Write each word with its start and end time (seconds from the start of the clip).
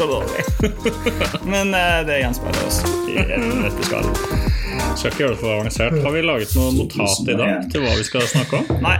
Så 0.00 0.06
dårlig. 0.06 0.44
men 1.52 1.74
uh, 1.74 2.06
det 2.06 2.14
gjenspeiler 2.22 2.66
oss 2.66 2.78
i 3.08 3.18
en 3.20 3.66
episkal. 3.68 4.06
Skal 4.96 5.10
ikke 5.10 5.20
gjøre 5.26 5.34
det 5.34 5.40
for 5.42 5.52
avansert. 5.58 5.96
Har 6.06 6.14
vi 6.14 6.22
laget 6.24 6.54
noe 6.56 6.70
notat 6.72 7.28
i 7.28 7.36
dag 7.36 7.66
til 7.68 7.84
hva 7.84 7.92
vi 7.98 8.06
skal 8.08 8.24
snakke 8.30 8.62
om? 8.62 8.70
Nei. 8.80 8.96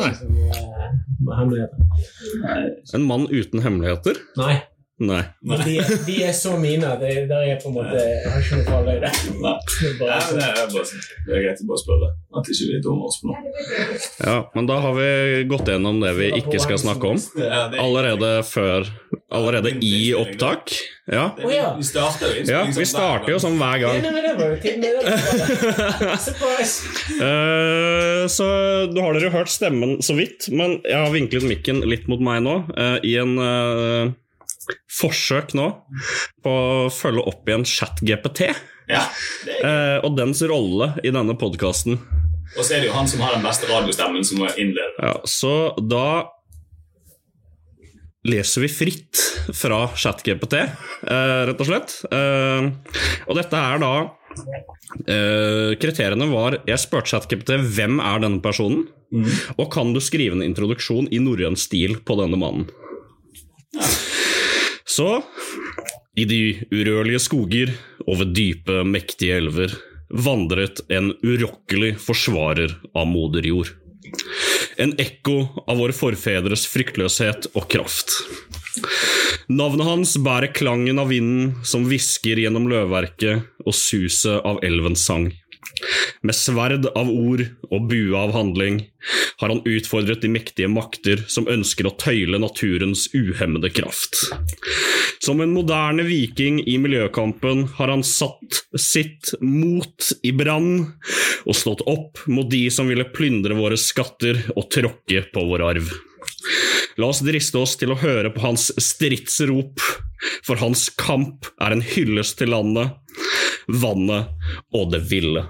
Nei. 0.00 0.08
En 2.96 3.04
mann 3.12 3.28
uten 3.28 3.60
hemmeligheter? 3.60 4.24
Nei. 4.40 4.54
Nei. 5.00 5.22
Men 5.48 5.62
de, 5.64 5.78
de 6.04 6.14
er 6.28 6.34
så 6.36 6.58
mine. 6.60 6.90
Det, 7.00 7.12
der 7.30 7.46
er 7.48 7.56
på 7.62 7.70
en 7.70 7.76
måte 7.78 7.96
Jeg 7.96 8.28
har 8.28 8.42
ikke 8.44 8.58
noe 8.58 8.66
farlig 8.68 8.96
i 8.98 9.00
det. 9.06 9.12
Nei. 9.46 9.54
Det 9.70 9.88
er 9.88 9.94
bare 10.00 10.18
Nei, 10.20 10.20
det, 10.36 10.48
er 10.50 10.68
bare, 10.74 11.00
det 11.26 11.36
er 11.38 11.44
greit 11.46 11.62
å 11.64 11.68
bare 11.70 11.80
spørre. 11.80 12.10
At 12.40 12.50
ikke 12.52 12.66
vi 12.68 12.80
dummer 12.84 13.08
oss 13.08 13.16
på 13.22 13.30
noe. 13.30 13.38
Ja, 14.20 14.36
men 14.54 14.68
da 14.68 14.76
har 14.84 14.92
vi 14.98 15.08
gått 15.50 15.70
gjennom 15.72 16.02
det 16.04 16.12
vi 16.20 16.28
ikke 16.42 16.60
skal 16.62 16.78
snakke 16.84 17.14
om. 17.14 17.22
Er- 17.40 17.48
er- 17.72 17.80
Allerede 17.80 18.32
før 18.46 18.90
Allerede 19.30 19.70
i 19.86 20.10
opptak. 20.18 20.74
Ja. 21.10 21.30
Ja. 21.48 21.70
Vi 21.78 21.84
starter 21.86 22.30
jo 22.36 22.44
ja 22.50 22.60
vi 22.70 22.84
starter 22.86 23.32
jo 23.32 23.38
sånn 23.42 23.56
hver 23.58 23.78
gang. 23.82 23.96
Eh, 27.20 28.26
så 28.30 28.46
nå 28.92 29.02
har 29.04 29.16
dere 29.16 29.30
hørt 29.34 29.50
stemmen 29.52 29.98
så 30.04 30.14
vidt, 30.18 30.46
men 30.54 30.78
jeg 30.86 30.96
har 30.96 31.10
vinklet 31.12 31.44
mikken 31.48 31.82
litt 31.88 32.06
mot 32.10 32.20
meg 32.24 32.42
nå, 32.44 32.54
eh, 32.78 32.96
i 33.06 33.14
en 33.20 33.34
eh, 33.42 34.12
forsøk 35.00 35.54
nå 35.58 35.68
på 36.44 36.50
å 36.50 36.90
følge 36.92 37.24
opp 37.30 37.48
igjen 37.48 37.66
ChatGPT 37.68 38.48
Ja, 38.90 39.04
er, 39.46 39.62
eh, 39.64 39.96
og 40.06 40.16
dens 40.18 40.42
rolle 40.50 40.92
i 41.04 41.12
denne 41.14 41.36
podkasten. 41.38 42.00
og 42.56 42.64
så 42.64 42.74
er 42.74 42.82
det 42.82 42.90
jo 42.90 42.96
han 42.96 43.08
som 43.08 43.22
har 43.22 43.36
den 43.36 43.44
beste 43.46 43.68
radiostemmen, 43.70 44.24
som 44.26 44.42
må 44.42 44.50
innlede. 44.58 44.96
Ja, 44.98 45.14
så 45.24 45.52
da 45.78 46.26
leser 48.26 48.66
vi 48.66 48.68
fritt 48.68 49.20
fra 49.56 49.86
ChatGPT, 49.96 50.58
eh, 50.60 51.40
rett 51.48 51.60
og 51.60 51.68
slett. 51.70 51.94
Eh, 52.12 52.70
og 53.26 53.36
dette 53.38 53.56
er 53.56 53.78
da 53.82 53.92
Kriteriene 55.00 56.26
var 56.30 56.54
Jeg 56.66 56.78
spurte 56.78 57.10
ChatGPT 57.10 57.56
hvem 57.74 57.98
er 57.98 58.20
denne 58.22 58.38
personen, 58.42 58.84
og 59.58 59.70
kan 59.74 59.90
du 59.92 59.98
skrive 60.00 60.36
en 60.36 60.44
introduksjon 60.46 61.08
i 61.10 61.18
norrøn 61.18 61.58
stil 61.58 61.96
på 62.06 62.14
denne 62.20 62.38
mannen. 62.38 62.68
Så 64.90 65.20
i 66.18 66.26
de 66.26 66.40
urørlige 66.74 67.22
skoger 67.22 67.70
over 68.06 68.26
dype, 68.34 68.82
mektige 68.84 69.38
elver 69.38 69.76
vandret 70.10 70.82
en 70.90 71.12
urokkelig 71.22 71.94
forsvarer 72.02 72.74
av 72.98 73.06
moder 73.06 73.46
jord. 73.46 73.70
En 74.80 74.96
ekko 74.98 75.36
av 75.68 75.78
våre 75.78 75.94
forfedres 75.94 76.66
fryktløshet 76.72 77.52
og 77.54 77.68
kraft. 77.70 78.16
Navnet 79.50 79.86
hans 79.86 80.16
bærer 80.22 80.50
klangen 80.54 80.98
av 81.02 81.10
vinden 81.10 81.52
som 81.66 81.86
hvisker 81.86 82.40
gjennom 82.42 82.68
løvverket 82.70 83.66
og 83.66 83.76
suset 83.76 84.42
av 84.46 84.60
elvens 84.66 85.04
sang. 85.06 85.30
Med 86.22 86.36
sverd 86.36 86.86
av 86.92 87.08
ord 87.08 87.42
og 87.70 87.86
bue 87.88 88.16
av 88.18 88.34
handling 88.36 88.82
har 89.40 89.52
han 89.52 89.62
utfordret 89.64 90.20
de 90.20 90.28
mektige 90.32 90.68
makter 90.68 91.22
som 91.32 91.48
ønsker 91.48 91.88
å 91.88 91.94
tøyle 92.00 92.40
naturens 92.42 93.06
uhemmede 93.16 93.70
kraft. 93.72 94.18
Som 95.24 95.40
en 95.40 95.54
moderne 95.54 96.04
viking 96.08 96.60
i 96.68 96.76
miljøkampen 96.80 97.66
har 97.78 97.92
han 97.92 98.04
satt 98.06 98.60
sitt 98.76 99.32
mot 99.40 100.10
i 100.24 100.32
brann 100.36 100.70
og 101.46 101.56
stått 101.56 101.84
opp 101.88 102.20
mot 102.28 102.48
de 102.52 102.66
som 102.72 102.88
ville 102.90 103.08
plyndre 103.14 103.56
våre 103.56 103.80
skatter 103.80 104.44
og 104.56 104.68
tråkke 104.72 105.24
på 105.32 105.44
vår 105.48 105.66
arv. 105.72 105.90
La 107.00 107.08
oss 107.08 107.22
driste 107.24 107.60
oss 107.60 107.76
til 107.80 107.94
å 107.94 108.00
høre 108.00 108.32
på 108.34 108.42
hans 108.44 108.68
stridsrop, 108.76 109.80
for 110.44 110.60
hans 110.60 110.88
kamp 111.00 111.48
er 111.62 111.72
en 111.72 111.84
hyllest 111.84 112.40
til 112.40 112.52
landet, 112.52 112.96
vannet 113.82 114.26
og 114.74 114.90
det 114.92 115.02
ville. 115.10 115.44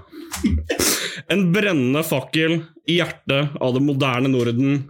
En 1.31 1.47
brennende 1.53 2.03
fakkel 2.07 2.61
i 2.89 2.99
hjertet 2.99 3.57
av 3.61 3.73
det 3.75 3.83
moderne 3.85 4.31
Norden. 4.31 4.83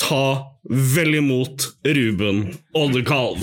Ta 0.00 0.52
vel 0.68 1.14
imot 1.20 1.68
Ruben 1.86 2.42
Oddekalv. 2.76 3.38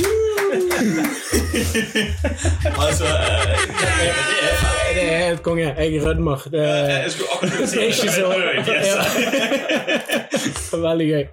Altså, 2.78 3.06
eh, 3.06 3.09
det 3.80 3.90
er 3.90 4.94
Det 4.94 5.04
er 5.14 5.18
helt 5.28 5.42
konge. 5.44 5.66
Jeg 5.78 6.02
rødmer. 6.06 6.38
Det 6.52 6.60
er, 6.62 7.02
Jeg 7.04 7.12
skulle 7.12 7.30
akkurat 7.34 7.70
si 7.70 7.78
det 7.78 7.86
ikke 7.86 8.12
så. 10.72 10.78
Veldig 10.88 11.08
gøy. 11.10 11.24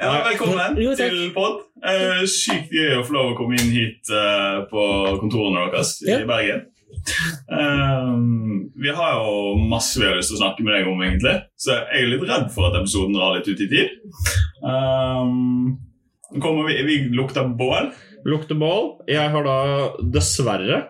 Ja, 0.00 0.12
velkommen 0.28 0.78
Jo, 0.82 0.94
til 0.96 1.30
pod. 1.34 1.60
Eh, 1.84 2.22
sykt 2.30 2.70
gøy 2.72 2.96
å 3.00 3.04
få 3.06 3.12
lov 3.16 3.32
å 3.32 3.36
komme 3.38 3.58
inn 3.60 3.72
hit 3.74 4.08
eh, 4.14 4.58
på 4.70 4.82
kontorene 5.20 5.66
deres 5.72 5.90
Ja. 6.06 6.20
i 6.22 6.28
Bergen. 6.28 6.60
Eh, 7.52 8.12
vi 8.82 8.90
har 8.96 9.16
jo 9.18 9.56
masse 9.70 10.00
vi 10.00 10.06
har 10.06 10.16
lyst 10.18 10.32
til 10.32 10.38
å 10.38 10.42
snakke 10.44 10.64
med 10.66 10.76
deg 10.76 10.90
om, 10.90 11.02
egentlig. 11.04 11.36
Så 11.60 11.74
jeg 11.76 12.04
er 12.04 12.12
litt 12.12 12.28
redd 12.28 12.48
for 12.54 12.68
at 12.68 12.78
episoden 12.80 13.16
drar 13.16 13.36
litt 13.36 13.48
ut 13.48 13.64
i 13.64 13.70
tid. 13.70 13.96
Um, 14.62 15.78
kommer 16.40 16.68
vi, 16.70 16.78
vi 16.86 16.98
lukter 17.14 17.48
bål. 17.58 17.92
Lukter 18.28 18.58
bål. 18.58 18.92
Jeg 19.10 19.32
har 19.34 19.46
da 19.46 19.58
dessverre 20.14 20.84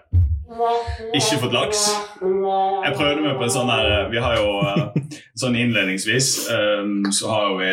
Ikke 1.16 1.38
fått 1.40 1.54
laks. 1.56 1.86
Jeg 2.20 2.96
prøvde 2.98 3.22
meg 3.24 3.38
på 3.38 3.46
en 3.46 3.54
sånn 3.54 3.70
her 3.72 4.10
Vi 4.12 4.20
har 4.20 4.36
jo 4.36 4.50
eh, 4.68 5.14
sånn 5.40 5.56
innledningsvis 5.56 6.28
eh, 6.52 6.90
så 7.16 7.30
har 7.32 7.54
vi, 7.56 7.70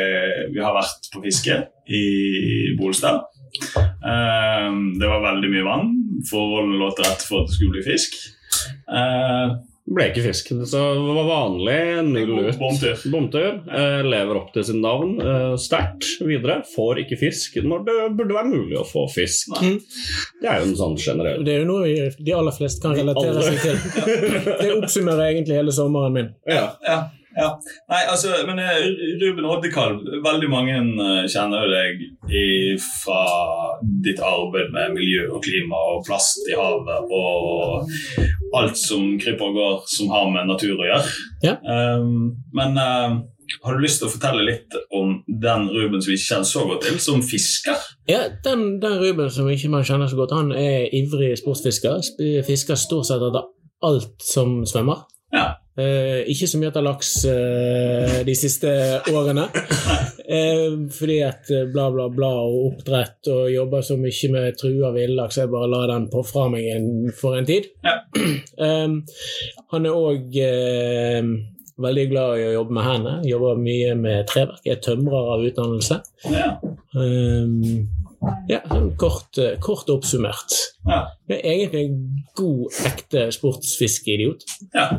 vi 0.55 0.63
har 0.63 0.77
vært 0.77 1.11
på 1.11 1.23
fiske 1.25 1.59
i 1.91 2.05
Bolstad. 2.79 3.27
Det 3.99 5.07
var 5.09 5.25
veldig 5.25 5.49
mye 5.51 5.65
vann. 5.67 5.91
Forholdene 6.27 6.81
lå 6.81 6.91
til 6.97 7.07
rette 7.07 7.27
for 7.27 7.43
at 7.43 7.49
det 7.49 7.57
skulle 7.57 7.77
bli 7.77 7.85
fisk. 7.85 8.19
Eh, 8.89 9.57
ble 9.89 10.05
ikke 10.11 10.23
fisk. 10.27 10.51
Så 10.69 10.81
det 10.93 11.13
var 11.17 11.27
vanlig. 11.27 11.77
Null 12.09 12.33
ut. 12.47 12.57
Bomtur. 12.59 13.05
Bomtur. 13.13 13.49
Eh, 13.65 13.99
lever 14.05 14.39
opp 14.39 14.51
til 14.53 14.65
sin 14.67 14.81
navn 14.83 15.15
eh, 15.23 15.53
sterkt 15.61 16.07
videre. 16.25 16.59
Får 16.75 17.03
ikke 17.05 17.19
fisk 17.23 17.59
når 17.65 17.85
det 17.87 17.97
burde 18.19 18.37
være 18.37 18.51
mulig 18.51 18.79
å 18.79 18.85
få 18.87 19.07
fisk. 19.11 19.53
Nei. 19.55 19.77
Det 20.41 20.49
er 20.49 20.61
jo 20.61 20.69
en 20.69 20.75
sånn 20.79 20.97
generell 20.99 21.45
Det 21.45 21.55
er 21.55 21.63
jo 21.63 21.69
noe 21.71 22.09
de 22.17 22.35
aller 22.35 22.55
fleste 22.55 22.83
kan 22.85 22.97
relatere 22.97 23.45
seg 23.47 23.63
til. 23.63 23.79
Det 24.61 24.73
oppsummerer 24.75 25.31
egentlig 25.31 25.57
hele 25.61 25.73
sommeren 25.75 26.15
min. 26.15 26.35
ja. 26.49 26.67
ja, 26.85 26.99
ja. 27.39 27.49
Nei, 27.91 28.01
altså, 28.11 28.33
men 28.47 28.59
eh, 28.63 28.85
Ruben 29.21 29.47
Oddekalv, 29.49 30.03
veldig 30.25 30.51
mange 30.51 30.75
eh, 30.75 31.23
kjenner 31.31 31.71
deg 31.71 32.03
i, 32.29 32.45
fra 32.79 33.23
ditt 34.05 34.21
arbeid 34.23 34.73
med 34.75 34.95
miljø 34.97 35.25
og 35.31 35.43
klima 35.45 35.79
og 35.95 36.05
plast 36.07 36.43
i 36.51 36.57
havet 36.59 37.11
og 37.15 37.89
alt 38.59 38.79
som 38.79 39.13
kryper 39.21 39.51
og 39.51 39.59
går 39.59 39.83
som 39.89 40.13
har 40.13 40.31
med 40.33 40.49
natur 40.49 40.77
å 40.77 40.87
gjøre. 40.87 41.17
Ja. 41.45 41.57
Um, 41.63 42.39
men 42.55 42.79
uh, 42.79 43.19
har 43.63 43.75
du 43.75 43.83
lyst 43.83 44.01
til 44.01 44.09
å 44.09 44.13
fortelle 44.13 44.45
litt 44.45 44.75
om 44.95 45.19
den 45.27 45.69
Ruben 45.73 46.01
som 46.01 46.11
vi 46.11 46.17
ikke 46.17 46.27
kjenner 46.33 46.49
så 46.49 46.65
godt 46.69 46.85
til, 46.87 46.99
som 47.03 47.23
fisker? 47.25 47.85
Ja, 48.09 48.25
den, 48.45 48.79
den 48.81 48.99
Ruben 49.01 49.31
som 49.33 49.49
ikke 49.51 49.71
man 49.73 49.87
kjenner 49.87 50.09
så 50.09 50.19
godt, 50.19 50.35
han 50.37 50.51
er 50.55 50.89
ivrig 50.95 51.35
sportsfisker. 51.41 52.01
Fisker 52.47 52.79
stort 52.79 53.09
sett 53.09 53.25
etter 53.25 53.49
alt 53.85 54.25
som 54.25 54.61
svømmer. 54.69 55.05
Ja. 55.33 55.58
Eh, 55.79 56.21
ikke 56.33 56.47
så 56.49 56.59
mye 56.59 56.71
etter 56.71 56.83
laks 56.83 57.11
eh, 57.29 58.15
de 58.27 58.35
siste 58.37 58.71
årene. 59.13 59.47
Eh, 60.29 60.65
fordi 60.93 61.19
at 61.25 61.51
eh, 61.55 61.67
bla, 61.73 61.87
bla, 61.93 62.09
bla 62.13 62.31
og 62.43 62.57
oppdrett 62.67 63.29
og 63.33 63.47
jobber 63.53 63.85
så 63.85 63.95
mye 63.97 64.31
med 64.33 64.57
trua 64.59 64.91
villaks, 64.93 65.39
jeg 65.41 65.49
bare 65.49 65.69
lar 65.71 65.87
den 65.89 66.09
på 66.11 66.21
fra 66.27 66.47
meg 66.51 66.67
en, 66.75 66.89
for 67.15 67.39
en 67.39 67.47
tid. 67.49 67.71
Ja. 67.85 67.99
Eh, 68.59 68.91
han 69.71 69.85
er 69.87 69.95
òg 69.95 70.35
eh, 70.43 71.27
veldig 71.79 72.05
glad 72.11 72.39
i 72.41 72.47
å 72.49 72.55
jobbe 72.57 72.75
med 72.75 72.85
hendene. 72.85 73.29
Jobber 73.29 73.61
mye 73.61 73.93
med 73.95 74.27
treverk. 74.29 74.65
Er 74.67 74.81
tømrer 74.83 75.31
av 75.35 75.45
utdannelse. 75.47 75.99
Ja. 76.33 76.49
Um, 76.91 77.87
ja, 78.49 78.59
sånn 78.67 78.91
kort, 78.99 79.39
eh, 79.39 79.55
kort 79.63 79.89
oppsummert. 79.93 80.57
Ja. 80.89 81.05
Er 81.31 81.45
egentlig 81.53 81.85
en 81.85 82.01
god, 82.35 82.67
ekte 82.89 83.29
sportsfiskeidiot. 83.35 84.45
ja. 84.75 84.89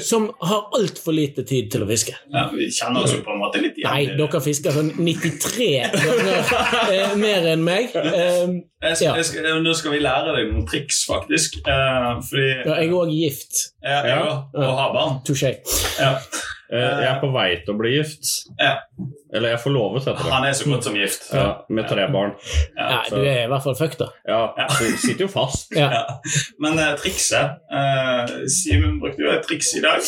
Som 0.00 0.30
har 0.40 0.70
altfor 0.78 1.12
lite 1.12 1.42
tid 1.44 1.70
til 1.72 1.82
å 1.84 1.88
fiske. 1.88 2.14
Ja, 2.32 2.46
vi 2.54 2.70
kjenner 2.72 3.04
oss 3.04 3.12
jo 3.12 3.20
på 3.26 3.34
en 3.34 3.42
måte 3.42 3.60
litt 3.60 3.76
igjen. 3.76 3.90
Nei, 3.92 4.06
dere 4.16 4.40
fisker 4.40 4.72
sånn 4.72 4.92
93 4.96 5.66
ganger 5.92 6.54
eh, 6.94 7.12
mer 7.20 7.50
enn 7.52 7.64
meg. 7.66 7.92
Jeg 7.92 8.64
Ja. 9.04 9.14
jeg 9.16 9.24
skal, 9.24 9.46
nå 9.64 9.72
skal 9.76 9.94
vi 9.94 10.00
lære 10.04 10.32
deg 10.36 10.50
noen 10.52 10.66
triks, 10.68 11.04
faktisk. 11.08 11.60
Eh, 11.68 12.08
fordi 12.28 12.48
ja, 12.48 12.74
jeg 12.80 12.88
er 12.88 12.96
òg 12.96 13.12
gift. 13.12 13.60
Ja, 13.84 14.00
jeg, 14.08 14.34
og 14.56 14.74
har 14.80 14.92
barn. 14.96 15.20
Touché. 15.28 15.54
Ja. 16.00 16.14
Eh, 16.72 16.80
Jeg 16.80 17.08
er 17.10 17.18
på 17.20 17.28
vei 17.34 17.48
til 17.64 17.74
å 17.74 17.78
bli 17.78 17.90
gift. 17.98 18.30
Ja. 18.60 18.78
Eller 19.34 19.50
jeg 19.52 19.58
er 19.58 19.62
forlovet, 19.62 20.06
heter 20.06 20.22
det. 20.24 20.32
Han 20.32 20.46
er 20.48 20.54
så 20.56 20.68
godt 20.70 20.86
som 20.86 20.94
gift. 20.96 21.26
Ja, 21.34 21.46
med 21.68 21.88
tre 21.90 22.06
barn. 22.12 22.32
Ja, 22.78 23.02
du 23.10 23.18
er 23.20 23.42
i 23.44 23.48
hvert 23.50 23.64
fall 23.66 23.76
fucked, 23.78 23.98
da. 24.00 24.08
Ja, 24.30 24.68
så 24.70 24.88
sitter 25.02 25.26
jo 25.26 25.30
fast. 25.32 25.74
Ja. 25.76 25.90
Ja. 25.92 26.02
Men 26.62 26.78
uh, 26.78 26.92
trikset 27.00 27.58
uh, 27.74 28.34
Simen 28.50 29.00
brukte 29.02 29.26
jo 29.26 29.32
et 29.34 29.42
triks 29.46 29.74
i 29.76 29.82
dag, 29.84 30.00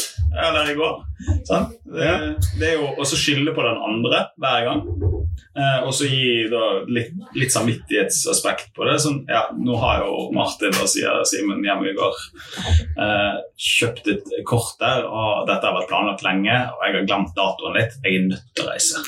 eller 0.46 0.70
i 0.72 0.78
går. 0.78 1.00
Sånn? 1.48 1.68
Det, 1.90 2.12
det 2.60 2.70
er 2.72 2.78
jo 2.80 2.92
også 3.02 3.18
skylde 3.20 3.54
på 3.56 3.66
den 3.66 3.82
andre 3.90 4.24
hver 4.40 4.68
gang. 4.70 4.84
Eh, 5.56 5.78
og 5.86 5.92
så 5.96 6.08
gi 6.08 6.46
da 6.52 6.62
litt, 6.92 7.14
litt 7.36 7.52
samvittighetsaspekt 7.54 8.74
på 8.76 8.84
det. 8.88 8.98
Sånn, 9.00 9.22
ja, 9.30 9.46
nå 9.56 9.78
har 9.80 10.04
jo 10.04 10.26
Martin, 10.36 10.74
sier 10.84 11.22
Simen 11.28 11.64
hjemme 11.64 11.90
i 11.90 11.96
går, 11.96 12.20
eh, 13.00 13.38
kjøpt 13.56 14.10
et 14.12 14.34
kort 14.48 14.76
der, 14.82 15.06
og 15.08 15.46
dette 15.48 15.64
har 15.64 15.78
vært 15.78 15.90
planlagt 15.92 16.26
lenge, 16.26 16.58
og 16.74 16.84
jeg 16.84 16.98
har 16.98 17.08
glemt 17.08 17.32
datoen 17.38 17.78
litt. 17.78 17.96
Jeg 18.04 18.20
er 18.20 18.28
nødt 18.30 18.50
til 18.52 18.66
å 18.66 18.70
reise. 18.70 19.04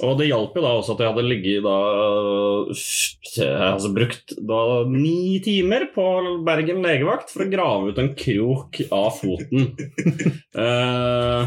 Og 0.00 0.16
det 0.16 0.30
hjalp 0.30 0.54
jo 0.56 0.64
da 0.64 0.72
også 0.78 0.94
at 0.94 1.02
jeg 1.02 1.10
hadde 1.12 1.28
ligget 1.28 1.66
da 1.66 1.78
altså 3.68 3.90
brukt 3.94 4.32
da 4.48 4.60
ni 4.88 5.38
timer 5.44 5.86
på 5.94 6.06
Bergen 6.46 6.80
legevakt 6.84 7.30
for 7.32 7.44
å 7.44 7.50
grave 7.52 7.92
ut 7.92 8.00
en 8.00 8.14
krok 8.16 8.80
av 8.88 9.10
foten. 9.20 9.68
eh, 10.64 11.42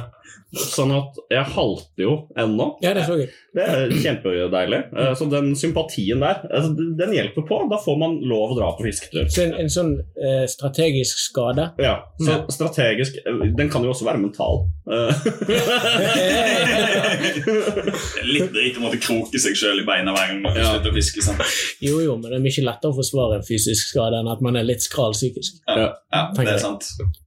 sånn 0.53 0.91
at 0.93 1.17
jeg 1.33 1.45
halter 1.55 2.03
jo 2.03 2.11
ennå. 2.39 2.67
Ja, 2.83 2.91
det 2.93 3.05
så. 3.07 3.15
Det 3.53 3.63
er 3.65 3.89
kjempedeilig. 3.89 4.79
Eh, 4.93 5.13
så 5.17 5.25
den 5.31 5.55
sympatien 5.57 6.21
der, 6.21 6.43
altså, 6.49 6.73
den 6.99 7.13
hjelper 7.15 7.41
på. 7.49 7.55
Da 7.71 7.77
får 7.81 7.97
man 8.01 8.11
lov 8.21 8.51
å 8.53 8.57
dra 8.59 8.67
på 8.77 8.85
fisketur. 8.87 9.25
Så 9.33 9.41
en, 9.47 9.53
en 9.63 9.71
sånn 9.73 9.93
eh, 10.17 10.45
strategisk 10.49 11.17
skade 11.21 11.69
Ja, 11.81 11.95
så 12.21 12.31
strategisk 12.53 13.17
eh, 13.23 13.43
Den 13.57 13.69
kan 13.73 13.83
jo 13.85 13.89
også 13.93 14.05
være 14.07 14.21
mental. 14.21 14.55
Eh, 14.89 15.13
Litt 18.33 18.51
dritt 18.53 18.77
å 18.77 18.83
måtte 18.85 18.99
kroke 19.01 19.39
seg 19.41 19.57
sjøl 19.57 19.81
i 19.81 19.85
beina 19.87 20.13
hver 20.15 20.27
gang 20.31 20.41
man 20.43 20.57
Ja. 20.57 20.69
slutter 20.73 20.93
å 20.93 20.97
fiske. 20.97 21.23
Sant? 21.25 21.41
Jo, 21.83 21.99
jo, 22.03 22.15
men 22.19 22.29
det 22.29 22.37
er 22.39 22.45
mye 22.45 22.65
lettere 22.67 22.93
å 22.93 22.97
forsvare 22.97 23.39
en 23.39 23.47
fysisk 23.47 23.83
skade 23.93 24.15
enn 24.21 24.29
at 24.31 24.43
man 24.45 24.57
er 24.59 24.65
litt 24.67 24.83
skral 24.85 25.13
psykisk. 25.15 25.51
Ja, 25.67 25.89
ja 26.13 26.23
det 26.37 26.47
er 26.55 26.61
sant. 26.61 26.83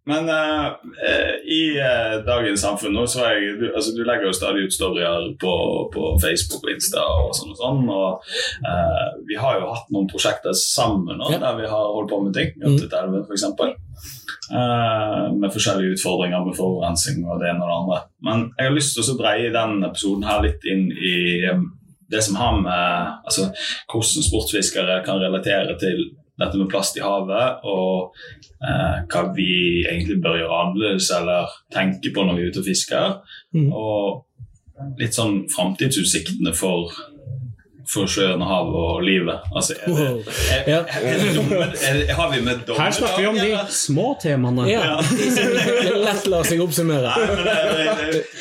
Men 0.07 0.29
eh, 0.31 0.67
eh, 1.03 1.33
i 1.51 1.61
uh, 1.81 2.21
dagens 2.27 2.63
samfunn 2.63 2.95
nå 2.95 3.07
så 3.11 3.16
er 3.25 3.37
jeg, 3.39 3.55
du, 3.61 3.65
altså, 3.73 3.95
du 3.97 4.03
legger 4.05 4.27
jo 4.29 4.35
stadig 4.37 4.67
ut 4.67 4.75
storyer 4.75 5.27
på, 5.41 5.55
på 5.95 6.11
Facebook 6.23 6.67
og 6.67 6.73
Insta 6.75 7.05
og 7.25 7.33
sånn 7.39 7.55
og 7.55 7.61
sånn. 7.61 7.81
Og 7.93 8.29
eh, 8.73 9.07
vi 9.31 9.39
har 9.41 9.61
jo 9.61 9.71
hatt 9.73 9.89
noen 9.95 10.09
prosjekter 10.11 10.57
sammen 10.59 11.21
nå 11.21 11.31
Ja. 11.33 11.39
der 11.47 11.57
vi 11.63 11.71
har 11.71 11.93
holdt 11.97 12.11
på 12.13 12.21
med 12.25 12.35
ting. 12.37 12.53
Mm. 12.61 12.77
8-11 12.77 13.25
for 13.27 13.37
eksempel. 13.39 13.75
Eh, 14.53 15.25
med 15.35 15.51
forskjellige 15.55 15.97
utfordringer 15.97 16.45
med 16.47 16.59
forurensning 16.59 17.25
og 17.27 17.41
det 17.41 17.49
ene 17.51 17.65
og 17.65 17.71
det 17.71 17.79
andre. 17.81 18.03
Men 18.29 18.45
jeg 18.59 18.69
har 18.69 18.77
lyst 18.77 18.95
til 18.99 19.09
å 19.15 19.19
dreie 19.19 19.55
den 19.55 19.81
episoden 19.89 20.29
her 20.29 20.45
litt 20.45 20.69
inn 20.71 20.87
i 20.93 21.17
eh, 21.49 21.65
det 22.13 22.21
som 22.23 22.37
har 22.39 22.61
med 22.61 23.17
altså, 23.27 23.49
hvordan 23.91 24.23
sportsfiskere 24.29 25.01
kan 25.07 25.19
relatere 25.19 25.75
til 25.81 26.05
dette 26.41 26.61
med 26.61 26.69
plast 26.73 26.99
i 26.99 27.05
havet, 27.05 27.65
og 27.65 28.17
eh, 28.61 28.97
hva 29.09 29.23
vi 29.37 29.51
egentlig 29.87 30.19
bør 30.25 30.39
gjøre 30.41 30.63
annerledes 30.63 31.11
eller 31.17 31.53
tenke 31.73 32.13
på 32.13 32.25
når 32.25 32.39
vi 32.39 32.45
er 32.45 32.53
ute 32.53 32.63
og 32.63 32.69
fisker. 32.69 33.19
Mm. 33.57 33.69
Og 33.73 34.97
litt 35.01 35.17
sånn 35.17 35.45
framtidsutsiktene 35.53 36.53
for, 36.57 36.93
for 37.91 38.11
sjøen 38.11 38.43
og 38.43 38.49
havet 38.51 38.77
og 38.81 39.03
livet. 39.07 39.47
Altså, 39.55 39.77
er 39.87 40.65
det, 40.67 40.75
er, 40.75 40.89
er 40.97 41.27
er, 41.91 42.13
har 42.19 42.33
vi 42.33 42.41
med 42.45 42.63
dommedag? 42.67 42.81
her 42.81 42.97
snakker 42.99 43.21
vi 43.21 43.27
om 43.31 43.39
de 43.39 43.75
små 43.75 44.07
temaene. 44.23 44.67
Ja, 44.71 44.97
lett 46.07 46.27
la 46.31 46.43
seg 46.47 46.63
oppsummere. 46.65 47.13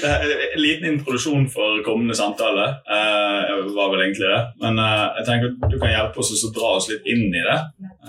Det, 0.01 0.13
En 0.55 0.61
liten 0.61 0.89
introduksjon 0.93 1.47
for 1.53 1.81
kommende 1.85 2.15
samtale 2.17 2.67
uh, 2.89 3.61
var 3.75 3.93
vel 3.93 4.05
egentlig 4.07 4.31
det. 4.31 4.41
Men 4.63 4.81
uh, 4.81 5.13
jeg 5.19 5.27
tenker 5.29 5.55
du 5.69 5.77
kan 5.81 5.93
hjelpe 5.93 6.23
oss 6.23 6.33
å 6.35 6.51
dra 6.55 6.73
oss 6.79 6.89
litt 6.91 7.05
inn 7.09 7.27
i 7.29 7.45
det. 7.45 7.59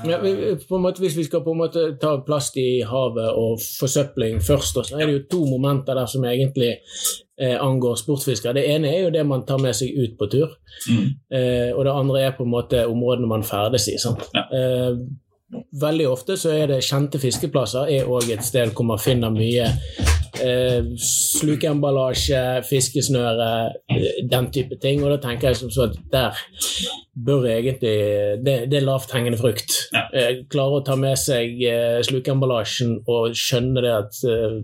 Ja, 0.06 0.20
på 0.20 0.78
en 0.78 0.84
måte, 0.84 1.02
hvis 1.04 1.16
vi 1.18 1.26
skal 1.28 1.44
på 1.44 1.54
en 1.54 1.62
måte 1.64 1.88
ta 2.00 2.16
plast 2.26 2.56
i 2.60 2.82
havet 2.86 3.28
og 3.36 3.60
forsøpling 3.80 4.40
først, 4.44 4.82
så 4.88 4.98
er 4.98 5.06
det 5.06 5.16
jo 5.18 5.24
to 5.36 5.44
momenter 5.50 5.96
der 5.98 6.10
som 6.10 6.24
egentlig 6.28 6.76
eh, 7.40 7.56
angår 7.60 7.96
sportsfiskere. 8.00 8.54
Det 8.54 8.66
ene 8.70 8.88
er 8.94 9.02
jo 9.04 9.10
det 9.10 9.26
man 9.26 9.44
tar 9.46 9.58
med 9.62 9.74
seg 9.76 9.92
ut 9.98 10.16
på 10.18 10.30
tur, 10.32 10.56
Mm. 10.88 11.06
eh, 11.32 11.70
og 11.76 11.84
det 11.84 11.92
andre 11.92 12.20
er 12.26 12.30
på 12.36 12.44
en 12.44 12.50
måte 12.52 12.86
områdene 12.86 13.26
man 13.28 13.42
ferdes 13.42 13.88
i. 13.88 13.96
Ja. 14.34 14.44
Eh, 14.52 14.96
veldig 15.80 16.08
ofte 16.10 16.36
så 16.36 16.50
er 16.50 16.66
det 16.66 16.82
kjente 16.84 17.18
fiskeplasser 17.22 17.88
er 17.88 18.06
òg 18.10 18.30
et 18.34 18.42
sted 18.44 18.72
hvor 18.74 18.84
man 18.84 18.98
finner 18.98 19.30
mye 19.30 19.68
eh, 20.42 20.82
slukeemballasje, 21.00 22.40
fiskesnøre, 22.68 23.72
eh, 23.88 24.26
den 24.28 24.50
type 24.52 24.76
ting. 24.82 25.02
Og 25.04 25.10
da 25.14 25.16
tenker 25.28 25.48
jeg 25.48 25.56
som 25.56 25.70
så 25.70 25.86
at 25.88 25.96
der 26.12 26.36
bør 27.16 27.46
egentlig 27.48 27.94
Det, 28.44 28.56
det 28.70 28.74
er 28.80 28.84
lavthengende 28.84 29.38
frukt. 29.40 29.72
Ja. 29.94 30.02
Eh, 30.12 30.44
klare 30.50 30.80
å 30.80 30.84
ta 30.84 30.96
med 30.96 31.16
seg 31.18 31.62
eh, 31.64 32.02
slukeemballasjen 32.04 32.98
og 33.08 33.32
skjønne 33.38 33.80
det 33.86 33.94
at 33.94 34.20
eh, 34.28 34.60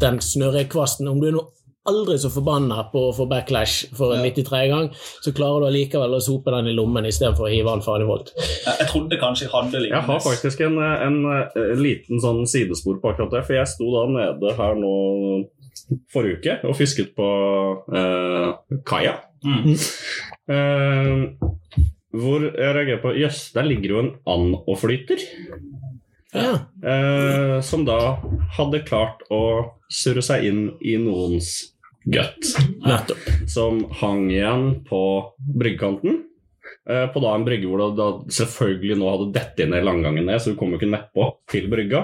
den 0.00 0.20
snørrekvasten 0.20 1.08
Om 1.08 1.20
du 1.22 1.28
er 1.30 1.36
noe 1.38 1.50
aldri 1.90 2.16
så 2.20 2.30
forbanna 2.32 2.86
på 2.92 3.08
å 3.08 3.14
få 3.16 3.26
backlash 3.28 3.90
for 3.96 4.14
en 4.14 4.24
Ja. 4.24 4.30
93 4.32 4.68
gang, 4.70 4.88
så 4.94 5.32
klarer 5.36 5.64
du 5.64 5.66
allikevel 5.68 6.16
å 6.16 6.22
sope 6.22 6.50
den 6.54 6.70
i 6.70 6.76
lommen 6.76 7.04
istedenfor 7.04 7.48
å 7.48 7.52
hive 7.52 7.74
den 7.74 7.84
farlig 7.84 8.06
voldt. 8.08 8.32
Jeg, 8.38 8.76
jeg 8.80 8.88
trodde 8.92 9.20
kanskje 9.20 9.46
jeg 9.46 9.52
hadde 9.52 9.82
lignende. 9.82 10.00
Jeg 10.00 10.08
har 10.08 10.24
faktisk 10.24 10.64
en, 10.64 10.78
en, 10.78 11.18
en 11.28 11.82
liten 11.82 12.22
sånn 12.24 12.46
sidespor 12.48 13.02
på 13.02 13.12
akkurat 13.12 13.36
det, 13.36 13.44
for 13.44 13.58
jeg 13.58 13.68
sto 13.68 13.90
da 13.92 14.06
nede 14.14 14.54
her 14.56 14.80
nå 14.80 14.94
forrige 16.12 16.38
uke 16.40 16.56
og 16.70 16.76
fisket 16.78 17.12
på 17.18 17.28
eh, 17.92 18.78
kaia. 18.88 19.18
Mm. 19.44 19.74
Eh, 20.54 21.52
hvor 22.14 22.46
jeg 22.46 22.74
reagerer 22.76 23.02
på 23.02 23.12
Jøss, 23.18 23.50
der 23.52 23.66
ligger 23.68 23.96
jo 23.96 24.02
en 24.04 24.12
and 24.30 24.56
og 24.64 24.78
flyter. 24.80 25.20
Ja. 26.34 26.54
Eh, 26.82 27.60
som 27.62 27.84
da 27.86 28.16
hadde 28.56 28.84
klart 28.86 29.22
å 29.30 29.42
surre 29.92 30.22
seg 30.24 30.46
inn 30.48 30.62
i 30.82 30.96
noens 30.98 31.73
gut. 32.04 32.52
Nettopp. 32.84 33.26
Som 33.48 33.84
hang 34.00 34.28
igjen 34.32 34.84
på 34.88 35.02
bryggekanten. 35.38 36.22
Eh, 36.90 37.06
på 37.06 37.20
da 37.20 37.32
en 37.32 37.44
brygge 37.46 37.68
hvor 37.68 37.80
det 37.80 37.96
da 37.96 38.06
selvfølgelig 38.36 38.98
nå 39.00 39.08
hadde 39.08 39.30
dette 39.32 39.66
ned 39.68 39.86
langgangen 39.86 40.26
ned, 40.28 40.40
så 40.40 40.52
du 40.52 40.58
kom 40.60 40.74
jo 40.74 40.80
ikke 40.80 40.90
nedpå 40.92 41.28
til 41.48 41.68
brygga. 41.72 42.02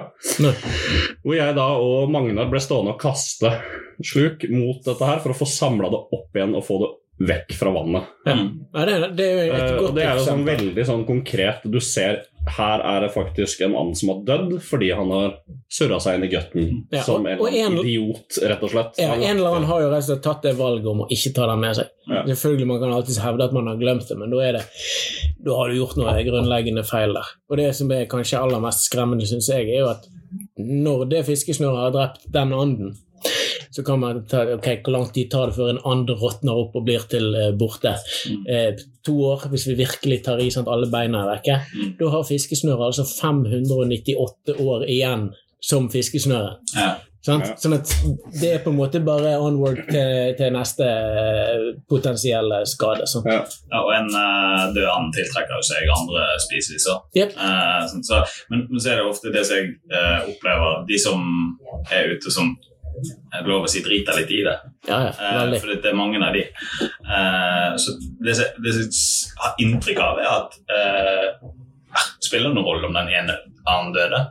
Hvor 1.20 1.36
jeg 1.36 1.56
da 1.58 1.66
og 1.76 2.12
Magnar 2.12 2.48
ble 2.48 2.62
stående 2.64 2.94
og 2.94 3.02
kaste 3.02 3.52
sluk 4.00 4.46
mot 4.48 4.80
dette 4.86 5.04
her 5.04 5.20
for 5.20 5.34
å 5.34 5.36
få 5.36 5.48
samla 5.48 5.90
det 5.92 6.00
opp 6.16 6.36
igjen 6.36 6.56
og 6.56 6.64
få 6.64 6.80
det 6.80 6.90
vekk 7.20 7.52
fra 7.58 7.70
vannet. 7.74 8.06
Ja. 8.24 8.34
Det, 8.40 8.92
er, 8.94 9.02
det 9.12 9.24
er 9.28 9.40
jo 9.46 9.52
et 9.52 9.60
Eh, 9.60 9.70
godt 9.76 9.88
og 9.90 9.96
det 9.98 10.04
er 10.08 10.16
jo 10.16 10.24
sånn 10.24 10.44
veldig 10.46 10.84
sånn 10.88 11.02
konkret. 11.08 11.66
Du 11.68 11.76
ser 11.84 12.22
her 12.56 12.80
er 12.80 13.02
det 13.04 13.10
faktisk 13.12 13.60
en 13.66 13.74
and 13.76 13.92
som 13.98 14.08
har 14.14 14.22
dødd 14.24 14.54
fordi 14.64 14.86
han 14.96 15.10
har 15.12 15.34
surra 15.68 15.98
seg 16.00 16.16
inn 16.16 16.24
i 16.24 16.30
gutten 16.32 16.70
Ja, 16.96 17.02
som 17.04 17.26
en, 17.28 17.36
en- 17.44 17.76
idiot, 17.82 18.38
rett 18.40 18.64
og 18.64 18.72
slett. 18.72 18.96
Ja, 19.02 19.12
en 19.18 19.36
eller 19.36 19.50
annen 19.58 19.68
har 19.68 19.82
jo 19.84 19.90
rett 19.92 20.06
og 20.06 20.08
slett 20.08 20.22
tatt 20.24 20.46
det 20.48 20.54
valget 20.56 20.88
om 20.88 21.02
å 21.04 21.08
ikke 21.12 21.34
ta 21.36 21.50
den 21.50 21.60
med 21.60 21.76
seg. 21.76 21.90
Ja. 22.08 22.22
Selvfølgelig 22.30 22.70
Man 22.72 22.80
kan 22.80 22.94
alltid 22.96 23.20
hevde 23.20 23.44
at 23.50 23.52
man 23.58 23.68
har 23.68 23.76
glemt 23.82 24.08
det, 24.08 24.16
men 24.16 24.32
da, 24.32 24.40
er 24.48 24.56
det, 24.56 24.64
da 25.44 25.58
har 25.60 25.68
du 25.68 25.76
gjort 25.82 26.00
noe 26.00 26.16
grunnleggende 26.30 26.86
feil 26.88 27.12
der. 27.20 27.28
Og 27.52 27.60
Det 27.60 27.68
som 27.76 27.92
er 27.92 28.08
kanskje 28.08 28.40
aller 28.40 28.64
mest 28.64 28.88
skremmende, 28.88 29.28
syns 29.28 29.52
jeg, 29.52 29.68
er 29.68 29.84
jo 29.84 29.92
at 29.92 30.08
når 30.56 31.04
det 31.12 31.24
fiskesnøret 31.28 31.84
har 31.84 31.92
drept 31.94 32.24
den 32.32 32.52
anden, 32.56 32.96
så 33.70 33.84
kan 33.86 34.00
man 34.02 34.24
ta 34.26 34.42
ok, 34.56 34.68
Hvor 34.84 34.92
lang 34.92 35.12
tid 35.14 35.30
tar 35.30 35.50
det 35.50 35.56
før 35.56 35.70
en 35.70 35.82
and 35.86 36.10
råtner 36.10 36.58
opp 36.58 36.74
og 36.74 36.86
blir 36.88 37.04
til 37.10 37.34
eh, 37.38 37.52
borte? 37.54 37.94
Eh, 38.48 38.72
to 39.06 39.14
år, 39.30 39.46
hvis 39.52 39.68
vi 39.70 39.76
virkelig 39.78 40.24
tar 40.26 40.42
i 40.42 40.50
sånn 40.50 40.66
at 40.66 40.72
alle 40.74 40.90
beina 40.90 41.22
er 41.22 41.30
vekke. 41.36 41.60
Mm. 41.74 41.92
Da 42.00 42.10
har 42.16 42.26
fiskesnøret 42.26 42.90
altså 42.90 43.06
598 43.06 44.58
år 44.58 44.88
igjen 44.90 45.30
som 45.62 45.86
fiskesnøre. 45.92 46.56
Ja. 46.74 46.90
Sånn? 47.20 47.42
Ja. 47.44 47.54
Sånn 47.60 47.76
at 47.76 47.90
det 48.40 48.48
er 48.48 48.62
på 48.64 48.72
en 48.72 48.78
måte 48.78 49.02
bare 49.04 49.34
onward 49.44 49.82
til, 49.90 50.32
til 50.38 50.54
neste 50.54 50.86
eh, 50.88 51.66
potensielle 51.90 52.62
skade. 52.68 53.04
Ja. 53.28 53.42
Ja, 53.44 53.82
og 53.82 53.92
en 53.92 54.08
uh, 54.14 54.70
død 54.72 54.88
and 54.88 55.12
tiltrekker 55.14 55.60
jo 55.60 55.66
seg 55.68 55.92
andre 55.94 56.24
spiseviser. 56.46 57.04
Yep. 57.20 57.36
Uh, 57.36 57.84
sånn, 57.92 58.06
så, 58.08 58.22
men, 58.50 58.64
men 58.72 58.80
så 58.80 58.94
er 58.94 59.02
det 59.02 59.06
ofte 59.12 59.34
det 59.36 59.44
som 59.46 59.60
jeg 59.60 59.76
uh, 59.92 60.32
opplever 60.32 60.82
De 60.88 61.00
som 61.02 61.28
er 61.92 62.16
ute 62.16 62.32
som 62.32 62.54
er 63.34 63.48
lov 63.48 63.66
å 63.66 63.70
si 63.70 63.82
driter 63.84 64.18
litt 64.18 64.30
i 64.34 64.42
det. 64.46 64.56
Ja, 64.88 64.98
ja, 65.06 65.10
Eh, 65.10 65.58
for 65.60 65.72
det 65.72 65.90
er 65.90 65.96
mange 65.98 66.20
av 66.24 66.34
de. 66.36 66.44
Eh, 66.80 67.70
så 67.80 67.96
det 68.20 68.36
jeg 68.36 68.86
har 69.42 69.60
inntrykk 69.64 70.00
av, 70.04 70.20
er 70.20 70.30
at 70.30 70.56
eh, 70.76 71.50
det 71.90 72.28
spiller 72.28 72.54
noen 72.54 72.66
rolle 72.66 72.88
om 72.88 72.96
den 72.96 73.10
ene 73.10 73.36
annen 73.68 73.92
døde. 73.94 74.24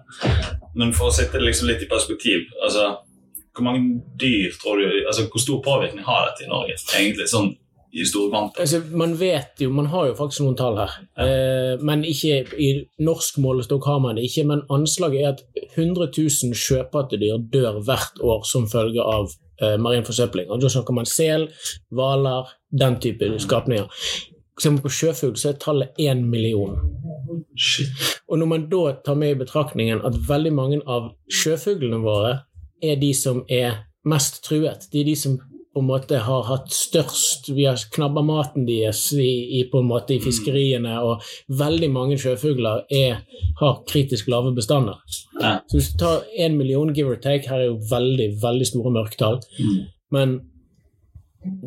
men 0.76 0.94
for 0.94 1.10
å 1.10 1.14
sette 1.14 1.38
det 1.38 1.46
liksom 1.46 1.68
litt 1.68 1.82
i 1.84 1.90
perspektiv 1.90 2.46
altså, 2.64 3.00
Hvor 3.54 3.66
mange 3.66 4.02
dyr 4.16 4.54
tror 4.62 4.78
du 4.80 5.06
altså, 5.08 5.26
Hvor 5.28 5.42
stor 5.42 5.62
påvirkning 5.66 6.06
har 6.06 6.30
dette 6.30 6.46
i 6.46 6.50
Norge? 6.50 6.78
egentlig, 6.96 7.28
sånn 7.28 7.56
i 7.92 8.06
store 8.06 8.30
kvanta? 8.30 8.62
Altså, 8.62 8.82
man 8.92 9.16
vet 9.20 9.62
jo, 9.64 9.70
man 9.74 9.90
har 9.94 10.10
jo 10.10 10.16
faktisk 10.18 10.46
noen 10.46 10.58
tall 10.60 10.80
her, 10.80 10.96
eh, 11.24 11.82
men 11.86 12.06
ikke 12.08 12.42
i 12.62 12.70
norsk 13.06 13.40
målestokk 13.42 13.88
har 13.90 14.02
man 14.04 14.20
det 14.20 14.28
ikke. 14.30 14.46
Men 14.52 14.66
anslaget 14.74 15.22
er 15.22 15.30
at 15.34 15.44
100 15.76 16.10
000 16.18 16.58
sjøpattedyr 16.58 17.42
dør 17.54 17.82
hvert 17.88 18.22
år 18.22 18.46
som 18.48 18.70
følge 18.70 19.04
av 19.04 19.32
eh, 19.62 19.78
marin 19.82 20.06
forsøpling. 20.08 20.50
Og 20.50 20.62
da 20.62 20.72
snakker 20.72 20.98
man 20.98 21.10
sel, 21.10 21.50
hvaler, 21.90 22.52
den 22.70 23.00
type 23.02 23.32
skapninger. 23.42 23.90
Ser 24.60 24.76
man 24.76 24.84
på 24.84 24.92
sjøfugl, 24.92 25.38
så 25.40 25.54
er 25.54 25.62
tallet 25.62 26.00
én 26.02 26.26
million. 26.28 26.76
Shit. 27.58 27.94
Og 28.28 28.40
når 28.40 28.50
man 28.52 28.66
da 28.70 28.84
tar 29.06 29.18
med 29.18 29.34
i 29.34 29.40
betraktningen 29.40 30.02
at 30.06 30.18
veldig 30.28 30.52
mange 30.54 30.82
av 30.86 31.14
sjøfuglene 31.32 32.02
våre 32.04 32.42
er 32.84 33.00
de 33.00 33.14
som 33.16 33.42
er 33.50 33.86
mest 34.08 34.44
truet, 34.46 34.86
de 34.92 35.02
er 35.02 35.08
de 35.10 35.16
som 35.18 35.40
på 35.80 35.84
en 35.84 35.88
måte 35.88 36.18
har 36.26 36.44
hatt 36.50 36.74
størst 36.76 37.48
Vi 37.56 37.64
har 37.64 37.80
knabba 37.96 38.22
maten 38.26 38.66
deres 38.68 39.06
i, 39.16 39.60
i, 39.60 39.64
på 39.72 39.80
en 39.80 39.88
måte 39.88 40.18
i 40.18 40.20
fiskeriene, 40.20 40.98
og 41.00 41.24
veldig 41.48 41.90
mange 41.94 42.18
sjøfugler 42.20 42.84
er, 42.92 43.22
har 43.62 43.80
kritisk 43.88 44.28
lave 44.28 44.52
bestander. 44.58 45.00
Ja. 45.40 45.60
Så 45.72 45.78
hvis 45.80 45.92
du 45.94 45.98
tar 46.04 46.26
én 46.36 46.58
million, 46.60 46.92
give 46.94 47.08
or 47.14 47.16
take, 47.24 47.48
her 47.48 47.64
er 47.64 47.70
jo 47.70 47.80
veldig, 47.90 48.34
veldig 48.44 48.68
store 48.68 48.92
mørketall, 48.92 49.40
Mm. 49.60 49.86
men 50.12 50.40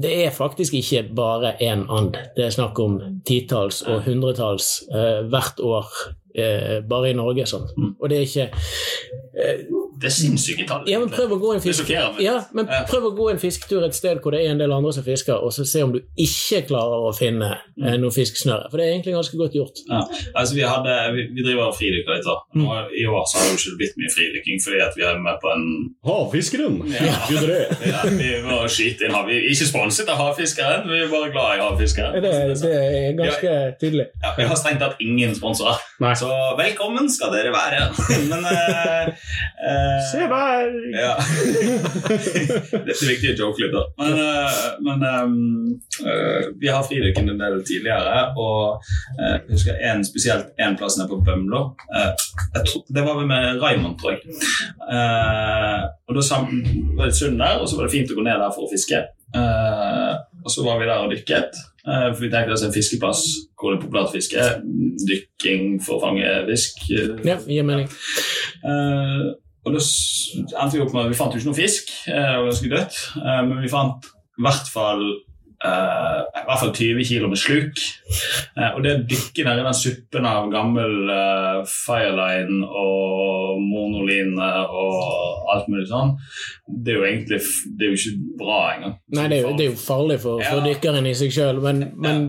det 0.02 0.12
er 0.26 0.30
faktisk 0.30 0.74
ikke 0.74 1.14
bare 1.16 1.54
én 1.62 1.86
and. 1.88 2.16
Det 2.36 2.44
er 2.44 2.50
snakk 2.52 2.78
om 2.78 2.98
titalls 3.24 3.82
og 3.88 4.02
hundretalls 4.04 4.82
eh, 4.92 5.22
hvert 5.32 5.60
år 5.64 5.86
eh, 6.36 6.80
bare 6.88 7.10
i 7.10 7.16
Norge. 7.16 7.46
Sånn. 7.48 7.64
Mm. 7.78 7.94
Og 8.00 8.10
det 8.10 8.18
er 8.18 8.26
ikke 8.26 8.50
eh, 9.40 9.62
Det 10.02 10.10
er 10.10 10.14
sinnssyke 10.16 10.66
tall. 10.68 10.84
ja, 10.90 10.98
men 10.98 11.08
prøv 11.12 11.32
å 11.36 11.38
gå 11.40 11.52
en 11.54 11.60
Det 11.62 11.68
fisk... 11.70 11.84
sjokkerer 11.84 12.12
meg. 12.16 12.22
Ja, 12.26 12.36
men 12.52 12.68
prøv 12.90 13.06
å 13.08 13.12
gå 13.16 13.30
en 13.32 13.38
fisketur 13.42 13.84
et 13.86 13.94
sted 13.96 14.20
hvor 14.22 14.34
det 14.34 14.42
er 14.44 14.52
en 14.52 14.60
del 14.60 14.72
andre 14.74 14.92
som 14.96 15.04
fisker, 15.06 15.38
og 15.38 15.52
så 15.54 15.64
se 15.68 15.82
om 15.86 15.92
du 15.94 16.00
ikke 16.18 16.62
klarer 16.70 17.06
å 17.08 17.12
finne 17.16 17.52
Mm. 17.72 17.86
eh, 17.88 17.94
noe 18.02 18.12
fiskesnøre. 18.12 18.66
For 18.70 18.76
det 18.78 18.84
er 18.86 18.92
egentlig 18.92 19.14
ganske 19.16 19.36
godt 19.40 19.54
gjort. 19.56 19.78
Ja. 19.88 20.00
Altså, 20.36 20.54
vi, 20.58 20.60
hadde, 20.66 20.92
vi, 21.14 21.22
vi 21.36 21.42
driver 21.46 21.70
og 21.70 21.76
fridykker 21.78 22.12
litt. 22.18 22.26
da. 22.26 22.34
Mm. 22.54 22.62
Nå, 22.66 22.76
I 23.00 23.04
år 23.08 23.24
så 23.30 23.38
har 23.38 23.46
det 23.48 23.52
jo 23.54 23.58
ikke 23.62 23.78
blitt 23.80 23.96
mye 24.02 24.12
fridykking 24.16 24.60
fordi 24.64 24.80
at 24.84 24.96
vi 24.98 25.02
er 25.08 25.18
med 25.24 25.38
på 25.42 25.48
en 25.54 25.64
Havfiskeren! 26.06 26.76
Ja. 26.92 27.14
Ja, 27.92 28.02
Vi 28.10 28.30
må 28.44 28.58
skyte 28.70 29.06
inn 29.08 29.14
hav. 29.16 29.26
Vi 29.30 29.38
er 29.38 29.46
ikke 29.54 29.68
sponset 29.70 30.10
av 30.12 30.18
Havfiskeren, 30.20 30.84
vi 30.90 31.00
er 31.04 31.10
bare 31.12 31.30
glad 31.34 31.56
i 31.56 31.62
Havfiskeren. 31.62 32.18
Det, 32.22 32.32
det 32.62 32.72
er 32.76 33.16
ganske 33.18 33.52
tydelig. 33.80 34.06
Ja, 34.22 34.34
vi 34.38 34.46
har 34.50 34.58
strengt 34.60 34.82
tatt 34.84 35.00
ingen 35.02 35.34
sponsorer, 35.38 35.80
så 36.18 36.30
velkommen 36.58 37.08
skal 37.12 37.32
dere 37.34 37.52
være. 37.54 37.88
Men 38.30 38.46
eh, 38.52 39.12
eh, 39.68 39.91
Se 40.10 40.26
der! 40.30 40.70
Ja. 40.96 41.12
det 42.86 42.94
er 42.94 43.08
viktig 43.08 43.32
å 43.32 43.36
joke 43.38 43.62
litt, 43.62 43.74
da. 43.74 43.82
Men, 44.00 44.18
eh, 44.22 44.58
men 44.86 45.04
um, 45.08 45.80
eh, 46.06 46.48
vi 46.60 46.70
har 46.72 46.84
fridykket 46.86 47.30
en 47.32 47.40
del 47.40 47.58
tidligere, 47.68 48.22
og 48.40 48.82
jeg 49.18 49.40
husker 49.50 49.80
en 49.92 50.04
spesielt 50.06 50.52
en 50.62 50.76
plass 50.80 50.98
nede 51.00 51.10
på 51.12 51.20
Bømlo. 51.26 51.62
Eh, 51.94 52.12
det 52.92 53.04
var 53.06 53.18
vel 53.20 53.28
med 53.30 53.60
Raymond, 53.62 53.98
tror 54.00 54.16
jeg. 54.16 54.36
Eh, 54.92 55.82
og 56.08 56.16
da 56.18 56.24
sam- 56.26 56.52
var 56.96 57.06
det 57.08 57.12
et 57.14 57.20
sund 57.22 57.38
der, 57.40 57.58
og 57.60 57.68
så 57.68 57.76
var 57.78 57.88
det 57.88 57.96
fint 57.98 58.10
å 58.12 58.18
gå 58.18 58.24
ned 58.26 58.40
der 58.42 58.54
for 58.54 58.66
å 58.68 58.72
fiske. 58.72 59.02
Eh, 59.32 60.14
og 60.42 60.50
så 60.50 60.64
var 60.66 60.80
vi 60.80 60.88
der 60.90 61.04
og 61.06 61.12
dykket. 61.14 61.54
for 61.84 62.20
vi 62.20 62.28
tenkte 62.30 62.52
oss 62.54 62.62
en 62.62 62.72
fiskeplass 62.74 63.22
hvor 63.58 63.72
det 63.72 63.78
er 63.80 63.86
populært 63.86 64.12
fiske. 64.14 64.42
Dykking 65.08 65.80
for 65.82 65.96
å 65.96 66.02
fange 66.04 66.28
fisk. 66.50 66.82
Ja, 67.26 67.36
gir 67.46 67.64
mening. 67.66 67.88
Eh, 68.62 69.24
og 69.62 69.76
da 69.76 69.82
endte 69.82 70.74
vi 70.74 70.82
opp 70.82 70.94
med 70.96 71.12
Vi 71.12 71.18
fant 71.18 71.34
jo 71.34 71.38
ikke 71.38 71.52
noe 71.52 71.58
fisk, 71.58 71.92
og 72.08 72.16
det 72.16 72.30
var 72.30 72.48
ganske 72.48 72.72
dødt, 72.72 73.02
eh, 73.22 73.42
men 73.50 73.60
vi 73.62 73.70
fant 73.70 74.08
i 74.08 74.46
hvert 74.46 74.72
fall 74.72 75.04
Uh, 75.62 76.24
i 76.34 76.46
hvert 76.48 76.58
fall 76.58 76.72
20 76.74 77.04
kilo 77.06 77.28
med 77.30 77.38
sluk. 77.38 77.78
Uh, 78.58 78.72
og 78.74 78.80
det 78.82 78.94
å 78.96 79.02
dykke 79.12 79.44
nedi 79.46 79.62
den 79.62 79.76
suppen 79.78 80.24
av 80.26 80.48
gammel 80.50 80.96
uh, 81.06 81.60
fireline 81.70 82.66
og 82.66 83.60
monoline 83.62 84.48
og 84.66 85.52
alt 85.54 85.68
mulig 85.70 85.86
sånn, 85.86 86.16
det 86.66 86.96
er 86.96 86.98
jo 86.98 87.06
egentlig 87.06 87.38
det 87.78 87.86
er 87.86 87.92
jo 87.92 88.00
ikke 88.00 88.42
bra 88.42 88.58
engang. 88.72 88.96
Nei, 89.14 89.28
det 89.30 89.38
er 89.38 89.46
jo, 89.46 89.52
det 89.54 89.68
er 89.68 89.70
jo 89.70 89.78
farlig 89.84 90.18
for, 90.24 90.42
for 90.42 90.58
Ja. 90.58 90.66
dykkeren 90.66 91.06
i 91.06 91.14
seg 91.22 91.30
sjøl, 91.38 91.62
men, 91.62 91.84
men 91.94 92.26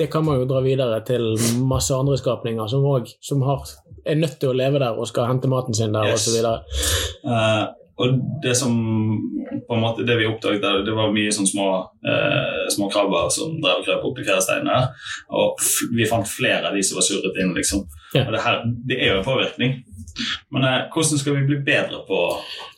det 0.00 0.08
kan 0.12 0.24
man 0.24 0.40
jo 0.40 0.48
dra 0.48 0.64
videre 0.64 1.02
til 1.04 1.34
masse 1.68 1.92
andre 1.92 2.16
skapninger 2.20 2.72
som, 2.72 2.88
også, 2.88 3.18
som 3.20 3.44
har, 3.44 3.68
er 4.06 4.20
nødt 4.20 4.38
til 4.40 4.52
å 4.52 4.56
leve 4.56 4.78
der 4.82 4.98
og 4.98 5.08
skal 5.10 5.26
hente 5.30 5.48
maten 5.50 5.74
sin 5.74 5.92
der 5.92 6.08
Yes. 6.12 6.26
osv. 6.28 6.44
Eh, 7.26 7.64
og 7.96 8.18
det 8.42 8.52
som 8.58 8.72
på 9.68 9.72
en 9.74 9.80
måte, 9.80 10.04
det 10.06 10.18
vi 10.18 10.26
oppdaget 10.28 10.84
det 10.84 10.92
var 10.94 11.14
mye 11.14 11.32
sånn 11.32 11.48
små, 11.48 11.68
eh, 12.04 12.66
små 12.74 12.90
krabber 12.92 13.30
som 13.32 13.54
drev 13.62 13.80
og 13.80 13.86
krøp 13.86 14.04
opp 14.04 14.18
i 14.20 14.26
fjæresteinene. 14.26 14.80
Og 15.32 15.62
vi 15.96 16.04
fant 16.10 16.28
flere 16.28 16.68
av 16.68 16.76
de 16.76 16.82
som 16.84 16.98
var 17.00 17.06
surret 17.08 17.40
inn. 17.40 17.54
liksom. 17.56 17.86
Ja. 18.14 18.26
Og 18.26 18.32
det, 18.36 18.42
her, 18.44 18.62
det 18.88 18.98
er 19.00 19.14
jo 19.14 19.18
en 19.22 19.24
påvirkning. 19.30 19.78
Men 20.52 20.64
eh, 20.68 20.82
hvordan 20.92 21.18
skal 21.22 21.38
vi 21.38 21.46
bli 21.48 21.62
bedre 21.64 22.02
på 22.08 22.20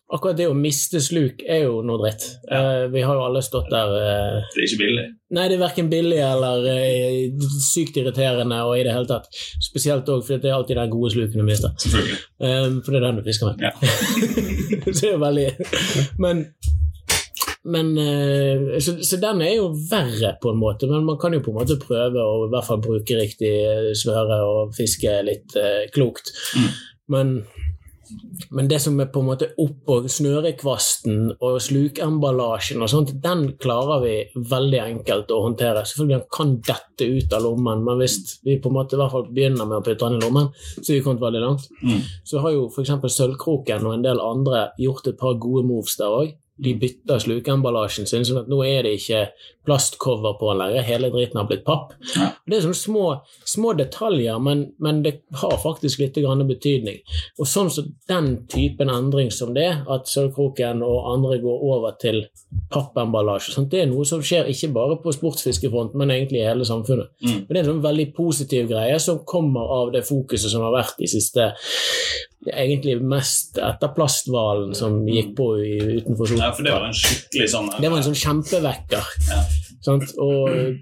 Akkurat 0.09 0.39
det 0.39 0.47
å 0.49 0.55
miste 0.57 1.03
sluk 1.05 1.43
er 1.45 1.67
jo 1.67 1.83
noe 1.85 2.01
dritt. 2.01 2.23
Eh, 2.49 2.87
vi 2.89 3.03
har 3.05 3.19
jo 3.19 3.25
alle 3.27 3.43
stått 3.45 3.67
der 3.69 3.91
uh, 3.93 4.47
Det 4.55 4.63
er 4.63 4.65
ikke 4.65 4.81
billig. 4.81 5.05
Nei, 5.37 5.45
det 5.51 5.59
er 5.59 5.61
verken 5.61 5.91
billig 5.93 6.23
eller 6.25 6.65
uh, 6.65 7.51
sykt 7.61 7.99
irriterende 8.01 8.63
og 8.65 8.73
i 8.79 8.87
det 8.87 8.95
hele 8.97 9.11
tatt. 9.11 9.29
Spesielt 9.61 10.09
òg 10.09 10.23
fordi 10.25 10.47
det 10.47 10.49
er 10.49 10.57
alltid 10.57 10.81
den 10.81 10.95
gode 10.95 11.13
sluken 11.13 11.43
du 11.43 11.45
mister. 11.45 11.77
Um, 12.41 12.81
for 12.81 12.97
det 12.97 13.03
er 13.03 13.05
den 13.05 13.21
du 13.21 13.29
fisker 13.29 13.53
med. 13.53 13.69
Ja. 13.69 13.75
så 14.95 14.97
det 14.97 15.11
er 15.11 15.13
jo 15.13 15.21
veldig 15.27 15.47
Men, 16.25 16.43
men 17.69 17.95
så, 18.81 18.97
så 19.05 19.21
den 19.21 19.45
er 19.45 19.59
jo 19.59 19.69
verre, 19.93 20.39
på 20.41 20.55
en 20.55 20.63
måte. 20.65 20.89
Men 20.89 21.05
man 21.05 21.21
kan 21.21 21.37
jo 21.37 21.45
på 21.45 21.53
en 21.53 21.61
måte 21.61 21.77
prøve 21.85 22.25
å 22.25 22.47
i 22.47 22.53
hvert 22.57 22.71
fall 22.71 22.81
bruke 22.81 23.21
riktig 23.21 23.53
svøre 23.93 24.41
og 24.49 24.73
fiske 24.79 25.21
litt 25.29 25.61
klokt. 25.93 26.33
Mm. 26.57 26.71
Men 27.13 27.41
men 28.51 28.69
det 28.71 28.79
som 28.83 28.97
er 29.01 29.11
på 29.13 29.21
en 29.23 29.29
måte 29.29 29.51
oppå 29.61 30.01
snørekvasten 30.09 31.35
og 31.35 31.59
slukemballasjen 31.63 32.83
og 32.85 32.91
sånt, 32.93 33.15
den 33.23 33.45
klarer 33.61 34.03
vi 34.05 34.15
veldig 34.53 34.81
enkelt 34.85 35.33
å 35.35 35.43
håndtere. 35.45 35.85
Selvfølgelig 35.89 36.29
kan 36.35 36.57
dette 36.69 37.09
ut 37.09 37.37
av 37.37 37.45
lommen, 37.45 37.85
men 37.87 38.01
hvis 38.01 38.19
vi 38.47 38.59
på 38.63 38.73
en 38.73 38.79
måte 38.79 38.97
i 38.97 39.03
hvert 39.03 39.15
fall 39.15 39.29
begynner 39.29 39.69
med 39.69 39.81
å 39.81 39.85
putte 39.85 40.09
den 40.09 40.19
i 40.19 40.25
lommen, 40.25 40.51
så 40.79 40.85
er 40.87 40.99
vi 40.99 41.05
kommet 41.07 41.25
veldig 41.25 41.45
langt. 41.45 41.69
Mm. 41.83 42.03
Så 42.27 42.43
har 42.45 42.57
jo 42.57 42.69
f.eks. 42.73 42.95
Sølvkroken 43.19 43.87
og 43.89 43.97
en 43.97 44.05
del 44.07 44.23
andre 44.23 44.69
gjort 44.81 45.11
et 45.11 45.19
par 45.21 45.39
gode 45.41 45.67
moves 45.69 45.97
der 46.01 46.15
òg. 46.23 46.37
De 46.59 46.75
bytter 46.79 47.23
slukeemballasjen 47.23 48.09
sin, 48.11 48.27
sånn 48.27 48.43
at 48.43 48.51
nå 48.51 48.61
er 48.67 48.87
det 48.87 48.97
ikke 48.99 49.29
plastcover 49.69 50.39
på 50.41 50.49
den 50.51 50.63
lenger. 50.63 50.87
Hele 50.89 51.11
driten 51.13 51.41
har 51.41 51.47
blitt 51.49 51.65
papp. 51.67 51.93
Det 52.49 52.57
er 52.57 52.65
sånne 52.65 52.79
små, 52.79 53.05
små 53.47 53.75
detaljer, 53.77 54.39
men, 54.43 54.65
men 54.83 55.03
det 55.05 55.19
har 55.43 55.57
faktisk 55.63 56.01
litt 56.03 56.17
grann 56.17 56.47
betydning. 56.49 57.03
Og 57.39 57.49
sånn 57.49 57.69
som 57.73 57.91
den 58.09 58.31
typen 58.51 58.91
endring 58.93 59.31
som 59.35 59.53
det, 59.57 59.69
at 59.85 60.09
Sølvkroken 60.09 60.81
og 60.87 61.11
andre 61.13 61.41
går 61.43 61.67
over 61.69 61.99
til 62.01 62.23
pappemballasje, 62.73 63.53
sånn, 63.55 63.69
det 63.69 63.85
er 63.85 63.91
noe 63.93 64.09
som 64.09 64.25
skjer 64.25 64.49
ikke 64.49 64.73
bare 64.77 64.97
på 65.03 65.13
sportsfiskefronten, 65.19 66.01
men 66.01 66.15
egentlig 66.15 66.41
i 66.43 66.49
hele 66.49 66.67
samfunnet. 66.69 67.13
Mm. 67.21 67.37
Men 67.37 67.53
Det 67.53 67.59
er 67.59 67.63
en 67.67 67.71
sånn 67.75 67.85
veldig 67.85 68.09
positiv 68.17 68.73
greie 68.73 68.97
som 69.03 69.21
kommer 69.29 69.69
av 69.79 69.93
det 69.93 70.07
fokuset 70.09 70.51
som 70.53 70.65
har 70.65 70.75
vært 70.81 70.97
de 70.99 71.13
siste 71.13 71.53
Egentlig 72.47 72.95
mest 73.03 73.59
etter 73.59 73.91
plasthvalen 73.97 74.71
som 74.79 75.01
gikk 75.11 75.33
på 75.39 75.49
i, 75.59 75.73
utenfor 75.99 76.37
Ja, 76.39 76.53
for 76.55 76.67
det 76.67 76.75
var 76.77 76.87
en 76.87 76.95
skikkelig 76.95 77.49
sånn 77.51 77.73
det 77.75 77.91
var 77.91 77.99
en 77.99 78.07
sånn 78.07 78.21
kjempevekker. 78.21 79.09
Ja. 79.27 79.41
Sant? 79.83 80.13
Og 80.23 80.79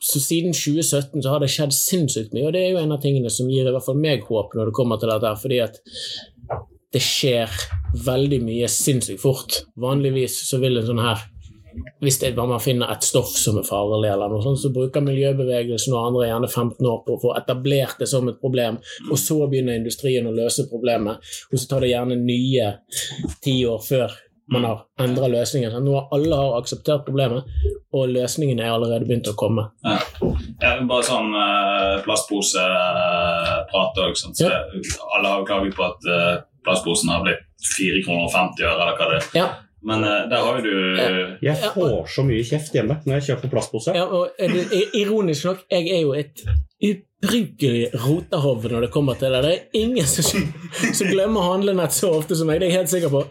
så 0.00 0.20
siden 0.22 0.54
2017 0.56 1.22
så 1.24 1.34
har 1.34 1.42
det 1.42 1.50
skjedd 1.52 1.74
sinnssykt 1.74 2.34
mye, 2.36 2.46
og 2.48 2.54
det 2.56 2.64
er 2.64 2.72
jo 2.72 2.80
en 2.80 2.94
av 2.94 3.02
tingene 3.02 3.32
som 3.32 3.50
gir 3.50 3.68
i 3.68 3.74
hvert 3.74 3.84
fall 3.84 4.00
meg 4.00 4.24
håp 4.28 4.56
når 4.56 4.70
det 4.70 4.76
kommer 4.78 5.00
til 5.00 5.12
dette, 5.12 5.32
fordi 5.42 5.60
at 5.64 5.80
det 6.94 7.02
skjer 7.04 7.52
veldig 8.06 8.38
mye 8.46 8.68
sinnssykt 8.72 9.20
fort. 9.20 9.58
Vanligvis 9.80 10.38
så 10.48 10.60
vil 10.62 10.80
en 10.80 10.88
sånn 10.88 11.02
her 11.04 11.24
hvis 12.00 12.18
det, 12.22 12.32
man 12.36 12.60
finner 12.62 12.92
et 12.92 13.06
stoff 13.06 13.32
som 13.38 13.58
er 13.60 13.66
farlig, 13.66 14.10
eller 14.10 14.30
noe 14.30 14.42
sånt, 14.44 14.60
så 14.62 14.70
bruker 14.74 15.04
miljøbevegelsen 15.04 15.96
og 15.96 16.06
andre 16.06 16.28
gjerne 16.28 16.50
15 16.50 16.86
år 16.92 17.02
på 17.06 17.16
å 17.16 17.22
få 17.24 17.34
etablert 17.38 17.98
det 18.00 18.08
som 18.10 18.28
et 18.30 18.40
problem, 18.40 18.78
og 19.10 19.18
så 19.18 19.40
begynner 19.46 19.78
industrien 19.78 20.28
å 20.28 20.34
løse 20.36 20.68
problemet, 20.70 21.20
og 21.50 21.58
så 21.58 21.70
tar 21.72 21.84
det 21.84 21.92
gjerne 21.92 22.18
nye 22.22 22.72
ti 23.44 23.60
år 23.68 23.84
før 23.84 24.16
man 24.48 24.64
har 24.64 24.78
endra 25.04 25.28
løsningen. 25.28 25.74
Nå 25.84 25.94
har 25.94 26.06
alle 26.16 26.36
har 26.36 26.54
akseptert 26.62 27.04
problemet, 27.04 27.44
og 27.92 28.08
løsningen 28.14 28.60
er 28.62 28.72
allerede 28.72 29.04
begynt 29.08 29.28
å 29.28 29.36
komme. 29.36 29.66
Ja. 29.84 29.98
Ja, 30.62 30.70
bare 30.88 31.04
sånn 31.04 31.34
uh, 31.36 31.98
plastposeprat 32.06 34.00
òg. 34.06 34.16
Sånn, 34.16 34.36
så 34.38 34.48
Ja. 34.48 34.62
Alle 35.18 35.34
har 35.34 35.44
klaget 35.48 35.76
på 35.76 35.84
at 35.84 36.08
uh, 36.08 36.40
plastposen 36.64 37.12
har 37.12 37.26
blitt 37.26 37.44
4,50 37.76 38.04
kroner 38.06 38.24
og 38.24 38.32
50 38.32 38.64
øre, 38.64 38.76
eller 38.78 38.96
hva 38.96 39.10
det 39.10 39.18
er. 39.20 39.28
Ja, 39.36 39.48
Men 39.82 40.02
uh, 40.02 40.24
der 40.30 40.42
har 40.42 40.58
jo 40.58 40.64
du 40.64 41.44
Jeg 41.44 41.72
får 41.74 42.08
så 42.10 42.24
mye 42.26 42.46
kjeft 42.46 42.74
hjemme 42.74 42.98
når 43.04 43.20
jeg 43.20 43.28
kjøper 43.30 43.52
plastpose. 43.52 43.94
ja 43.94 44.06
og 44.06 44.34
ironisk 44.98 45.44
nok, 45.46 45.66
jeg 45.70 45.92
er 45.94 46.02
jo 46.02 46.16
et 46.18 46.42
ubrukelig 46.78 47.88
rotehovd 48.06 48.70
når 48.72 48.86
det 48.86 48.90
kommer 48.94 49.18
til 49.18 49.34
det. 49.34 49.42
Det 49.42 49.52
er 49.52 49.82
ingen 49.82 50.06
som, 50.06 50.42
som 50.94 51.10
glemmer 51.10 51.46
handlenett 51.50 51.94
så 51.94 52.12
ofte 52.18 52.38
som 52.38 52.50
meg, 52.50 52.60
det 52.60 52.68
er 52.68 52.74
jeg 52.74 52.80
helt 52.82 52.92
sikker 52.94 53.14
på. 53.14 53.22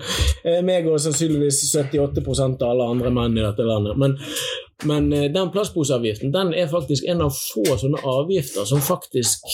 Eh, 0.44 0.62
meg 0.66 0.88
og 0.92 1.00
sannsynligvis 1.04 1.62
78 1.72 2.24
av 2.62 2.72
alle 2.72 2.90
andre 2.96 3.14
menn 3.16 3.38
i 3.38 3.44
dette 3.46 3.68
landet. 3.68 4.00
Men, 4.00 4.18
men 4.86 5.14
eh, 5.14 5.32
den 5.34 5.52
plastposeavgiften 5.52 6.32
den 6.34 6.54
er 6.54 6.70
faktisk 6.70 7.08
en 7.10 7.24
av 7.26 7.34
få 7.34 7.66
sånne 7.82 8.02
avgifter 8.06 8.68
som 8.70 8.82
faktisk 8.84 9.48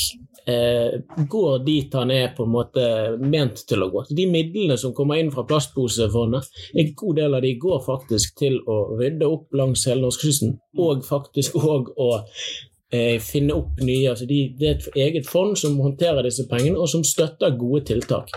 eh, 0.45 0.99
går 1.29 1.61
dit 1.65 1.93
han 1.95 2.11
er 2.11 2.33
på 2.35 2.43
en 2.43 2.53
måte 2.53 2.87
ment 3.21 3.63
til 3.69 3.85
å 3.85 3.89
gå. 3.93 4.03
De 4.11 4.25
midlene 4.29 4.77
som 4.79 4.95
kommer 4.95 5.21
inn 5.21 5.31
fra 5.31 5.45
plastposefondet, 5.47 6.49
en 6.75 6.91
god 6.99 7.21
del 7.21 7.37
av 7.37 7.45
de 7.45 7.53
går 7.61 7.79
faktisk 7.85 8.35
til 8.43 8.59
å 8.67 8.81
rydde 8.99 9.29
opp 9.29 9.55
langs 9.55 9.85
hele 9.87 10.03
norskekysten, 10.03 10.57
og 10.83 11.05
faktisk 11.07 11.55
òg 11.61 11.93
å 11.95 12.09
eh, 12.19 13.15
finne 13.23 13.55
opp 13.61 13.79
nye. 13.79 14.09
Altså 14.11 14.27
de, 14.29 14.41
det 14.59 14.69
er 14.69 14.75
et 14.81 14.99
eget 15.07 15.29
fond 15.29 15.55
som 15.59 15.79
håndterer 15.83 16.27
disse 16.27 16.47
pengene, 16.51 16.79
og 16.79 16.91
som 16.91 17.05
støtter 17.07 17.55
gode 17.59 17.85
tiltak. 17.93 18.35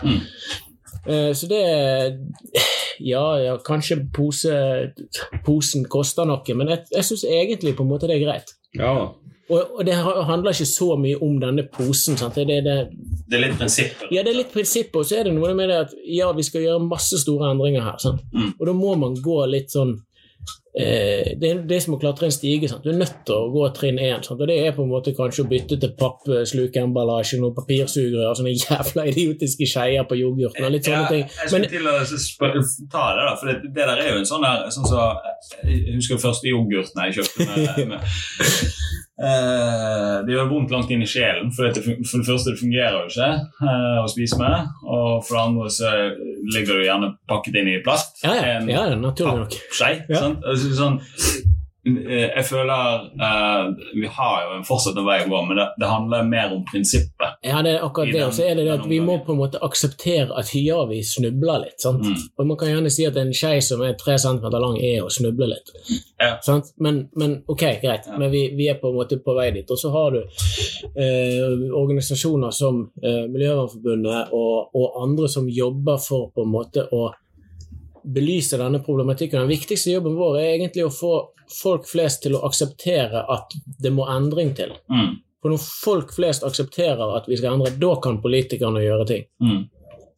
Eh, 1.07 1.33
så 1.35 1.51
det 1.51 1.65
Ja, 3.01 3.25
ja 3.43 3.59
kanskje 3.67 4.01
pose, 4.15 4.57
posen 5.47 5.87
koster 5.91 6.29
noe, 6.29 6.57
men 6.59 6.73
jeg, 6.73 6.87
jeg 6.95 7.09
syns 7.11 7.25
egentlig 7.29 7.77
på 7.77 7.87
en 7.87 7.93
måte 7.93 8.11
det 8.11 8.19
er 8.19 8.27
greit. 8.27 8.53
Ja, 8.77 8.97
Og, 9.49 9.77
og 9.79 9.85
det 9.87 9.95
handler 9.95 10.51
ikke 10.51 10.67
så 10.67 10.97
mye 10.99 11.19
om 11.23 11.37
denne 11.39 11.63
posen. 11.71 12.17
Det, 12.19 12.47
det, 12.49 12.65
det, 12.67 12.75
Det 13.31 13.39
er 13.39 13.45
litt 13.45 13.59
prinsippet. 13.61 14.09
ja, 14.11 14.25
det 14.27 14.33
er 14.33 14.41
litt 14.41 14.51
prinsippet, 14.53 14.97
og 14.99 15.07
så 15.07 15.21
er 15.21 15.29
det 15.29 15.37
noe 15.37 15.53
med 15.55 15.71
det 15.71 15.77
at 15.85 15.95
ja, 16.03 16.33
vi 16.35 16.43
skal 16.43 16.65
gjøre 16.65 16.89
masse 16.89 17.21
store 17.23 17.53
endringer 17.53 17.87
her. 17.87 18.19
Mm. 18.35 18.57
Og 18.59 18.67
da 18.67 18.75
må 18.75 18.97
man 18.99 19.15
gå 19.23 19.39
litt 19.53 19.71
sånn 19.71 19.95
det, 20.77 21.51
er, 21.51 21.61
det 21.65 21.77
er 21.77 21.83
som 21.87 21.95
å 21.97 21.99
klatre 22.01 22.29
en 22.29 22.35
stige. 22.35 22.69
Sant? 22.69 22.85
Du 22.85 22.91
er 22.93 22.99
nødt 23.01 23.23
til 23.25 23.33
å 23.33 23.49
gå 23.55 23.65
trinn 23.77 24.01
én. 24.03 24.21
Og 24.21 24.43
det 24.43 24.59
er 24.61 24.75
på 24.77 24.85
en 24.85 24.91
måte 24.91 25.15
kanskje 25.17 25.47
å 25.47 25.49
bytte 25.49 25.79
til 25.81 25.95
pappslukeemballasje, 25.97 27.41
noen 27.41 27.57
papirsugerør, 27.57 28.35
sånne 28.37 28.53
jævla 28.67 29.07
idiotiske 29.13 29.69
skeier 29.71 30.05
på 30.09 30.19
yoghurten 30.21 30.69
og 30.69 30.75
litt 30.75 30.89
sånne 30.89 31.09
ting. 31.13 31.25
Jeg 31.25 31.53
skulle 31.53 31.73
til 31.73 31.89
å 31.89 31.97
spørre, 32.05 32.65
ta 32.93 33.07
det, 33.17 33.25
da. 33.25 33.33
For 33.41 33.53
det, 33.53 33.73
det 33.73 33.89
der 33.89 34.05
er 34.05 34.13
jo 34.13 34.21
en 34.21 34.29
sånn 34.29 34.45
der 34.45 34.69
sånn 34.75 34.91
så, 34.91 35.09
Jeg 35.65 35.97
husker 35.97 36.21
første 36.21 36.53
yoghurten 36.53 37.07
jeg 37.07 37.21
kjøpte 37.21 37.49
med, 37.49 37.83
med 37.95 39.06
Eh, 39.17 40.15
det 40.27 40.35
gjør 40.35 40.51
vondt 40.51 40.73
langt 40.75 40.91
inn 40.93 41.01
i 41.05 41.09
sjelen. 41.09 41.49
For 41.57 41.71
det, 41.73 41.83
for 42.05 42.21
det 42.21 42.29
første, 42.29 42.53
det 42.53 42.61
fungerer 42.61 42.99
jo 42.99 43.07
ikke 43.09 43.29
eh, 43.65 43.99
å 44.03 44.07
spise 44.13 44.39
med. 44.41 44.71
Og 44.85 45.25
for 45.25 45.39
det 45.39 45.45
andre 45.47 45.71
så 45.73 45.93
ligger 46.53 46.77
du 46.81 46.85
gjerne 46.85 47.13
pakket 47.31 47.61
inn 47.63 47.73
i 47.73 47.79
plast. 47.85 48.21
ja, 48.27 48.35
ja, 48.37 48.57
En 48.61 48.69
ja, 48.69 48.85
naturlig 49.01 49.47
nok. 49.47 49.57
skei. 49.73 49.95
Ja. 50.11 50.21
sant? 50.27 50.45
Altså, 50.45 50.73
sånn, 50.77 51.01
jeg 51.87 52.45
føler 52.49 53.05
uh, 53.23 53.69
Vi 53.95 54.09
har 54.11 54.41
jo 54.43 54.57
en 54.57 54.65
fortsatt 54.67 54.97
en 54.99 55.07
vei 55.07 55.21
å 55.23 55.29
gå, 55.31 55.43
men 55.47 55.61
det, 55.61 55.67
det 55.79 55.91
handler 55.91 56.27
mer 56.27 56.55
om 56.57 56.65
prinsippet. 56.67 57.39
Ja, 57.47 57.61
det 57.63 57.77
er 57.77 57.85
akkurat 57.87 58.11
det. 58.13 58.25
Og 58.27 58.35
så 58.35 58.47
er 58.47 58.59
det 58.59 58.67
det 58.67 58.75
at 58.75 58.89
vi 58.91 58.99
må 59.05 59.19
på 59.25 59.37
en 59.37 59.41
måte 59.41 59.61
akseptere 59.63 60.35
at 60.35 60.51
ja, 60.59 60.81
vi 60.91 61.03
snubler 61.07 61.63
litt. 61.67 61.79
sant? 61.83 62.03
Mm. 62.03 62.25
Og 62.37 62.51
man 62.51 62.59
kan 62.61 62.73
gjerne 62.73 62.93
si 62.93 63.07
at 63.07 63.19
en 63.21 63.31
skei 63.37 63.61
som 63.65 63.85
er 63.87 63.95
tre 64.01 64.17
centimeter 64.19 64.63
lang, 64.63 64.79
er 64.83 65.05
å 65.05 65.13
snuble 65.13 65.51
litt. 65.53 65.71
Ja. 66.19 66.37
Sant? 66.45 66.73
Men, 66.83 67.05
men 67.15 67.39
ok, 67.47 67.65
greit. 67.83 68.09
Ja. 68.09 68.19
Men 68.19 68.33
vi, 68.35 68.49
vi 68.59 68.71
er 68.73 68.81
på 68.81 68.91
en 68.91 68.99
måte 68.99 69.21
på 69.23 69.37
vei 69.39 69.51
dit. 69.55 69.71
Og 69.71 69.79
så 69.81 69.93
har 69.95 70.17
du 70.17 70.21
eh, 70.23 71.71
organisasjoner 71.71 72.55
som 72.55 72.83
eh, 73.03 73.25
Miljøvernforbundet 73.31 74.35
og, 74.35 74.75
og 74.75 74.99
andre 75.05 75.31
som 75.31 75.47
jobber 75.51 76.03
for 76.03 76.33
på 76.35 76.47
en 76.47 76.53
måte 76.53 76.89
å 76.91 77.07
belyse 78.15 78.59
denne 78.61 78.81
problematikken. 78.85 79.41
Den 79.41 79.51
viktigste 79.51 79.91
jobben 79.91 80.17
vår 80.19 80.39
er 80.41 80.51
egentlig 80.55 80.87
å 80.87 80.93
få 80.95 81.15
folk 81.51 81.87
flest 81.89 82.25
til 82.25 82.37
å 82.37 82.43
akseptere 82.47 83.25
at 83.33 83.55
det 83.83 83.93
må 83.95 84.07
endring 84.11 84.55
til. 84.59 84.75
Mm. 84.91 85.17
For 85.43 85.55
når 85.55 85.63
folk 85.63 86.13
flest 86.17 86.47
aksepterer 86.47 87.17
at 87.19 87.29
vi 87.31 87.39
skal 87.39 87.55
endre, 87.55 87.75
da 87.79 87.93
kan 88.03 88.21
politikerne 88.23 88.83
gjøre 88.83 89.09
ting. 89.11 89.27
Mm. 89.43 89.65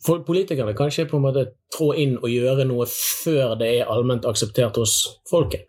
For 0.04 0.23
politikerne 0.26 0.76
kan 0.78 0.92
ikke 0.92 1.09
på 1.11 1.18
en 1.18 1.25
måte 1.26 1.49
trå 1.75 1.90
inn 1.99 2.14
og 2.21 2.30
gjøre 2.30 2.68
noe 2.68 2.87
før 2.88 3.57
det 3.59 3.73
er 3.80 3.90
allment 3.90 4.28
akseptert 4.30 4.78
hos 4.78 5.00
folket. 5.30 5.66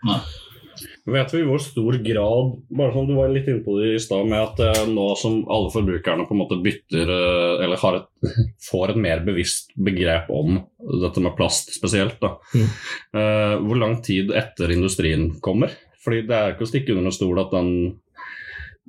Vet 1.05 1.33
vi 1.33 1.39
i 1.41 1.45
hvor 1.47 1.61
stor 1.63 1.95
grad 2.03 2.49
bare 2.75 2.93
som 2.93 3.07
Du 3.07 3.13
var 3.15 3.31
litt 3.31 3.47
inne 3.47 3.63
på 3.65 3.77
det 3.79 3.93
i 3.95 4.01
stad, 4.03 4.27
med 4.29 4.41
at 4.41 4.59
eh, 4.65 4.81
nå 4.91 5.05
som 5.19 5.39
alle 5.49 5.71
forbrukerne 5.73 6.25
på 6.27 6.35
en 6.35 6.41
måte 6.41 6.59
bytter 6.63 7.13
eh, 7.15 7.63
Eller 7.65 7.79
har 7.81 7.99
et, 8.01 8.09
får 8.69 8.93
et 8.93 8.99
mer 9.07 9.23
bevisst 9.25 9.71
begrep 9.79 10.29
om 10.33 10.59
dette 11.01 11.23
med 11.23 11.35
plast 11.39 11.73
spesielt, 11.75 12.19
da. 12.21 12.35
Mm. 12.53 12.67
Eh, 13.15 13.55
hvor 13.63 13.79
lang 13.79 13.97
tid 14.05 14.33
etter 14.35 14.75
industrien 14.75 15.31
kommer? 15.41 15.73
Fordi 16.03 16.23
det 16.27 16.35
er 16.35 16.53
ikke 16.53 16.67
å 16.67 16.71
stikke 16.73 16.95
under 16.95 17.11
stol 17.15 17.41
at 17.41 17.51
den 17.55 17.73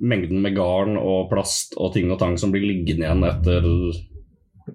mengden 0.01 0.39
med 0.41 0.55
garn 0.57 0.95
og 0.97 1.27
plast 1.29 1.75
og 1.77 1.91
ting 1.93 2.09
og 2.09 2.17
tang 2.21 2.37
som 2.41 2.49
blir 2.53 2.63
liggende 2.65 3.05
igjen 3.05 3.27
etter 3.27 3.67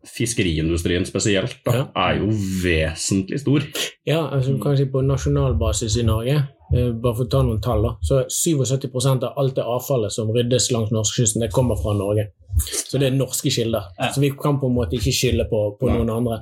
fiskeriindustrien 0.07 1.07
spesielt, 1.07 1.57
da, 1.65 1.73
Ja. 1.73 1.85
er 1.97 2.19
jo 2.21 2.27
vesentlig 2.63 3.41
stor. 3.41 3.65
Ja, 4.07 4.29
altså 4.31 4.61
kan 4.63 4.77
si 4.77 4.85
På 4.87 5.03
nasjonal 5.03 5.57
basis 5.59 5.97
i 5.97 6.03
Norge, 6.07 6.49
bare 6.73 7.15
for 7.15 7.27
å 7.27 7.31
ta 7.31 7.43
noen 7.47 7.61
tall, 7.63 7.85
da, 7.85 7.93
så 8.03 8.25
77% 8.27 9.27
av 9.29 9.39
alt 9.39 9.55
det 9.59 9.67
avfallet 9.77 10.15
som 10.15 10.33
ryddes 10.35 10.71
langs 10.75 10.91
norskekysten, 10.95 11.45
det 11.45 11.53
kommer 11.55 11.79
fra 11.79 11.95
Norge. 11.95 12.29
Så 12.57 12.99
det 12.99 13.11
er 13.11 13.17
norske 13.17 13.53
kilder. 13.53 13.91
Ja. 13.99 14.11
Så 14.13 14.23
vi 14.23 14.33
kan 14.35 14.59
på 14.61 14.71
en 14.71 14.77
måte 14.79 14.97
ikke 14.99 15.15
skylde 15.15 15.47
på, 15.51 15.63
på 15.81 15.91
noen 15.93 16.11
andre. 16.11 16.41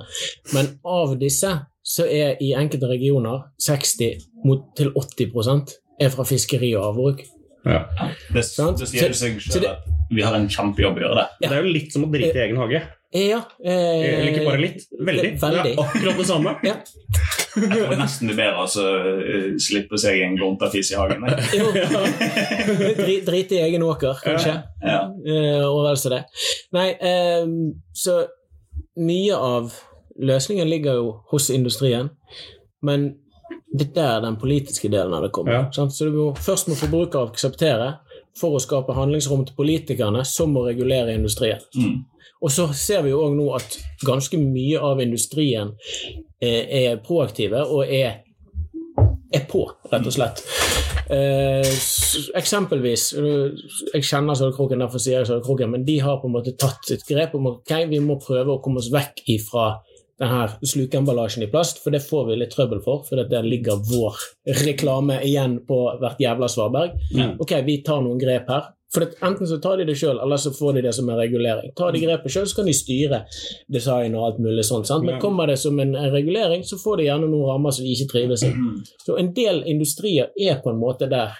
Men 0.55 0.75
av 0.87 1.17
disse 1.19 1.51
så 1.85 2.07
er 2.09 2.39
i 2.41 2.53
enkelte 2.57 2.89
regioner 2.89 3.49
60 3.61 4.23
mot 4.47 4.63
til 4.77 4.93
80 4.95 5.75
er 6.01 6.11
fra 6.13 6.25
fiskeri 6.27 6.71
og 6.75 6.87
havbruk. 6.87 7.21
Ja. 7.65 7.79
Det, 8.29 8.43
det 8.43 8.87
sier 8.89 9.13
seg 9.17 9.39
så 9.41 9.55
selv 9.57 9.65
at 9.71 9.87
vi 10.13 10.21
har 10.21 10.35
en 10.37 10.45
kjempejobb 10.51 10.99
å 10.99 11.01
gjøre 11.01 11.15
det. 11.17 11.25
Det 11.47 11.49
er 11.57 11.63
jo 11.65 11.71
litt 11.73 11.93
som 11.95 12.03
å 12.05 12.11
drite 12.13 12.37
i 12.37 12.43
egen 12.45 12.59
hage. 12.61 12.81
Ja, 13.15 13.39
eh, 13.63 13.71
Eller 14.19 14.27
ikke 14.33 14.43
bare 14.45 14.59
litt, 14.59 14.83
veldig. 14.99 15.29
Veldig. 15.39 15.71
Er 15.71 15.81
akkurat 15.85 16.17
det 16.19 16.25
samme. 16.27 16.53
Ja. 16.67 16.75
Jeg 17.55 17.69
tror 17.71 17.93
nesten 17.95 18.27
det 18.27 18.33
er 18.35 18.39
bedre 18.41 18.63
altså, 18.65 18.83
eh, 19.23 19.45
slippe 19.63 19.97
seg 20.01 20.19
en 20.25 20.35
gontafiss 20.37 20.91
i 20.91 20.97
hagen. 20.99 21.23
Jo. 21.55 21.69
Dri- 22.99 23.21
Drite 23.25 23.55
i 23.55 23.61
egen 23.69 23.85
åker, 23.87 24.19
kanskje. 24.25 24.55
Ja. 24.83 24.99
Eh, 25.25 25.63
og 25.63 25.85
vel 25.87 25.99
så 26.01 26.11
det. 26.11 26.21
Nei, 26.75 26.89
eh, 26.99 27.47
så 27.95 28.17
mye 28.99 29.35
av 29.39 29.73
løsningen 30.19 30.69
ligger 30.69 30.99
jo 30.99 31.07
hos 31.31 31.49
industrien, 31.55 32.09
men 32.85 33.13
det 33.71 33.89
er 33.89 33.93
der 33.95 34.25
den 34.27 34.37
politiske 34.39 34.89
delen 34.91 35.13
av 35.13 35.25
det 35.25 35.31
kommer. 35.35 35.53
Ja. 35.53 35.63
Sant? 35.75 35.93
Så 35.95 36.09
du 36.09 36.15
må, 36.15 36.27
først 36.39 36.69
må 36.71 36.77
forbrukere 36.79 37.31
akseptere 37.31 37.93
for 38.39 38.55
å 38.55 38.61
skape 38.63 38.95
handlingsrom 38.95 39.45
til 39.47 39.55
politikerne, 39.57 40.25
som 40.27 40.53
må 40.55 40.65
regulere 40.67 41.15
industrien. 41.15 41.63
Mm. 41.75 42.03
Og 42.43 42.51
så 42.51 42.67
ser 42.75 43.05
vi 43.05 43.13
jo 43.13 43.23
òg 43.25 43.35
nå 43.37 43.47
at 43.57 43.77
ganske 44.05 44.37
mye 44.41 44.81
av 44.83 45.01
industrien 45.01 45.71
eh, 46.43 46.65
er 46.83 46.99
proaktive 47.03 47.63
og 47.63 47.87
er, 47.87 48.19
er 49.33 49.47
på, 49.49 49.63
rett 49.91 50.05
og 50.11 50.13
slett. 50.13 50.43
Eh, 51.05 51.67
eksempelvis 52.33 53.11
eh, 53.21 53.65
Jeg 53.93 54.05
kjenner 54.07 54.37
Sølvkroken, 54.37 54.81
derfor 54.81 55.01
sier 55.01 55.19
jeg 55.19 55.29
Sølvkroken, 55.29 55.71
men 55.71 55.85
de 55.87 55.99
har 56.01 56.19
på 56.21 56.29
en 56.29 56.35
måte 56.35 56.55
tatt 56.59 56.91
et 56.93 57.03
grep 57.07 57.35
om 57.37 57.51
at 57.51 57.59
ok, 57.61 57.75
vi 57.91 58.01
må 58.03 58.19
prøve 58.21 58.55
å 58.55 58.61
komme 58.63 58.81
oss 58.81 58.91
vekk 58.93 59.23
ifra 59.35 59.67
den 60.19 60.31
her 60.31 60.53
slukeemballasjen 60.63 61.43
i 61.43 61.49
plast, 61.51 61.81
for 61.83 61.91
det 61.91 62.03
får 62.05 62.29
vi 62.29 62.37
litt 62.39 62.53
trøbbel 62.55 62.79
for, 62.85 63.03
for 63.07 63.19
der 63.19 63.43
ligger 63.43 63.81
vår 63.89 64.21
reklame 64.63 65.19
igjen 65.27 65.59
på 65.67 65.79
hvert 65.99 66.21
jævla 66.23 66.47
svaberg. 66.51 66.95
Mm. 67.11 67.35
Ok, 67.43 67.57
vi 67.67 67.81
tar 67.83 68.03
noen 68.05 68.21
grep 68.21 68.51
her. 68.51 68.71
For 68.95 69.03
enten 69.27 69.47
så 69.47 69.57
tar 69.59 69.81
de 69.81 69.87
det 69.89 69.97
sjøl, 69.99 70.19
eller 70.23 70.39
så 70.39 70.53
får 70.55 70.77
de 70.77 70.85
det 70.85 70.93
som 70.95 71.09
en 71.09 71.17
regulering. 71.19 71.73
Tar 71.75 71.91
de 71.91 71.99
grepet 71.99 72.31
sjøl, 72.31 72.45
så 72.47 72.61
kan 72.61 72.69
de 72.69 72.75
styre 72.77 73.21
design 73.71 74.15
og 74.15 74.27
alt 74.29 74.43
mulig 74.45 74.63
sånt. 74.67 74.87
Sant? 74.87 75.03
Men 75.07 75.19
kommer 75.19 75.51
det 75.51 75.57
som 75.59 75.79
en, 75.83 75.95
regulering, 76.13 76.63
så 76.63 76.79
får 76.79 77.01
de 77.01 77.09
gjerne 77.09 77.27
noen 77.27 77.49
rammer 77.49 77.75
som 77.75 77.83
de 77.83 77.95
ikke 77.95 78.11
trives 78.13 78.45
i. 78.47 78.53
Mm. 78.55 78.77
Så 79.03 79.17
en 79.19 79.33
del 79.35 79.63
industrier 79.71 80.31
er 80.39 80.61
på 80.63 80.71
en 80.71 80.79
måte 80.79 81.09
der. 81.11 81.35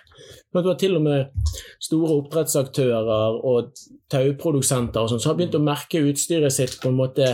Men 0.51 0.63
Du 0.63 0.69
har 0.71 0.79
til 0.79 0.97
og 0.97 1.03
med 1.03 1.53
store 1.83 2.17
oppdrettsaktører 2.19 3.39
og 3.43 3.71
tauprodusenter 4.11 5.03
og 5.03 5.11
sånn, 5.11 5.21
som 5.21 5.33
har 5.33 5.39
begynt 5.39 5.57
å 5.59 5.63
merke 5.63 6.03
utstyret 6.09 6.55
sitt 6.55 6.77
på 6.81 6.91
en 6.91 6.99
måte 6.99 7.29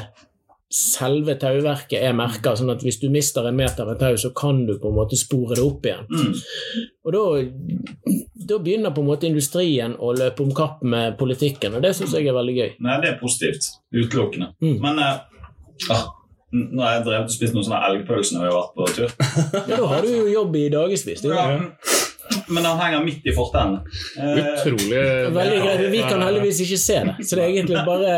Selve 0.72 1.36
tauverket 1.36 2.00
er 2.00 2.14
merka, 2.16 2.54
sånn 2.56 2.72
at 2.72 2.84
hvis 2.86 3.02
du 3.02 3.10
mister 3.12 3.44
en 3.48 3.58
meter 3.60 3.88
med 3.90 4.00
tau, 4.00 4.16
så 4.16 4.30
kan 4.36 4.62
du 4.70 4.78
på 4.80 4.88
en 4.88 4.96
måte 4.96 5.20
spore 5.20 5.58
det 5.60 5.66
opp 5.66 5.84
igjen. 5.88 6.06
Mm. 6.08 6.86
Og 7.04 7.16
da, 7.16 7.24
da 8.54 8.60
begynner 8.64 8.96
på 8.96 9.04
en 9.04 9.10
måte 9.10 9.28
industrien 9.28 9.98
å 10.00 10.14
løpe 10.16 10.46
om 10.46 10.54
kapp 10.56 10.80
med 10.88 11.18
politikken, 11.20 11.76
og 11.76 11.84
det 11.84 11.92
syns 11.98 12.16
jeg 12.16 12.30
er 12.32 12.38
veldig 12.38 12.56
gøy. 12.56 12.72
Nei, 12.88 12.98
det 13.04 13.12
er 13.12 13.20
positivt. 13.20 13.68
Utelukkende. 13.92 14.54
Mm. 14.64 14.78
Men 14.86 15.04
uh, 15.04 15.20
ah, 15.92 16.08
nå 16.56 16.84
har 16.84 16.98
jeg 16.98 17.06
drevet 17.10 17.28
og 17.28 17.36
spist 17.36 17.58
noen 17.58 17.68
sånne 17.68 17.82
elgpølser 17.90 18.38
når 18.38 18.48
vi 18.48 18.54
har 18.54 18.58
vært 18.62 18.78
på 18.78 18.88
tur. 18.96 19.12
Ja, 19.60 19.76
Da 19.76 19.92
har 19.92 20.08
du 20.08 20.14
jo 20.14 20.26
jobb 20.32 20.58
i 20.60 20.66
dagevis. 20.72 21.24
Ja. 21.28 21.46
Men 22.52 22.64
den 22.66 22.80
henger 22.80 23.04
midt 23.06 23.26
i 23.28 23.34
fortenden. 23.36 23.82
Eh, 24.18 24.40
Utrolig 24.42 25.02
Veldig 25.36 25.60
greit, 25.64 25.84
vi 25.94 26.02
kan 26.06 26.24
heldigvis 26.26 26.62
ikke 26.66 26.80
se 26.82 26.98
det. 27.08 27.16
Så 27.28 27.38
det 27.38 27.44
er 27.46 27.54
egentlig 27.54 27.84
bare 27.88 28.16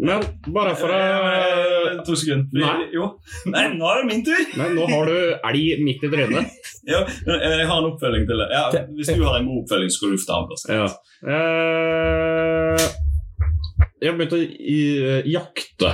Men 0.00 0.24
bare 0.52 0.74
for 0.78 0.92
å 0.92 1.00
eh, 1.00 2.00
To 2.06 2.16
sekunder. 2.18 2.48
Nei. 2.62 2.88
Jo. 2.94 3.08
Nei, 3.52 3.66
nå 3.76 3.88
er 3.90 4.00
det 4.02 4.08
min 4.10 4.24
tur! 4.26 4.42
Nei, 4.58 4.68
nå 4.76 4.88
har 4.90 5.10
du 5.10 5.16
elg 5.52 5.84
midt 5.86 6.06
i 6.08 6.12
trynet. 6.12 6.52
Ja, 6.82 7.04
jeg 7.06 7.66
har 7.68 7.76
en 7.78 7.92
oppfølging 7.92 8.24
til 8.26 8.40
det. 8.40 8.48
Ja, 8.50 8.64
hvis 8.96 9.12
du 9.14 9.20
har 9.22 9.36
en 9.38 9.46
god 9.46 9.60
oppfølging, 9.60 9.90
skal 9.94 10.10
du 10.10 10.16
lufte 10.16 10.34
av. 10.34 10.50
Ja. 10.66 10.88
Eh, 11.30 12.86
jeg 14.02 14.10
har 14.10 14.16
begynt 14.18 14.34
å 14.34 14.40
jakte 15.30 15.92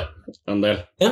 en 0.49 0.63
del. 0.65 0.81
Ja. 1.03 1.11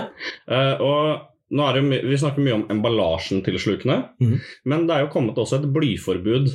Eh, 0.48 0.80
og 0.80 1.35
nå 1.54 1.66
er 1.66 1.76
det, 1.78 2.00
vi 2.08 2.18
snakker 2.18 2.42
mye 2.42 2.56
om 2.56 2.64
emballasjen 2.72 3.42
til 3.46 3.58
slukene, 3.62 4.00
mm. 4.22 4.38
men 4.66 4.86
det 4.88 4.96
er 4.96 5.04
jo 5.04 5.12
kommet 5.12 5.38
også 5.38 5.60
et 5.60 5.68
blyforbud 5.74 6.50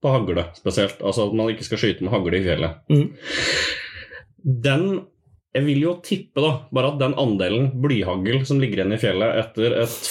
på 0.00 0.12
hagle 0.12 0.46
spesielt. 0.56 1.00
Altså 1.04 1.28
at 1.28 1.36
man 1.36 1.52
ikke 1.52 1.66
skal 1.68 1.80
skyte 1.80 2.04
med 2.04 2.12
hagle 2.14 2.40
i 2.40 2.44
fjellet. 2.44 2.82
Mm. 2.92 3.08
Den 4.64 4.84
Jeg 5.50 5.66
vil 5.66 5.80
jo 5.82 5.96
tippe 6.06 6.38
da, 6.44 6.50
bare 6.70 6.92
at 6.92 7.00
den 7.00 7.16
andelen 7.18 7.72
blyhagl 7.82 8.44
som 8.46 8.60
ligger 8.62 8.80
igjen 8.80 8.94
i 8.94 9.00
fjellet 9.02 9.40
etter 9.40 9.74
et 9.82 10.10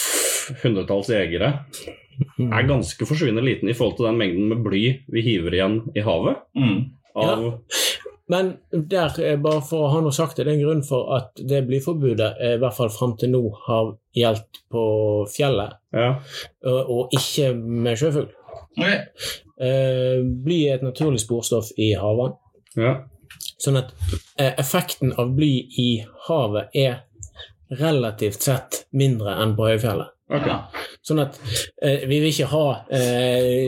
hundretalls 0.60 1.08
jegere, 1.14 1.54
er 2.44 2.68
ganske 2.68 3.08
forsvinnende 3.08 3.46
liten 3.48 3.72
i 3.72 3.76
forhold 3.78 3.96
til 3.96 4.10
den 4.10 4.20
mengden 4.20 4.50
med 4.52 4.60
bly 4.66 4.82
vi 5.08 5.24
hiver 5.24 5.56
igjen 5.56 5.78
i 5.96 6.04
havet. 6.04 6.42
Mm. 6.60 6.82
Av, 7.16 7.46
Men 8.30 8.52
der, 8.72 9.16
eh, 9.24 9.38
bare 9.42 9.62
for 9.66 9.88
å 9.88 9.92
ha 9.94 10.02
noe 10.06 10.14
sagt, 10.14 10.38
det 10.38 10.46
er 10.46 10.52
en 10.54 10.62
grunn 10.62 10.84
for 10.86 11.16
at 11.18 11.40
det 11.50 11.64
blyforbudet, 11.66 12.36
eh, 12.38 12.56
i 12.58 12.60
hvert 12.62 12.78
fall 12.78 12.92
fram 12.94 13.16
til 13.18 13.34
nå, 13.34 13.42
har 13.66 13.96
gjeldt 14.16 14.62
på 14.70 14.84
fjellet, 15.34 15.80
ja. 15.98 16.12
og, 16.70 16.92
og 16.94 17.16
ikke 17.18 17.56
med 17.58 17.98
sjøfugl. 17.98 18.30
Ok. 18.78 18.86
Eh, 19.60 20.22
bly 20.46 20.60
er 20.68 20.78
et 20.78 20.86
naturlig 20.86 21.24
sporstoff 21.24 21.74
i 21.82 21.92
havvann. 21.98 22.38
Ja. 22.78 22.94
Sånn 23.60 23.80
at 23.82 23.92
eh, 24.38 24.54
effekten 24.62 25.16
av 25.20 25.34
bly 25.36 25.52
i 25.82 25.90
havet 26.30 26.78
er 26.78 27.02
relativt 27.82 28.46
sett 28.46 28.84
mindre 28.96 29.36
enn 29.42 29.58
på 29.58 29.68
høyfjellet. 29.70 30.14
Ok. 30.30 30.46
Ja. 30.46 30.58
Sånn 31.02 31.20
at 31.24 31.40
eh, 31.82 32.04
vi 32.06 32.20
vil 32.22 32.28
ikke 32.30 32.46
ha 32.52 32.66
eh, 32.94 33.64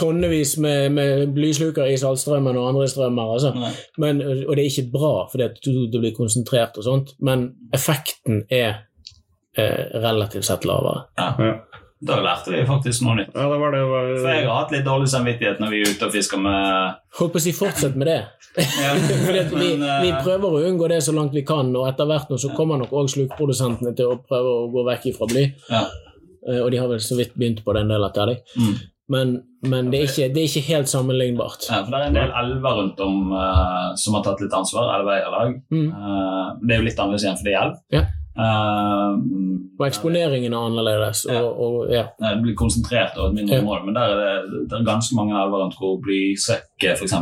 tonnevis 0.00 0.54
med, 0.62 0.92
med 0.96 1.26
blysluker 1.36 1.90
i 1.92 1.98
saltstrømmen 2.00 2.56
og 2.56 2.68
andre 2.70 2.86
strømmer. 2.88 3.34
Altså. 3.34 3.50
Men, 4.00 4.22
og 4.46 4.54
det 4.56 4.64
er 4.64 4.70
ikke 4.70 4.92
bra, 4.94 5.12
fordi 5.32 5.44
at 5.50 5.58
du- 5.64 5.88
det 5.92 6.00
blir 6.00 6.14
konsentrert 6.16 6.78
og 6.80 6.84
sånt, 6.86 7.12
men 7.20 7.50
effekten 7.76 8.44
er 8.50 8.86
eh, 9.58 9.90
relativt 10.00 10.44
sett 10.48 10.64
lavere. 10.64 11.04
Ja. 11.18 11.34
Da 12.00 12.16
lærte 12.24 12.48
vi 12.54 12.62
faktisk 12.64 13.02
noe 13.04 13.14
nytt. 13.18 13.34
ja, 13.36 13.44
det 13.52 13.58
var 13.60 13.74
det. 13.74 13.80
For 14.22 14.28
jeg 14.32 14.44
har 14.46 14.54
hatt 14.62 14.70
litt 14.72 14.84
dårlig 14.86 15.08
samvittighet 15.12 15.58
når 15.60 15.72
vi 15.74 15.80
er 15.82 15.90
ute 15.92 16.06
og 16.06 16.12
fisker 16.14 16.40
med 16.40 16.94
Holdt 17.18 17.32
på 17.34 17.40
å 17.40 17.42
si 17.44 17.52
fortsett 17.56 17.96
med 18.00 18.08
det. 18.08 18.20
Ja, 18.82 18.94
Fordi 19.26 19.38
at 19.44 19.52
vi, 19.54 19.66
eh, 19.78 19.98
vi 20.02 20.12
prøver 20.24 20.46
å 20.56 20.62
unngå 20.70 20.88
det 20.90 21.02
så 21.06 21.12
langt 21.14 21.34
vi 21.36 21.44
kan, 21.46 21.68
og 21.76 21.84
etter 21.90 22.08
hvert 22.08 22.32
nå 22.32 22.38
så 22.40 22.50
kommer 22.56 22.80
nok 22.80 22.90
òg 22.98 23.10
slukprodusentene 23.12 23.92
til 23.98 24.10
å 24.10 24.16
prøve 24.24 24.54
å 24.62 24.64
gå 24.72 24.82
vekk 24.88 25.04
ifra 25.12 25.28
bly. 25.30 25.44
Ja. 25.70 25.84
Eh, 26.48 26.58
Og 26.64 26.70
de 26.72 26.80
har 26.80 26.88
vel 26.90 27.02
så 27.04 27.18
vidt 27.20 27.36
begynt 27.38 27.60
på 27.66 27.76
det 27.76 27.84
en 27.84 27.92
del 27.92 28.06
etter 28.08 28.32
deg. 28.32 28.40
Mm. 28.56 28.72
Men, 29.10 29.30
men 29.66 29.88
det, 29.92 30.00
er 30.00 30.08
ikke, 30.08 30.26
det 30.34 30.40
er 30.42 30.48
ikke 30.48 30.66
helt 30.70 30.88
sammenlignbart. 30.90 31.64
Ja, 31.68 31.82
for 31.84 31.90
Det 31.92 32.00
er 32.00 32.08
en 32.10 32.18
del 32.18 32.32
elver 32.42 32.76
rundt 32.80 33.00
om 33.04 33.32
uh, 33.34 33.90
som 33.98 34.14
har 34.16 34.22
tatt 34.26 34.40
litt 34.42 34.54
ansvar. 34.54 34.88
Elveeierlag. 35.00 35.56
Mm. 35.74 35.88
Uh, 35.90 36.52
det 36.62 36.74
er 36.76 36.80
jo 36.82 36.86
litt 36.88 37.00
annerledes 37.02 37.24
igjen 37.26 37.38
for 37.40 37.48
det 37.50 37.54
er 37.56 37.62
elv. 37.64 37.78
Ja. 37.94 38.02
Eh, 38.38 39.14
Og 39.80 39.86
eksponeringen 39.86 40.52
er 40.52 40.58
annerledes. 40.68 41.24
Ja. 41.28 41.40
Og, 41.42 41.88
ja. 41.90 42.04
Det 42.20 42.42
blir 42.42 42.54
konsentrert 42.58 43.16
over 43.18 43.28
et 43.28 43.34
mindre 43.34 43.54
Ja. 43.56 43.60
område, 43.62 43.84
men 43.86 43.94
der 43.94 44.02
er 44.02 44.16
det, 44.44 44.68
det 44.70 44.76
er 44.78 44.84
ganske 44.84 45.16
mange 45.16 45.34
elver 45.34 45.62
rundt 45.64 45.76
hvor 45.80 45.96
blysøkke, 46.04 46.92
f.eks., 46.98 47.14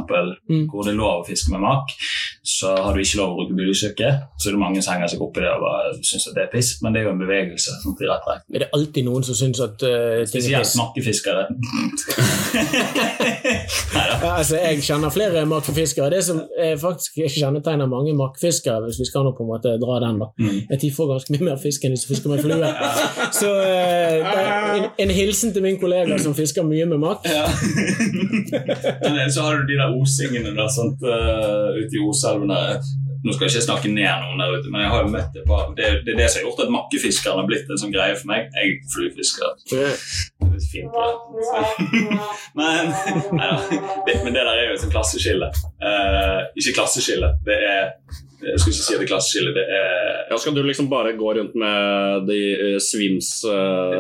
Mm. 0.48 0.68
hvor 0.70 0.82
det 0.82 0.92
er 0.92 0.96
lov 0.98 1.22
å 1.22 1.26
fiske 1.28 1.50
med 1.52 1.60
mak, 1.60 1.88
så 2.48 2.70
har 2.80 2.94
du 2.96 3.00
ikke 3.02 3.18
lov 3.20 3.34
å 3.34 3.36
bruke 3.42 3.56
blysøkke. 3.58 4.08
Så 4.40 4.48
er 4.48 4.54
det 4.56 4.60
mange 4.62 4.80
som 4.84 4.94
henger 4.94 5.10
seg 5.12 5.20
opp 5.24 5.36
i 5.36 5.42
det 5.44 5.50
og 5.52 5.60
bare 5.66 5.90
syns 6.08 6.28
det 6.32 6.42
er 6.46 6.50
piss, 6.52 6.70
men 6.82 6.94
det 6.94 7.02
er 7.02 7.08
jo 7.08 7.12
en 7.12 7.20
bevegelse. 7.20 7.74
sånn 7.82 7.96
til 7.98 8.08
rett 8.08 8.24
retning. 8.24 8.54
Er 8.56 8.64
det 8.64 8.70
alltid 8.78 9.04
noen 9.08 9.26
som 9.26 9.36
syns 9.36 9.60
at 9.64 9.84
uh, 9.84 9.90
ting 10.24 10.24
er 10.24 10.30
Spesielt 10.32 10.76
makkefiskere. 10.80 11.42
Ja, 14.18 14.32
altså, 14.40 14.56
jeg 14.58 14.82
kjenner 14.82 15.10
flere 15.14 15.44
makkefiskere. 15.48 16.08
Det 16.12 16.20
som 16.26 16.40
faktisk 16.80 17.18
kjennetegner 17.36 17.86
mange 17.90 18.12
makkefiskere, 18.18 18.80
hvis 18.88 18.98
vi 19.00 19.06
skal 19.08 19.24
nå 19.26 19.32
på 19.36 19.44
en 19.44 19.50
måte 19.52 19.74
dra 19.80 19.98
den, 20.02 20.18
da, 20.22 20.26
Mm. 20.38 20.58
er 20.70 20.74
at 20.74 20.80
de 20.82 20.90
får 20.94 21.06
ganske 21.12 21.32
mye 21.34 21.44
mer 21.48 21.56
fisk 21.62 21.84
enn 21.84 21.94
de 21.94 21.98
som 22.00 22.10
fisker 22.14 22.30
med 22.30 22.42
flue. 22.44 22.68
Så 23.34 23.48
uh, 23.50 24.76
en, 24.76 24.84
en 25.04 25.10
hilsen 25.14 25.52
til 25.54 25.62
min 25.64 25.78
kollega 25.80 26.18
som 26.22 26.34
fisker 26.36 26.66
mye 26.66 26.86
med 26.90 26.98
makk. 27.02 27.26
Ja. 27.28 27.46
Så 29.34 29.42
har 29.44 29.58
du 29.58 29.66
de 29.68 29.76
der 29.78 29.92
osingene 30.00 30.52
der, 30.56 30.68
sant, 30.72 31.02
uh, 31.04 31.74
ute 31.78 31.96
i 31.98 32.02
Oselven 32.38 32.48
der. 32.48 32.80
Nå 33.24 33.32
skal 33.34 33.48
jeg 33.48 33.54
ikke 33.56 33.66
snakke 33.66 33.90
ned 33.90 34.22
noen 34.22 34.38
der 34.38 34.52
ute, 34.54 34.70
men 34.70 34.84
jeg 34.84 34.90
har 34.92 35.00
jo 35.02 35.10
møtt 35.10 35.32
det 35.34 35.42
på 35.48 35.56
Det, 35.76 35.86
det 36.06 36.12
er 36.14 36.18
det 36.20 36.28
som 36.30 36.38
har 36.38 36.44
gjort 36.46 36.60
at 36.64 36.70
makkefiskeren 36.70 37.40
har 37.40 37.48
blitt 37.48 37.70
en 37.70 37.80
sånn 37.80 37.94
greie 37.94 38.14
for 38.14 38.30
meg. 38.30 38.46
Jeg 38.54 38.76
er 38.76 38.92
fluefisker. 38.92 39.50
Det 40.38 40.54
er 40.54 40.62
fint, 40.72 40.92
ja. 40.94 41.06
men, 42.58 42.92
neida. 43.34 43.58
det, 44.06 44.14
men 44.24 44.32
det 44.34 44.42
der 44.46 44.54
er 44.54 44.64
jo 44.68 44.74
et 44.76 44.82
sånt 44.84 44.94
klasseskille. 44.94 45.48
Uh, 45.82 46.40
ikke 46.58 46.72
klasseskille, 46.78 47.28
det 47.46 47.56
er 47.58 47.84
Jeg 48.38 48.60
skulle 48.62 48.74
ikke 48.74 48.84
si 48.86 48.94
det 48.94 49.02
er 49.02 49.08
klasseskille, 49.10 49.50
det 49.56 49.64
er 49.66 49.86
Ja, 50.30 50.36
Skal 50.38 50.54
du 50.54 50.60
liksom 50.62 50.86
bare 50.90 51.12
gå 51.18 51.32
rundt 51.38 51.54
med 51.58 51.74
de 52.28 52.38
uh, 52.54 52.78
svims, 52.82 53.30
uh, 53.46 53.50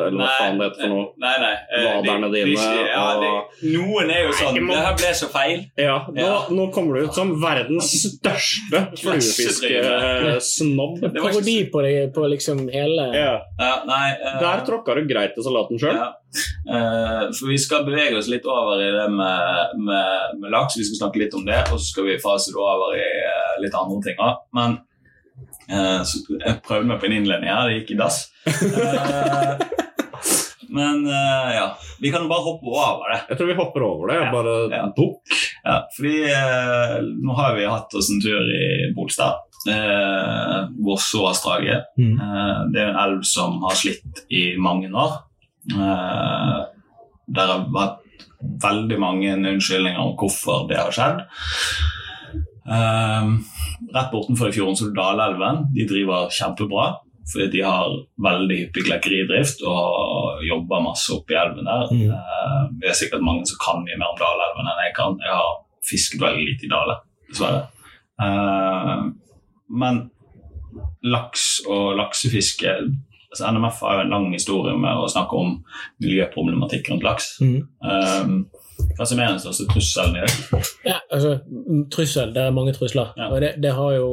eller 0.06 0.14
hva 0.20 0.28
faen 0.38 0.58
det 0.60 0.68
heter 0.68 0.80
for 0.84 0.90
noe? 0.94 1.06
Nei, 1.24 1.36
nei. 1.42 1.54
Vaderne 1.88 2.26
er 2.28 2.32
dine, 2.36 2.54
de, 2.54 2.86
Ja, 2.92 3.06
de, 3.22 3.30
noen 3.74 4.06
er 4.14 4.20
jo 4.28 4.30
sånn 4.38 4.54
Det 4.60 4.78
her 4.84 4.94
ble 5.00 5.10
så 5.22 5.28
feil. 5.34 5.58
Ja, 5.78 5.96
nå, 6.06 6.22
Ja. 6.22 6.38
nå 6.54 6.68
kommer 6.74 6.92
du 6.94 7.08
ut 7.08 7.18
som 7.18 7.34
verdens 7.42 7.90
største 8.04 8.78
fluefiskesnobb. 9.02 10.94
Hva 11.02 11.10
var 11.10 11.18
de 11.18 11.20
Parodi 11.26 11.58
på, 11.74 11.82
det, 11.86 11.96
på 12.14 12.22
liksom 12.30 12.66
hele 12.70 13.10
Ja. 13.18 13.34
Ja, 13.58 13.74
nei, 13.90 14.06
Der 14.42 14.62
tråkka 14.70 14.94
du 14.98 15.02
greit 15.10 15.34
i 15.34 15.42
salaten 15.46 15.82
sjøl. 15.82 15.98
Eh, 16.68 17.22
for 17.32 17.48
vi 17.48 17.56
skal 17.58 17.86
bevege 17.86 18.18
oss 18.18 18.28
litt 18.28 18.44
over 18.48 18.82
i 18.84 18.90
det 18.92 19.06
med, 19.14 19.78
med, 19.80 20.36
med 20.42 20.52
laks. 20.52 20.76
Vi 20.78 20.84
skal 20.88 21.00
snakke 21.04 21.22
litt 21.22 21.34
om 21.38 21.46
det, 21.48 21.62
og 21.72 21.78
så 21.80 21.86
skal 21.92 22.08
vi 22.10 22.18
fase 22.22 22.52
det 22.52 22.60
over 22.60 22.96
i 22.98 23.06
eh, 23.06 23.54
litt 23.64 23.74
andre 23.78 24.02
ting 24.04 24.20
òg. 24.20 24.44
Men 24.58 24.78
så 25.68 26.20
jeg 26.40 26.62
prøvde 26.64 26.88
meg 26.88 27.00
på 27.02 27.06
en 27.10 27.14
innledning 27.18 27.50
her, 27.52 27.68
det 27.68 27.74
gikk 27.82 27.90
i 27.92 27.98
dass. 27.98 28.22
Men 30.68 31.04
ja, 31.08 31.66
vi 32.00 32.10
kan 32.12 32.24
jo 32.24 32.30
bare 32.30 32.44
hoppe 32.46 32.68
over 32.72 33.12
det. 33.12 33.18
Jeg 33.30 33.38
tror 33.38 33.50
vi 33.50 33.56
hopper 33.58 33.84
over 33.86 34.10
det. 34.12 34.16
Ja. 34.22 34.30
Bare 34.32 34.54
Ja. 34.72 34.82
bukk. 34.96 35.36
Ja, 35.64 35.76
fordi 35.96 36.16
nå 37.24 37.36
har 37.36 37.54
vi 37.56 37.64
hatt 37.68 37.94
oss 38.00 38.10
en 38.12 38.20
tur 38.24 38.48
i 38.54 38.92
Bolstad. 38.96 39.44
Eh, 39.68 40.68
Vossåvassdraget. 40.86 41.88
Mm. 41.98 42.16
Det 42.72 42.80
er 42.82 42.92
en 42.92 43.00
elv 43.04 43.22
som 43.26 43.60
har 43.64 43.74
slitt 43.76 44.24
i 44.30 44.56
mange 44.56 44.88
år. 44.92 45.18
Eh, 45.74 46.58
det 47.28 47.46
har 47.50 47.66
vært 47.74 48.04
veldig 48.62 48.98
mange 49.02 49.34
unnskyldninger 49.36 50.00
om 50.00 50.14
hvorfor 50.18 50.68
det 50.70 50.78
har 50.80 50.94
skjedd. 50.94 51.24
Eh, 52.68 53.34
rett 53.94 54.10
bortenfor 54.12 54.50
i 54.50 54.56
fjorden 54.56 54.78
så 54.78 54.88
er 54.88 54.96
Dalelven. 54.96 55.68
De 55.74 55.86
driver 55.88 56.32
kjempebra. 56.32 56.94
Fordi 57.28 57.50
de 57.52 57.60
har 57.60 57.92
veldig 58.24 58.56
hyppig 58.56 58.86
klekkeridrift 58.86 59.60
og 59.68 60.44
jobber 60.48 60.80
masse 60.80 61.12
oppi 61.12 61.36
elven 61.36 61.66
der. 61.68 61.90
Mm. 61.92 62.12
Eh, 62.16 62.60
det 62.80 62.88
er 62.88 62.96
sikkert 62.96 63.24
mange 63.26 63.44
som 63.48 63.60
kan 63.60 63.82
mye 63.84 63.98
mer 64.00 64.14
om 64.14 64.20
Dalelven 64.20 64.70
enn 64.70 64.84
jeg 64.86 64.94
kan. 64.96 65.18
Jeg 65.20 65.34
har 65.36 65.58
fisket 65.88 66.22
veldig 66.22 66.46
lite 66.46 66.64
i 66.64 66.70
Dale, 66.72 66.96
dessverre. 67.28 67.66
Eh, 68.24 69.02
men 69.82 70.00
laks 71.04 71.44
og 71.68 71.98
laksefiske 72.00 72.72
altså 73.32 73.50
NMF 73.52 73.82
har 73.84 73.98
jo 73.98 74.04
en 74.04 74.14
lang 74.14 74.30
historie 74.32 74.76
med 74.80 75.02
å 75.02 75.10
snakke 75.10 75.36
om 75.36 75.58
miljøproblematikk 76.04 76.92
rundt 76.92 77.04
laks. 77.06 77.34
Mm. 77.44 77.60
Um, 77.84 78.38
hva 78.96 79.06
som 79.06 79.18
er 79.20 79.32
den 79.32 79.40
største 79.42 79.66
trusselen 79.70 80.16
i 80.16 80.22
det? 80.22 80.60
Ja, 80.86 80.96
altså, 81.14 81.34
mm, 81.46 81.82
trussel. 81.92 82.32
Det 82.34 82.42
er 82.44 82.54
mange 82.54 82.72
trusler. 82.76 83.10
Ja. 83.18 83.28
Og 83.32 83.42
det, 83.42 83.52
det 83.62 83.72
har 83.74 83.92
jo 83.96 84.08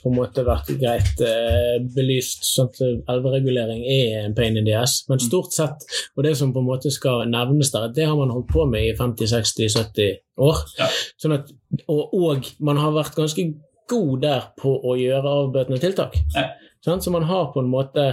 på 0.00 0.10
en 0.10 0.16
måte 0.16 0.44
vært 0.46 0.70
greit 0.80 1.22
eh, 1.26 1.76
belyst. 1.94 2.46
sånn 2.48 2.70
at 2.70 2.80
Elveregulering 3.12 3.82
er 3.82 4.24
en 4.24 4.36
pain 4.38 4.56
in 4.56 4.66
the 4.66 4.76
ass. 4.78 5.00
Men 5.10 5.22
stort 5.22 5.54
sett, 5.56 5.86
og 6.16 6.26
det 6.26 6.36
som 6.38 6.54
på 6.54 6.62
en 6.62 6.68
måte 6.70 6.92
skal 6.94 7.26
nevnes 7.30 7.72
der, 7.74 7.90
det 7.94 8.08
har 8.08 8.18
man 8.18 8.34
holdt 8.34 8.50
på 8.52 8.66
med 8.70 8.88
i 8.88 8.94
50-60-70 8.98 10.20
år. 10.46 10.62
Ja. 10.80 10.90
Sånn 11.22 11.36
at, 11.38 11.50
og, 11.86 12.14
og 12.14 12.50
man 12.64 12.80
har 12.82 12.94
vært 12.96 13.18
ganske 13.18 13.50
god 13.90 14.22
der 14.22 14.48
på 14.58 14.72
å 14.82 14.96
gjøre 14.98 15.34
avbøtende 15.42 15.82
tiltak. 15.82 16.16
Ja. 16.34 16.48
Sant? 16.86 17.04
Så 17.04 17.12
man 17.14 17.26
har 17.28 17.50
på 17.54 17.62
en 17.64 17.70
måte 17.72 18.04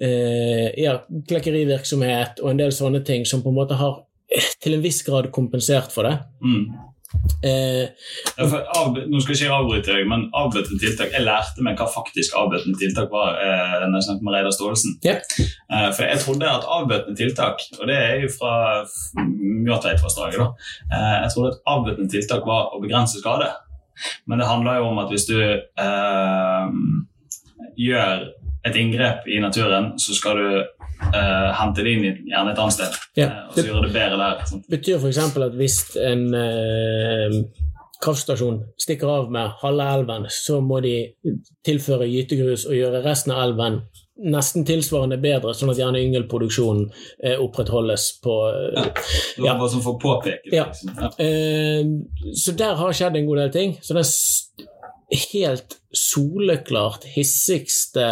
eh, 0.00 0.68
ja, 0.78 0.98
klekkerivirksomhet 1.30 2.42
og 2.44 2.52
en 2.52 2.60
del 2.60 2.74
sånne 2.74 3.00
ting 3.06 3.24
som 3.28 3.42
på 3.44 3.52
en 3.52 3.58
måte 3.58 3.78
har 3.80 4.02
eh, 4.30 4.52
til 4.62 4.76
en 4.76 4.84
viss 4.84 5.00
grad 5.06 5.30
kompensert 5.34 5.94
for 5.94 6.08
det. 6.08 6.18
Mm. 6.44 6.68
Eh, 7.42 7.88
Ja, 8.36 8.44
av, 8.76 8.96
nå 9.08 9.20
skal 9.24 9.32
jeg 9.32 9.46
ikke 9.46 9.54
avbryte 9.56 9.94
deg, 9.94 10.08
men 10.10 10.26
avbøtende 10.36 10.76
tiltak 10.82 11.14
Jeg 11.14 11.24
lærte 11.24 11.64
meg 11.64 11.78
hva 11.80 11.86
faktisk 11.88 12.34
avbøtende 12.36 12.76
tiltak 12.78 13.08
var 13.14 13.38
eh, 13.40 13.86
når 13.86 13.96
jeg 13.96 14.06
snakket 14.08 14.26
med 14.26 14.36
Reidar 14.36 14.54
Staalesen. 14.54 14.98
Ja. 15.06 15.14
Eh, 15.40 15.88
for 15.96 16.04
jeg 16.04 16.20
trodde 16.22 16.50
at 16.52 16.68
avbøtende 16.76 17.16
tiltak, 17.18 17.64
og 17.80 17.88
det 17.88 17.96
er 17.96 18.20
jo 18.26 18.28
fra 18.36 18.52
Mjøtveitvassdraget, 19.24 20.38
da 20.38 20.50
eh, 20.92 21.16
Jeg 21.24 21.32
trodde 21.34 21.54
at 21.54 21.62
avbøtende 21.74 22.12
tiltak 22.12 22.46
var 22.46 22.76
å 22.76 22.82
begrense 22.84 23.22
skade. 23.22 23.48
Men 24.28 24.38
det 24.38 24.46
handler 24.46 24.78
jo 24.78 24.90
om 24.92 25.00
at 25.02 25.08
hvis 25.10 25.26
du 25.26 25.38
eh, 25.40 26.66
gjør 27.78 28.26
et 28.66 28.76
inngrep 28.76 29.28
i 29.30 29.38
naturen, 29.40 29.92
så 30.02 30.16
skal 30.18 30.40
du 30.40 30.48
uh, 30.58 31.50
hente 31.60 31.84
det 31.86 31.92
inn 31.94 32.04
i 32.08 32.12
gjerne 32.32 32.52
et 32.52 32.58
annet 32.58 32.74
sted. 32.74 32.96
Ja. 33.20 33.28
Uh, 33.28 33.44
og 33.52 33.54
så 33.60 33.66
gjøre 33.68 33.84
det 33.86 33.94
bedre 33.94 34.18
der. 34.18 34.42
Sånn. 34.50 34.64
betyr 34.74 34.98
f.eks. 34.98 35.20
at 35.46 35.56
hvis 35.60 35.78
en 36.02 36.24
uh, 36.34 37.38
kraftstasjon 38.02 38.58
stikker 38.78 39.10
av 39.10 39.30
med 39.34 39.54
halve 39.62 39.86
elven, 39.94 40.26
så 40.30 40.60
må 40.62 40.80
de 40.84 40.96
tilføre 41.66 42.06
gytegrus 42.10 42.66
og 42.68 42.76
gjøre 42.78 43.04
resten 43.06 43.34
av 43.34 43.46
elven 43.48 43.80
nesten 44.18 44.64
tilsvarende 44.66 45.14
bedre, 45.22 45.52
sånn 45.54 45.70
at 45.70 45.78
gjerne 45.78 46.00
yngelproduksjonen 46.02 46.88
eh, 47.22 47.36
opprettholdes 47.38 48.08
på 48.24 48.32
eh, 48.50 48.88
Det 49.36 49.44
Ja. 49.44 49.52
bare 49.54 49.68
sånn 49.70 49.84
for 49.84 49.94
å 49.94 50.00
påpeke. 50.02 50.50
Ja. 50.50 50.64
Liksom. 50.72 50.90
Ja. 50.98 51.10
Eh, 51.22 52.32
så 52.34 52.54
der 52.58 52.74
har 52.80 52.96
skjedd 52.98 53.14
en 53.20 53.28
god 53.30 53.38
del 53.44 53.52
ting. 53.54 53.76
Så 53.78 53.94
den 53.94 54.02
s- 54.02 54.50
helt 55.08 55.78
soleklart 55.94 57.04
hissigste 57.14 58.08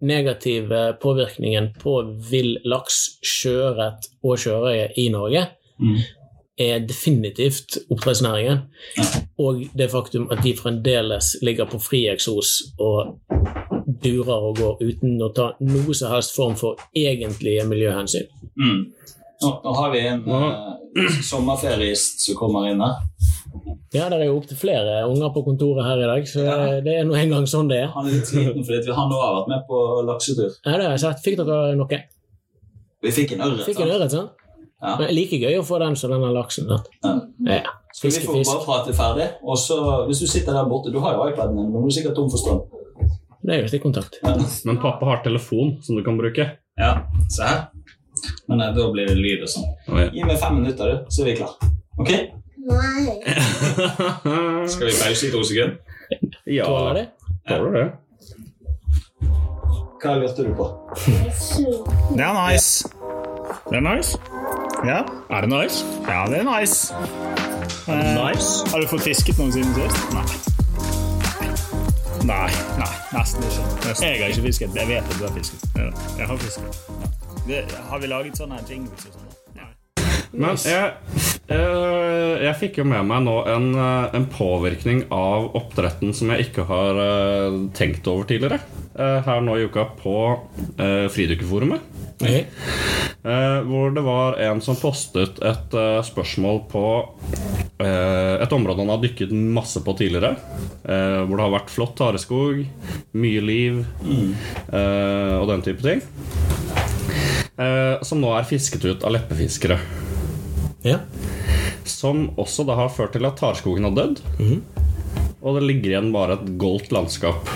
negative 0.00 0.92
påvirkningen 1.00 1.70
på 1.80 2.02
vill 2.30 2.58
laks, 2.68 3.18
sjøørret 3.24 4.10
og 4.22 4.38
sjørøye 4.38 4.90
i 5.00 5.08
Norge 5.12 5.46
Mm. 5.80 5.96
er 6.58 6.78
definitivt 6.78 7.76
oppdrettsnæringen. 7.90 8.58
Og 9.38 9.62
det 9.78 9.90
faktum 9.90 10.28
at 10.32 10.38
de 10.44 10.56
fremdeles 10.56 11.36
ligger 11.42 11.64
på 11.64 11.78
fri 11.78 12.06
eksos 12.08 12.72
og 12.78 13.18
durer 14.04 14.46
og 14.48 14.56
går 14.56 14.78
uten 14.80 15.20
å 15.22 15.28
ta 15.36 15.50
noe 15.60 15.94
som 15.94 16.14
helst 16.14 16.32
form 16.36 16.56
for 16.56 16.80
egentlige 16.96 17.66
miljøhensyn. 17.68 18.26
Mm. 18.56 18.80
Nå, 19.42 19.50
nå 19.64 19.74
har 19.76 19.92
vi 19.92 20.00
en 20.08 20.24
uh, 20.24 21.10
sommerferieist 21.30 22.24
som 22.24 22.38
kommer 22.40 22.70
inn 22.70 22.80
her. 22.80 23.02
Ja, 23.94 24.08
det 24.10 24.18
er 24.20 24.24
jo 24.28 24.36
opptil 24.40 24.56
flere 24.60 24.96
unger 25.08 25.30
på 25.34 25.42
kontoret 25.46 25.84
her 25.86 26.02
i 26.02 26.08
dag, 26.10 26.26
så 26.28 26.44
Ja. 26.44 26.80
det 26.80 26.94
er 27.00 27.04
nå 27.08 27.14
engang 27.16 27.46
sånn 27.46 27.68
det 27.68 27.78
er. 27.84 27.86
Han 27.94 28.06
er 28.08 28.16
litt 28.18 28.26
sliten 28.30 28.64
fordi 28.66 28.92
han 28.94 29.10
også 29.12 29.22
har 29.22 29.34
vært 29.40 29.48
med 29.54 29.62
på 29.68 29.80
laksetur. 30.08 30.50
Ja, 30.66 30.76
det 30.76 30.82
har 30.86 30.90
jeg 30.96 31.00
sett. 31.00 31.22
Fikk 31.24 31.36
dere 31.42 31.76
noe? 31.76 32.00
Vi 33.02 33.10
fikk 33.12 33.32
en 33.36 33.40
ørret. 33.46 33.64
Fikk 33.68 33.80
en 33.80 33.92
ørret, 33.94 34.10
sant? 34.10 34.30
Ja. 34.82 34.96
Men 35.00 35.08
like 35.14 35.38
gøy 35.40 35.54
å 35.58 35.64
få 35.64 35.78
den 35.80 35.94
som 35.96 36.10
denne 36.12 36.32
laksen. 36.34 36.68
Ja. 36.68 37.14
Ja. 37.46 37.62
Skal 37.96 38.10
vi 38.10 38.20
få 38.26 38.34
bare 38.44 38.64
prate 38.64 38.92
ferdig? 38.92 39.28
Og 39.42 39.56
så, 39.56 39.76
hvis 40.06 40.20
du 40.20 40.26
sitter 40.26 40.52
der 40.52 40.66
borte, 40.68 40.92
du 40.92 40.98
har 41.00 41.14
jo 41.16 41.24
iPaden 41.30 41.56
din, 41.56 41.70
men 41.72 41.80
du 41.80 41.86
er 41.88 41.96
sikkert 41.96 42.14
tom 42.18 42.28
for 42.28 42.36
strøm. 42.42 42.60
Det 43.46 43.54
er 43.54 43.62
jo 43.62 43.68
stikkontakt. 43.70 44.18
Ja, 44.24 44.34
Men 44.66 44.78
pappa 44.82 45.06
har 45.06 45.22
telefon 45.24 45.76
som 45.82 45.96
du 45.96 46.02
kan 46.04 46.18
bruke. 46.18 46.50
ja. 46.78 46.92
se 47.30 47.42
her. 47.42 47.68
Men 48.48 48.60
eh, 48.60 48.72
da 48.74 48.90
blir 48.90 49.06
det 49.06 49.16
lyd 49.16 49.42
og 49.44 49.48
sånn. 49.48 49.66
Gi 50.12 50.24
meg 50.24 50.38
fem 50.40 50.54
minutter, 50.60 50.84
du, 50.88 51.10
så 51.12 51.22
er 51.22 51.24
vi 51.30 51.34
klar. 51.36 51.52
Ok? 52.00 52.10
Skal 54.68 54.86
vi 54.86 54.92
pause 55.02 55.26
i 55.26 55.30
to 55.30 55.42
sekunder? 55.44 55.76
ja, 56.46 56.64
Tåler 56.64 56.94
det? 56.94 57.06
tåler 57.48 57.72
det. 57.72 57.92
Hva 60.02 60.14
lurte 60.20 60.42
du 60.46 60.50
på? 60.54 60.66
Det 62.16 62.22
er 62.24 62.34
nice. 62.50 62.88
Det 63.70 63.76
er 63.76 63.84
nice. 63.96 64.18
Ja. 64.86 64.98
Er 65.30 65.40
det 65.40 65.50
nice? 65.50 65.84
Ja, 66.08 66.24
det 66.30 66.38
er 66.42 66.60
nice. 66.60 66.94
Eh, 67.88 68.26
Nice. 68.26 68.70
Har 68.70 68.80
du 68.82 68.86
fått 68.90 69.02
fisket 69.06 69.38
noen 69.38 69.52
siden 69.54 69.74
sist? 69.74 70.12
Nei. 70.14 70.26
Nei, 72.26 72.50
nei, 72.80 72.92
nesten 73.14 73.42
ikke. 73.46 73.62
Jeg 74.02 74.18
har 74.22 74.28
ikke 74.32 74.42
fisket. 74.48 74.74
Jeg 74.74 74.88
vet 74.88 74.96
at 75.06 75.18
du 75.20 75.26
har 75.26 75.34
fisket. 75.36 75.62
Ja, 75.76 75.90
Jeg 76.18 76.26
har 76.26 76.36
fisket. 76.36 76.80
Ja. 76.88 77.06
Det, 77.46 77.64
har 77.90 77.98
vi 78.02 78.06
laget 78.10 78.38
sånne 78.40 78.58
jingles 78.68 79.06
og 79.06 79.12
sånn? 79.14 79.28
Nei. 79.54 79.70
Men 80.32 80.58
jeg, 80.58 80.92
jeg 81.46 82.56
fikk 82.58 82.80
jo 82.80 82.86
med 82.88 83.06
meg 83.06 83.22
nå 83.26 83.36
en, 83.50 83.68
eh, 83.78 84.16
en 84.18 84.26
påvirkning 84.30 85.04
av 85.14 85.52
oppdretten 85.58 86.14
som 86.16 86.32
jeg 86.32 86.48
ikke 86.48 86.66
har 86.66 86.98
eh, 87.02 87.58
tenkt 87.76 88.08
over 88.10 88.26
tidligere. 88.26 88.58
eh, 88.98 89.20
her 89.22 89.40
nå 89.44 89.56
i 89.56 89.66
uka 89.68 89.84
på 90.00 90.16
Fridykkerforumet. 90.76 91.80
Ok. 92.16 92.46
Eh, 93.26 93.58
hvor 93.68 93.92
det 93.92 94.02
var 94.06 94.38
en 94.40 94.60
som 94.64 94.78
postet 94.80 95.38
et 95.44 95.74
eh, 95.76 96.02
spørsmål 96.02 96.62
på 96.70 96.84
eh, 97.82 98.42
et 98.42 98.52
område 98.56 98.80
han 98.80 98.92
har 98.94 99.02
dykket 99.02 99.34
masse 99.34 99.82
på 99.84 99.96
tidligere. 99.98 100.36
eh, 100.88 101.20
hvor 101.26 101.36
det 101.36 101.44
har 101.44 101.54
vært 101.58 101.74
flott 101.74 101.96
tareskog, 101.98 102.64
mye 103.12 103.40
liv 103.44 103.84
mm. 104.02 104.34
og 105.42 105.46
den 105.50 105.62
type 105.66 105.82
ting. 105.84 106.02
Eh, 107.56 108.02
som 108.04 108.20
nå 108.20 108.32
er 108.36 108.48
fisket 108.48 108.84
ut 108.84 109.04
av 109.04 109.14
leppefiskere. 109.16 109.78
Ja. 110.86 111.00
Som 111.86 112.30
også 112.36 112.64
da 112.66 112.74
har 112.78 112.94
ført 112.94 113.12
til 113.16 113.26
at 113.28 113.38
tarskogen 113.40 113.84
har 113.88 113.94
dødd. 113.96 114.18
Og 115.42 115.50
det 115.56 115.66
ligger 115.66 115.90
igjen 115.92 116.14
bare 116.14 116.32
et 116.38 116.48
goldt 116.58 116.92
landskap 116.94 117.48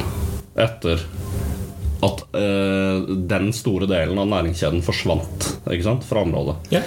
etter 0.61 0.99
at 2.01 2.23
eh, 2.37 2.97
den 3.29 3.53
store 3.53 3.87
delen 3.91 4.19
av 4.21 4.29
næringskjeden 4.31 4.83
forsvant 4.85 5.49
ikke 5.69 5.85
sant, 5.85 6.05
fra 6.07 6.21
området. 6.25 6.55
Yeah. 6.73 6.85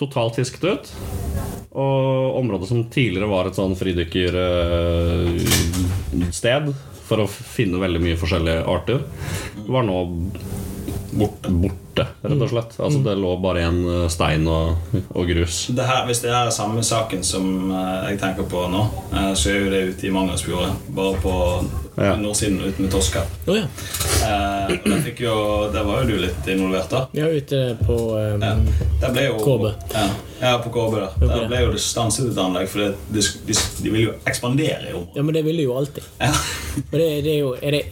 Totalt 0.00 0.34
fisket 0.36 0.64
ut. 0.64 0.92
Og 1.70 2.36
området 2.40 2.68
som 2.68 2.90
tidligere 2.92 3.28
var 3.30 3.46
et 3.48 3.56
sånn 3.58 3.76
fridykkersted 3.78 6.74
for 7.06 7.18
å 7.22 7.26
finne 7.30 7.82
veldig 7.82 8.00
mye 8.02 8.16
forskjellige 8.20 8.66
arter, 8.70 8.98
var 9.70 9.82
nå 9.86 9.96
borte, 11.18 11.48
borte 12.00 12.32
rett 12.32 12.42
og 12.46 12.52
slett. 12.54 12.78
Altså 12.80 13.02
Det 13.04 13.16
lå 13.18 13.34
bare 13.42 13.62
igjen 13.64 13.80
eh, 13.94 14.06
stein 14.12 14.48
og, 14.48 14.96
og 15.14 15.28
grus. 15.30 15.60
Det 15.76 15.86
her, 15.90 16.06
hvis 16.08 16.22
det 16.24 16.32
her 16.34 16.46
er 16.50 16.54
samme 16.54 16.82
saken 16.86 17.22
som 17.26 17.70
eh, 17.70 18.10
jeg 18.12 18.20
tenker 18.24 18.48
på 18.50 18.66
nå, 18.72 18.86
eh, 19.12 19.30
så 19.34 19.52
er 19.54 19.60
jo 19.64 19.70
det 19.74 19.84
ute 19.94 20.06
i 20.10 20.14
Mangalsfjorden. 20.16 20.76
Bare 20.96 21.20
på 21.22 21.36
Ja. 22.00 22.14
nordsiden 22.16 22.60
ute 22.64 22.80
med 22.80 22.90
Toska. 22.90 23.20
Oh, 23.50 23.56
ja. 23.58 23.66
Eh, 24.24 24.70
og 24.72 24.86
der, 24.88 25.00
fikk 25.04 25.18
jo, 25.20 25.34
der 25.74 25.82
var 25.84 26.00
jo 26.00 26.06
du 26.14 26.22
litt 26.22 26.46
involvert, 26.48 26.88
da. 26.88 27.00
Er 27.18 27.34
ute 27.36 27.58
på 27.84 27.96
um, 28.16 28.40
Ja. 28.46 28.54
Der 29.02 29.12
ble 29.12 29.24
jo, 29.26 29.34
Kåbe. 29.42 29.74
Ja, 29.92 30.06
ja, 30.40 30.52
på 30.64 30.70
Kåbe. 30.72 31.02
Der. 31.02 31.10
okay. 31.18 31.28
der 31.42 31.50
ble 31.50 31.60
jo 31.66 31.72
det 31.74 31.82
stanset 31.84 32.30
et 32.30 32.38
anlegg, 32.40 32.70
for 32.72 32.86
det, 32.86 32.94
de, 33.12 33.24
de, 33.50 33.58
de 33.82 33.90
ville 33.92 34.06
jo 34.06 34.14
ekspandere 34.30 34.88
i 34.88 34.94
området. 34.94 35.18
Ja, 35.18 35.22
men 35.26 35.36
det 35.36 35.44
ville 35.44 35.66
jo 35.66 35.76
alltid. 35.76 36.08
Ja. 36.22 36.30
Og 36.86 36.96
det, 36.96 37.08
det 37.26 37.34
er 37.34 37.38
jo 37.42 37.52
Er 37.60 37.76
det 37.76 37.82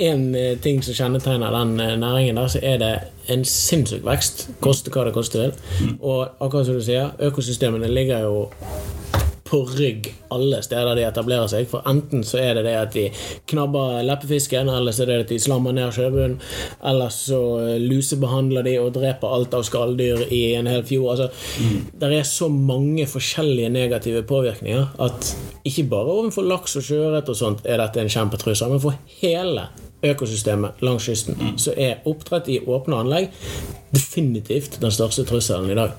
én 0.00 0.26
ting 0.64 0.82
som 0.82 0.94
kjennetegner 0.98 1.54
den 1.54 1.76
næringen, 2.00 2.40
der, 2.40 2.48
så 2.48 2.58
er 2.62 2.78
det 2.82 2.92
en 3.32 3.44
sinnssyk 3.48 4.04
vekst. 4.06 4.48
Koste 4.64 4.92
hva 4.94 5.06
det 5.08 5.14
koste 5.16 5.40
vil. 5.40 5.54
Og 6.00 6.28
akkurat 6.38 6.68
som 6.68 6.78
du 6.78 6.84
sier, 6.84 7.14
økosystemene 7.24 7.90
ligger 7.90 8.26
jo 8.28 8.36
på 9.44 9.60
rygg 9.64 10.08
alle 10.34 10.62
steder 10.64 10.96
de 10.96 11.04
etablerer 11.06 11.46
seg. 11.50 11.68
For 11.70 11.84
enten 11.86 12.24
så 12.26 12.40
er 12.40 12.56
det 12.56 12.64
det 12.66 12.74
at 12.78 12.94
de 12.96 13.04
knabber 13.52 14.00
leppefisken, 14.06 14.70
eller 14.72 14.94
så 14.94 15.04
er 15.04 15.12
det 15.12 15.18
at 15.26 15.32
de 15.34 15.38
slammer 15.42 15.76
ned 15.76 15.92
sjøbunnen, 15.94 16.38
eller 16.90 17.12
så 17.14 17.40
eh, 17.62 17.76
lusebehandler 17.82 18.66
de 18.66 18.74
og 18.82 18.94
dreper 18.96 19.36
alt 19.36 19.54
av 19.54 19.66
skalldyr 19.68 20.26
i 20.34 20.42
en 20.58 20.70
hel 20.70 20.82
fjord. 20.88 21.14
Altså, 21.14 21.92
Det 22.00 22.10
er 22.18 22.26
så 22.28 22.48
mange 22.48 23.06
forskjellige 23.06 23.70
negative 23.70 24.24
påvirkninger 24.26 24.96
at 25.04 25.34
ikke 25.64 25.86
bare 25.92 26.18
overfor 26.18 26.46
laks 26.48 26.76
og 26.80 26.88
sjøørret 26.88 27.30
og 27.30 27.38
sånt 27.38 27.66
er 27.66 27.78
dette 27.82 28.02
en 28.02 28.10
kjempetrussel, 28.10 28.74
men 28.74 28.82
for 28.82 28.98
hele 29.20 29.68
økosystemet 30.04 30.82
langs 30.84 31.08
kysten 31.08 31.56
så 31.60 31.74
er 31.76 32.04
oppdrett 32.08 32.50
i 32.52 32.60
åpne 32.60 33.00
anlegg 33.04 33.30
definitivt 33.94 34.80
den 34.82 34.92
største 34.92 35.24
trusselen 35.28 35.70
i 35.70 35.76
dag. 35.78 35.94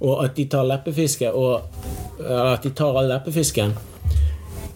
Og 0.00 0.24
at 0.24 0.36
de 0.38 0.46
tar 0.50 0.66
leppefiske 0.66 1.30
og 1.32 1.62
at 2.18 2.62
de 2.64 2.72
tar 2.76 2.96
all 2.96 3.10
leppefisken 3.10 3.74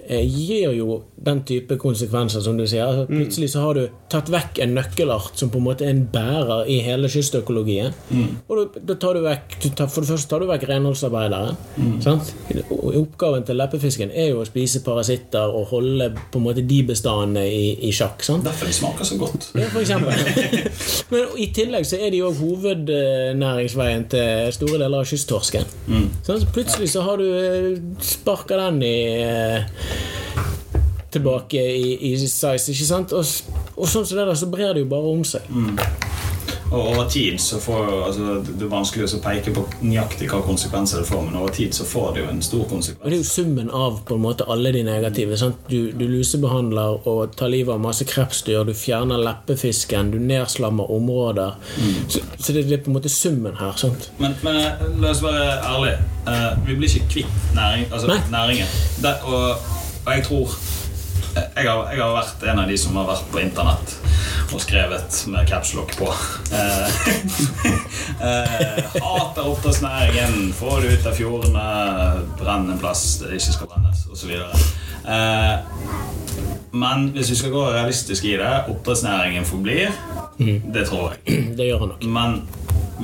eh, 0.06 0.24
gir 0.26 0.74
jo 0.76 1.00
den 1.24 1.42
type 1.44 1.76
konsekvenser, 1.80 2.40
som 2.40 2.56
du 2.56 2.64
sier. 2.68 2.86
Altså, 2.86 3.06
plutselig 3.10 3.50
så 3.52 3.64
har 3.64 3.76
du 3.76 3.82
tatt 4.10 4.30
vekk 4.32 4.60
en 4.64 4.72
nøkkelart 4.76 5.36
som 5.36 5.50
på 5.52 5.60
en 5.60 5.66
måte 5.66 5.84
er 5.84 5.92
en 5.92 6.06
bærer 6.12 6.68
i 6.72 6.78
hele 6.84 7.10
kystøkologien. 7.12 7.96
Og 8.48 8.78
da, 8.78 8.94
tar 8.94 9.18
du 9.18 9.24
vekk 9.24 9.58
du 9.60 9.68
tar, 9.76 9.90
For 9.92 10.04
det 10.04 10.10
første 10.14 10.30
tar 10.30 10.40
du 10.40 10.48
vekk 10.48 10.64
renholdsarbeideren. 10.70 11.58
Sant? 12.04 12.32
Og 12.70 12.96
Oppgaven 13.02 13.44
til 13.46 13.60
leppefisken 13.60 14.12
er 14.14 14.30
jo 14.32 14.40
å 14.40 14.48
spise 14.48 14.82
parasitter 14.86 15.52
og 15.56 15.68
holde 15.74 16.10
på 16.32 16.40
en 16.40 16.46
måte 16.46 16.64
de 16.66 16.80
bestandene 16.88 17.44
i, 17.46 17.74
i 17.88 17.92
sjakk. 17.94 18.24
Sant? 18.24 18.46
Derfor 18.46 18.70
de 18.70 18.76
smaker 18.76 19.10
så 19.10 19.20
godt. 19.20 19.50
Ja, 19.60 19.68
for 19.72 19.84
eksempel. 19.84 20.16
Men 21.12 21.36
i 21.40 21.50
tillegg 21.54 21.88
så 21.88 22.00
er 22.00 22.14
de 22.14 22.22
òg 22.24 22.40
hovednæringsveien 22.40 24.08
til 24.14 24.54
store 24.56 24.80
deler 24.80 25.04
av 25.04 25.10
kysttorsken. 25.10 25.68
Mm. 25.90 26.08
så 26.24 26.40
plutselig 26.54 26.90
så 26.92 27.04
har 27.04 27.20
du 27.20 27.26
eh, 27.28 27.78
sparka 28.04 28.56
den 28.60 28.82
i 28.86 28.96
eh, 29.20 29.80
tilbake 31.12 31.60
i, 31.60 31.94
i 32.10 32.14
size, 32.20 32.72
ikke 32.72 32.88
sant? 32.88 33.14
Og, 33.16 33.24
og 33.76 33.88
sånn 33.90 34.06
som 34.06 34.18
det 34.18 34.26
der, 34.26 34.38
så 34.38 34.50
brer 34.50 34.74
det 34.74 34.84
jo 34.84 34.90
bare 34.90 35.14
om 35.14 35.26
seg. 35.26 35.46
Og 36.70 36.88
over 36.88 37.08
tid 37.08 37.38
så 37.38 37.58
får 37.60 38.06
altså, 38.06 38.34
Det 38.58 38.62
er 38.62 38.70
vanskelig 38.70 39.08
å 39.08 39.18
peke 39.24 39.52
på 39.54 39.64
nøyaktig 39.82 40.28
hva 40.30 40.38
konsekvenser 40.46 41.02
det 41.02 41.08
får, 41.08 41.24
men 41.26 41.38
over 41.40 41.54
tid 41.54 41.74
så 41.74 41.86
får 41.88 42.12
det 42.14 42.22
jo 42.22 42.28
en 42.30 42.42
stor 42.46 42.62
konsekvens. 42.70 43.02
Og 43.02 43.10
det 43.10 43.16
er 43.16 43.22
jo 43.24 43.30
summen 43.30 43.72
av 43.74 43.98
på 44.06 44.18
en 44.18 44.22
måte 44.22 44.46
alle 44.46 44.72
de 44.76 44.84
negative. 44.86 45.38
Sant? 45.40 45.58
Du, 45.70 45.90
du 45.90 46.06
lusebehandler 46.06 47.08
og 47.10 47.34
tar 47.38 47.50
livet 47.50 47.74
av 47.74 47.82
masse 47.82 48.06
krepsdyr, 48.06 48.62
du 48.68 48.74
fjerner 48.76 49.18
leppefisken, 49.24 50.12
du 50.14 50.20
nedslammer 50.22 50.90
områder. 50.94 51.58
Så, 52.06 52.22
så 52.38 52.54
det, 52.54 52.68
det 52.70 52.78
er 52.78 52.84
på 52.86 52.94
en 52.94 53.00
måte 53.00 53.10
summen 53.10 53.58
her. 53.58 53.74
Sant? 53.80 54.10
Men, 54.22 54.38
men 54.46 54.62
eh, 54.62 54.86
la 55.02 55.10
oss 55.10 55.24
være 55.26 55.48
ærlige. 55.72 55.98
Uh, 56.28 56.52
vi 56.68 56.78
blir 56.78 56.92
ikke 57.00 57.14
kvitt 57.16 57.54
næring, 57.56 57.88
altså, 57.90 58.20
næringen. 58.30 58.70
Det, 59.02 59.16
og, 59.26 59.72
og 60.06 60.12
jeg 60.14 60.28
tror 60.28 60.54
jeg 61.34 61.66
har, 61.68 61.90
jeg 61.92 62.02
har 62.02 62.14
vært 62.14 62.46
en 62.50 62.62
av 62.62 62.70
de 62.70 62.78
som 62.80 62.96
har 62.98 63.08
vært 63.10 63.28
på 63.30 63.42
internett 63.42 63.96
og 64.50 64.62
skrevet 64.62 65.18
med 65.30 65.46
capslock 65.48 65.92
på. 65.98 66.08
Eh, 66.54 66.88
eh, 68.26 68.80
hater 68.96 69.46
oppdrettsnæringen, 69.46 70.52
få 70.58 70.80
det 70.82 70.96
ut 70.96 71.06
av 71.06 71.14
fjordene, 71.14 71.66
brenn 72.40 72.70
en 72.72 72.80
plass 72.80 73.04
det 73.22 73.36
ikke 73.38 73.54
skal 73.54 73.70
brennes, 73.70 74.04
osv. 74.10 74.32
Eh, 75.06 75.54
men 76.70 77.10
hvis 77.14 77.32
vi 77.32 77.38
skal 77.38 77.54
gå 77.54 77.64
realistisk 77.70 78.26
i 78.26 78.36
det, 78.40 78.52
oppdrettsnæringen 78.72 79.46
forblir. 79.46 79.94
Det 80.38 80.86
tror 80.88 81.14
jeg. 81.14 81.40
Det 81.58 81.68
gjør 81.68 81.84
han 81.84 81.94
nok. 81.94 82.06
Men 82.10 82.40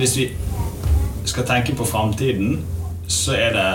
hvis 0.01 0.17
vi 0.19 0.31
skal 1.27 1.47
tenke 1.47 1.75
på 1.77 1.87
framtiden, 1.87 2.61
så 3.09 3.37
er 3.39 3.55
det 3.55 3.71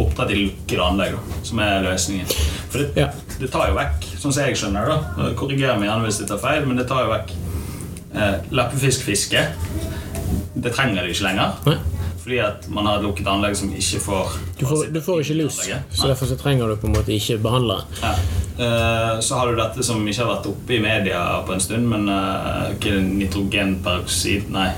oppdrett 0.00 0.32
i 0.34 0.40
lukkede 0.44 0.86
anlegg 0.86 1.14
da, 1.16 1.38
som 1.46 1.60
er 1.64 1.84
løsningen. 1.84 2.26
For 2.70 2.78
det, 2.78 2.90
Ja. 2.96 3.08
det 3.38 3.50
tar 3.52 3.68
jo 3.68 3.78
vekk, 3.78 4.08
sånn 4.16 4.32
som 4.32 4.42
jeg 4.44 4.56
skjønner 4.56 4.90
det, 4.90 5.36
korriger 5.36 5.78
meg 5.78 5.88
gjerne 5.88 6.08
hvis 6.08 6.20
jeg 6.20 6.28
tar 6.28 6.38
feil, 6.42 6.66
men 6.66 6.76
det 6.80 6.88
tar 6.88 7.04
jo 7.04 7.12
vekk 7.14 7.32
eh, 8.14 8.36
leppefiskfiske. 8.50 9.46
Det 10.60 10.74
trenger 10.74 11.02
de 11.02 11.14
ikke 11.14 11.26
lenger. 11.28 11.56
Nei. 11.66 11.78
Fordi 12.20 12.38
at 12.44 12.66
man 12.68 12.86
har 12.86 12.98
et 12.98 13.04
lukket 13.06 13.26
anlegg 13.32 13.56
som 13.56 13.70
ikke 13.72 14.00
får 14.04 14.34
Du 14.58 14.66
får, 14.68 14.90
du 14.92 15.00
får 15.00 15.22
ikke 15.22 15.38
lus, 15.38 15.56
så 15.64 16.06
derfor 16.10 16.28
så 16.28 16.36
trenger 16.36 16.68
du 16.68 16.76
på 16.76 16.86
en 16.86 16.92
måte 16.98 17.14
ikke 17.14 17.38
behandlere. 17.42 17.86
Ja. 18.02 18.12
Eh, 18.60 19.20
Så 19.20 19.38
har 19.38 19.48
du 19.48 19.56
dette 19.56 19.82
som 19.82 20.06
ikke 20.06 20.24
har 20.24 20.34
vært 20.36 20.46
oppe 20.50 20.76
i 20.76 20.82
media 20.84 21.42
på 21.46 21.52
en 21.56 21.60
stund, 21.60 21.88
men 21.88 22.08
uh, 22.08 22.68
er 22.70 23.00
nitrogenperoksid 23.00 24.50
Nei. 24.52 24.68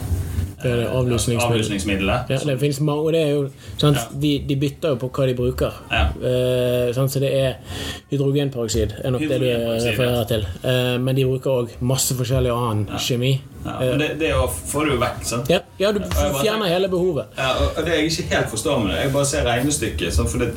Det 0.62 0.70
er 0.70 0.77
det 0.83 0.88
avlusningsmiddel. 0.88 1.53
Avlusningsmiddelet. 1.53 2.31
Ja, 2.31 2.38
det 2.46 2.59
finnes 2.61 2.81
mange, 2.81 3.03
og 3.03 3.12
det 3.16 3.22
er 3.22 3.31
jo 3.35 3.42
sant? 3.81 3.98
De, 4.22 4.33
de 4.48 4.57
bytter 4.61 4.94
jo 4.94 5.01
på 5.03 5.11
hva 5.16 5.27
de 5.29 5.37
bruker. 5.38 5.79
Ja. 5.90 6.05
Eh, 6.31 6.92
sant? 6.96 7.12
Så 7.12 7.22
det 7.22 7.33
er 7.37 7.81
hydrogenperoksid, 8.12 8.94
er 9.03 9.14
nok 9.14 9.25
det 9.27 9.40
du 9.42 9.48
refererer 9.48 10.29
til. 10.31 10.46
Eh, 10.62 10.94
men 11.03 11.18
de 11.18 11.27
bruker 11.27 11.51
òg 11.62 11.75
masse 11.81 12.14
forskjellig 12.18 12.53
annen 12.55 12.87
kjemi. 13.03 13.35
Ja, 13.62 13.77
men 13.79 14.01
det, 14.03 14.09
det 14.18 14.33
å 14.35 14.48
få 14.51 14.83
det 14.87 14.96
jo 14.96 15.03
vekk, 15.03 15.20
sant? 15.27 15.51
Ja, 15.53 15.61
ja, 15.79 15.92
du 15.94 16.01
fjerner 16.40 16.70
hele 16.70 16.88
behovet. 16.90 17.37
Ja, 17.38 17.53
og 17.68 17.85
det 17.87 17.98
jeg 18.01 18.11
ikke 18.11 18.31
helt 18.35 18.51
forstår 18.51 18.81
med 18.83 18.94
det, 18.94 19.05
jeg 19.05 19.12
bare 19.14 19.29
ser 19.31 19.46
regnestykket. 19.46 20.14
Sant? 20.16 20.31
for 20.33 20.42
det, 20.42 20.51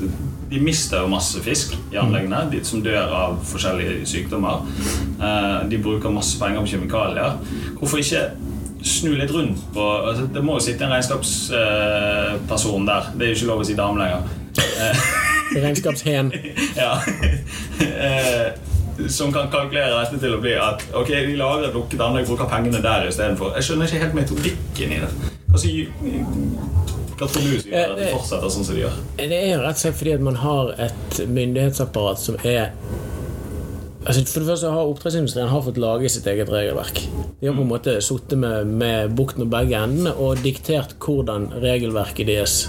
de 0.50 0.62
mister 0.62 1.04
jo 1.04 1.12
masse 1.12 1.42
fisk 1.46 1.76
i 1.94 2.00
anleggene, 2.02 2.46
de 2.52 2.62
som 2.66 2.82
dør 2.86 3.14
av 3.14 3.38
forskjellige 3.50 4.06
sykdommer. 4.10 4.66
Eh, 5.20 5.70
de 5.70 5.82
bruker 5.82 6.14
masse 6.14 6.40
penger 6.42 6.66
på 6.66 6.74
kjemikalier. 6.76 7.38
Hvorfor 7.80 8.02
ikke 8.02 8.26
snu 8.86 9.16
litt 9.18 9.32
rundt 9.34 9.62
på 9.74 9.82
altså, 9.82 10.28
Det 10.34 10.44
må 10.46 10.60
jo 10.60 10.66
sitte 10.68 10.86
en 10.86 10.94
regnskapsperson 10.94 12.86
der. 12.88 13.10
Det 13.16 13.26
er 13.26 13.34
jo 13.34 13.40
ikke 13.40 13.50
lov 13.50 13.64
å 13.64 13.68
si 13.68 13.78
dame 13.78 13.98
lenger. 14.04 14.22
Regnskapshen. 15.66 16.32
Ja. 16.82 17.00
Eh, 17.82 18.48
som 19.12 19.34
kan 19.34 19.50
kalkulere 19.52 19.98
dette 20.00 20.20
til 20.22 20.36
å 20.38 20.42
bli 20.44 20.54
at 20.60 20.84
ok, 20.96 21.10
vi 21.28 21.36
lager 21.40 21.68
et 21.68 21.76
lukket 21.76 22.02
anlegg, 22.02 22.28
bruker 22.30 22.48
pengene 22.52 22.80
der 22.84 23.10
istedenfor. 23.10 23.56
Jeg 23.58 23.68
skjønner 23.68 23.90
ikke 23.90 24.04
helt 24.06 24.16
metodikken 24.22 24.94
i 24.96 25.00
det. 25.04 25.10
Hva, 25.52 25.58
hva 27.16 27.28
tror 27.32 27.44
du 27.44 27.58
som 27.60 27.74
gjør 27.74 27.92
at 27.92 28.00
de 28.00 28.08
fortsetter 28.14 28.54
sånn 28.56 28.68
som 28.68 28.78
de 28.78 28.86
gjør? 28.86 28.96
Det 29.20 29.40
er 29.42 29.50
jo 29.52 29.60
rett 29.66 29.80
og 29.80 29.84
slett 29.84 30.00
fordi 30.00 30.16
at 30.16 30.24
man 30.30 30.40
har 30.40 30.72
et 30.88 31.20
myndighetsapparat 31.28 32.24
som 32.24 32.40
er 32.44 32.72
Altså 34.06 34.22
For 34.30 34.44
det 34.44 34.50
første 34.52 34.70
har 34.70 34.90
Oppdrettsindustrien 34.92 35.50
har 35.50 35.64
fått 35.66 35.80
lage 35.82 36.10
sitt 36.14 36.28
eget 36.30 36.50
regelverk. 36.54 37.00
De 37.40 37.48
har 37.48 37.56
på 37.58 37.64
en 37.64 37.72
måte 37.72 37.96
sittet 38.06 38.38
med, 38.38 38.70
med 38.70 39.16
bukten 39.18 39.48
og 39.48 39.54
begge 39.54 39.80
endene 39.82 40.14
og 40.22 40.44
diktert 40.46 40.94
hvordan 41.02 41.48
regelverket 41.64 42.30
deres 42.30 42.60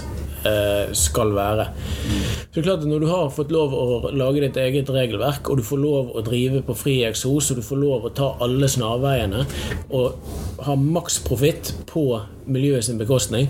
eh, 0.47 0.89
skal 0.97 1.35
være. 1.37 1.67
Så 1.77 2.55
det 2.55 2.63
er 2.63 2.67
klart 2.71 2.81
at 2.81 2.89
Når 2.89 3.05
du 3.05 3.07
har 3.11 3.29
fått 3.35 3.53
lov 3.53 3.75
å 3.77 4.11
lage 4.17 4.41
ditt 4.47 4.57
eget 4.57 4.89
regelverk, 4.89 5.51
og 5.51 5.61
du 5.61 5.63
får 5.67 5.81
lov 5.83 6.11
å 6.17 6.25
drive 6.25 6.63
på 6.65 6.77
fri 6.77 6.97
eksos, 7.05 7.51
og 7.51 7.61
du 7.61 7.65
får 7.69 7.81
lov 7.85 8.09
å 8.09 8.13
ta 8.17 8.33
alle 8.41 8.69
snarveiene 8.73 9.45
og 9.93 10.17
ha 10.65 10.75
maks 10.75 11.19
profitt 11.25 11.73
på 11.89 12.07
miljøet 12.47 12.85
sin 12.85 12.97
bekostning, 12.99 13.49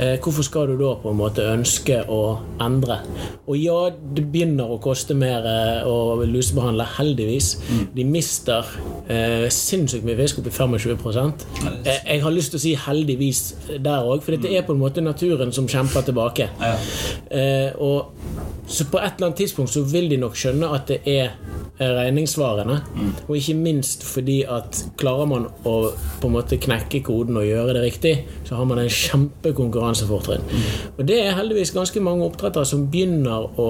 eh, 0.00 0.16
hvorfor 0.22 0.42
skal 0.42 0.70
du 0.70 0.78
da 0.80 0.94
på 1.02 1.12
en 1.12 1.18
måte 1.18 1.44
ønske 1.52 2.00
å 2.08 2.38
endre? 2.64 3.00
Og 3.46 3.58
ja, 3.60 3.76
det 3.90 4.24
begynner 4.32 4.72
å 4.72 4.78
koste 4.82 5.14
mer 5.18 5.46
eh, 5.46 5.88
å 5.88 6.16
lusebehandle, 6.24 6.86
heldigvis. 6.96 7.50
De 7.94 8.06
mister 8.08 8.66
eh, 9.08 9.46
sinnssykt 9.52 10.06
mye 10.08 10.16
fisk, 10.18 10.40
oppi 10.40 10.54
25 10.54 11.32
eh, 11.84 12.00
Jeg 12.06 12.22
har 12.24 12.34
lyst 12.34 12.54
til 12.54 12.60
å 12.60 12.64
si 12.64 12.74
heldigvis 12.88 13.42
der 13.76 14.08
òg, 14.08 14.24
for 14.24 14.34
dette 14.34 14.52
er 14.52 14.66
på 14.66 14.76
en 14.76 14.82
måte 14.82 15.04
naturen 15.04 15.52
som 15.54 15.68
kjemper 15.68 16.08
tilbake. 16.08 16.48
Ja. 16.60 16.74
Eh, 17.28 17.70
og 17.76 18.14
så 18.68 18.88
på 18.88 19.00
et 19.00 19.16
eller 19.16 19.30
annet 19.30 19.44
tidspunkt 19.44 19.72
så 19.72 19.84
vil 19.88 20.10
de 20.10 20.18
nok 20.20 20.36
skjønne 20.36 20.68
at 20.76 20.90
det 20.90 21.00
er 21.08 21.36
regningssvarene. 21.78 22.80
Mm. 22.96 23.12
Og 23.28 23.36
ikke 23.38 23.54
minst 23.56 24.04
fordi 24.04 24.42
at 24.48 24.82
klarer 25.00 25.28
man 25.30 25.46
å 25.68 25.76
på 26.18 26.28
en 26.28 26.34
måte 26.34 26.58
knekke 26.60 27.02
koden 27.06 27.38
og 27.40 27.46
gjøre 27.46 27.76
det 27.76 27.84
riktig, 27.84 28.14
så 28.48 28.58
har 28.58 28.68
man 28.68 28.80
en 28.82 28.92
kjempekonkurransefortrinn. 28.92 30.46
Og 30.96 31.04
det 31.08 31.20
er 31.24 31.36
heldigvis 31.38 31.74
ganske 31.76 32.02
mange 32.02 32.26
oppdrettere 32.26 32.66
som 32.68 32.88
begynner 32.90 33.50
å 33.60 33.68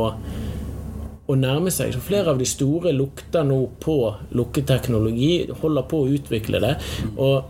å 1.28 1.36
nærme 1.36 1.72
seg. 1.72 1.92
Så 1.92 2.00
flere 2.00 2.32
av 2.32 2.40
de 2.40 2.46
store 2.48 2.94
lukter 2.96 3.44
nå 3.44 3.58
på 3.82 3.98
lukketeknologi, 4.38 5.48
holder 5.60 5.84
på 5.90 6.00
å 6.00 6.08
utvikle 6.16 6.62
det. 6.64 6.74
Og 7.20 7.44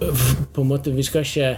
på 0.00 0.64
en 0.64 0.70
måte, 0.70 0.92
vi 0.94 1.04
skal 1.04 1.26
ikke 1.26 1.50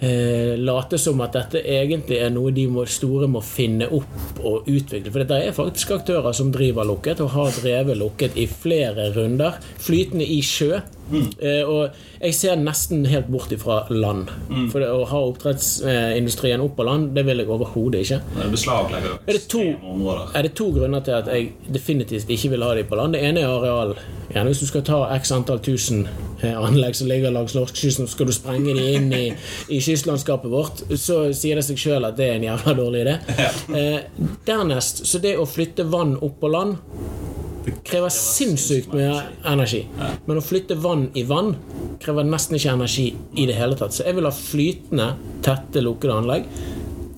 eh, 0.00 0.54
late 0.60 0.98
som 1.00 1.20
at 1.24 1.36
dette 1.36 1.60
egentlig 1.60 2.22
er 2.24 2.32
noe 2.32 2.54
de 2.56 2.66
må, 2.72 2.86
store 2.88 3.28
må 3.30 3.42
finne 3.44 3.90
opp 3.92 4.40
og 4.40 4.70
utvikle. 4.70 5.12
For 5.12 5.28
det 5.28 5.42
er 5.50 5.56
faktisk 5.56 5.92
aktører 5.98 6.36
som 6.36 6.52
driver 6.54 6.88
lukket, 6.88 7.20
og 7.20 7.34
har 7.36 7.52
drevet 7.60 8.00
lukket 8.00 8.40
i 8.40 8.48
flere 8.50 9.10
runder. 9.16 9.60
Flytende 9.84 10.24
i 10.24 10.40
sjø. 10.46 10.80
Eh, 11.10 11.62
og 11.66 11.90
jeg 12.20 12.34
ser 12.34 12.56
nesten 12.60 13.04
helt 13.10 13.26
bort 13.32 13.50
ifra 13.52 13.82
land. 13.90 14.28
For 14.72 14.78
det, 14.82 14.88
å 14.92 15.04
ha 15.10 15.20
oppdrettsindustrien 15.30 16.60
opp 16.64 16.76
på 16.78 16.84
land, 16.86 17.10
det 17.16 17.24
vil 17.26 17.42
jeg 17.42 17.48
overhodet 17.50 18.04
ikke. 18.04 18.20
Det 18.36 18.48
beslaglegger 18.52 19.18
Er 19.26 19.32
det 19.32 19.44
to- 19.48 20.30
Er 20.34 20.42
det 20.42 20.54
to 20.54 20.70
grunner 20.72 21.00
til 21.04 21.12
at 21.12 21.26
jeg 21.26 21.52
definitivt 21.72 22.28
ikke 22.30 22.50
vil 22.50 22.62
ha 22.62 22.74
de 22.74 22.84
på 22.84 22.96
land? 22.96 23.14
Det 23.14 23.22
ene 23.24 23.40
er 23.40 23.46
areal. 23.48 23.94
Gjerne 24.30 24.46
hvis 24.52 24.60
du 24.60 24.66
skal 24.66 24.82
ta 24.86 25.00
x 25.16 25.32
antall 25.34 25.58
tusen 25.58 26.04
eh, 26.42 26.54
anlegg 26.54 26.94
som 26.94 27.08
ligger 27.10 27.32
langs 27.34 27.54
norskekysten, 27.56 28.06
skal 28.08 28.26
du 28.26 28.32
sprenge 28.32 28.74
de 28.76 28.84
inn 28.94 29.12
i, 29.12 29.24
i 29.68 29.80
kystlandskapet 29.82 30.50
vårt, 30.52 30.84
så 30.96 31.32
sier 31.34 31.56
det 31.58 31.64
seg 31.66 31.76
sjøl 31.82 32.06
at 32.06 32.16
det 32.16 32.28
er 32.28 32.36
en 32.38 32.46
jævla 32.46 32.74
dårlig 32.78 33.02
idé. 33.06 33.16
Eh, 33.74 33.98
dernest, 34.46 35.02
så 35.06 35.18
det 35.22 35.34
å 35.38 35.46
flytte 35.50 35.84
vann 35.90 36.16
opp 36.22 36.38
på 36.40 36.48
land 36.52 36.76
krever 37.84 38.12
sinnssykt 38.14 38.94
mye 38.96 39.14
energi. 39.48 39.84
Men 40.26 40.40
å 40.40 40.44
flytte 40.44 40.78
vann 40.80 41.08
i 41.18 41.24
vann 41.28 41.54
krever 42.00 42.26
nesten 42.26 42.56
ikke 42.58 42.74
energi 42.76 43.08
i 43.36 43.46
det 43.48 43.58
hele 43.58 43.78
tatt. 43.78 43.96
Så 43.96 44.06
jeg 44.06 44.16
vil 44.18 44.28
ha 44.28 44.34
flytende, 44.34 45.10
tette, 45.46 45.84
lukkede 45.84 46.20
anlegg 46.22 46.48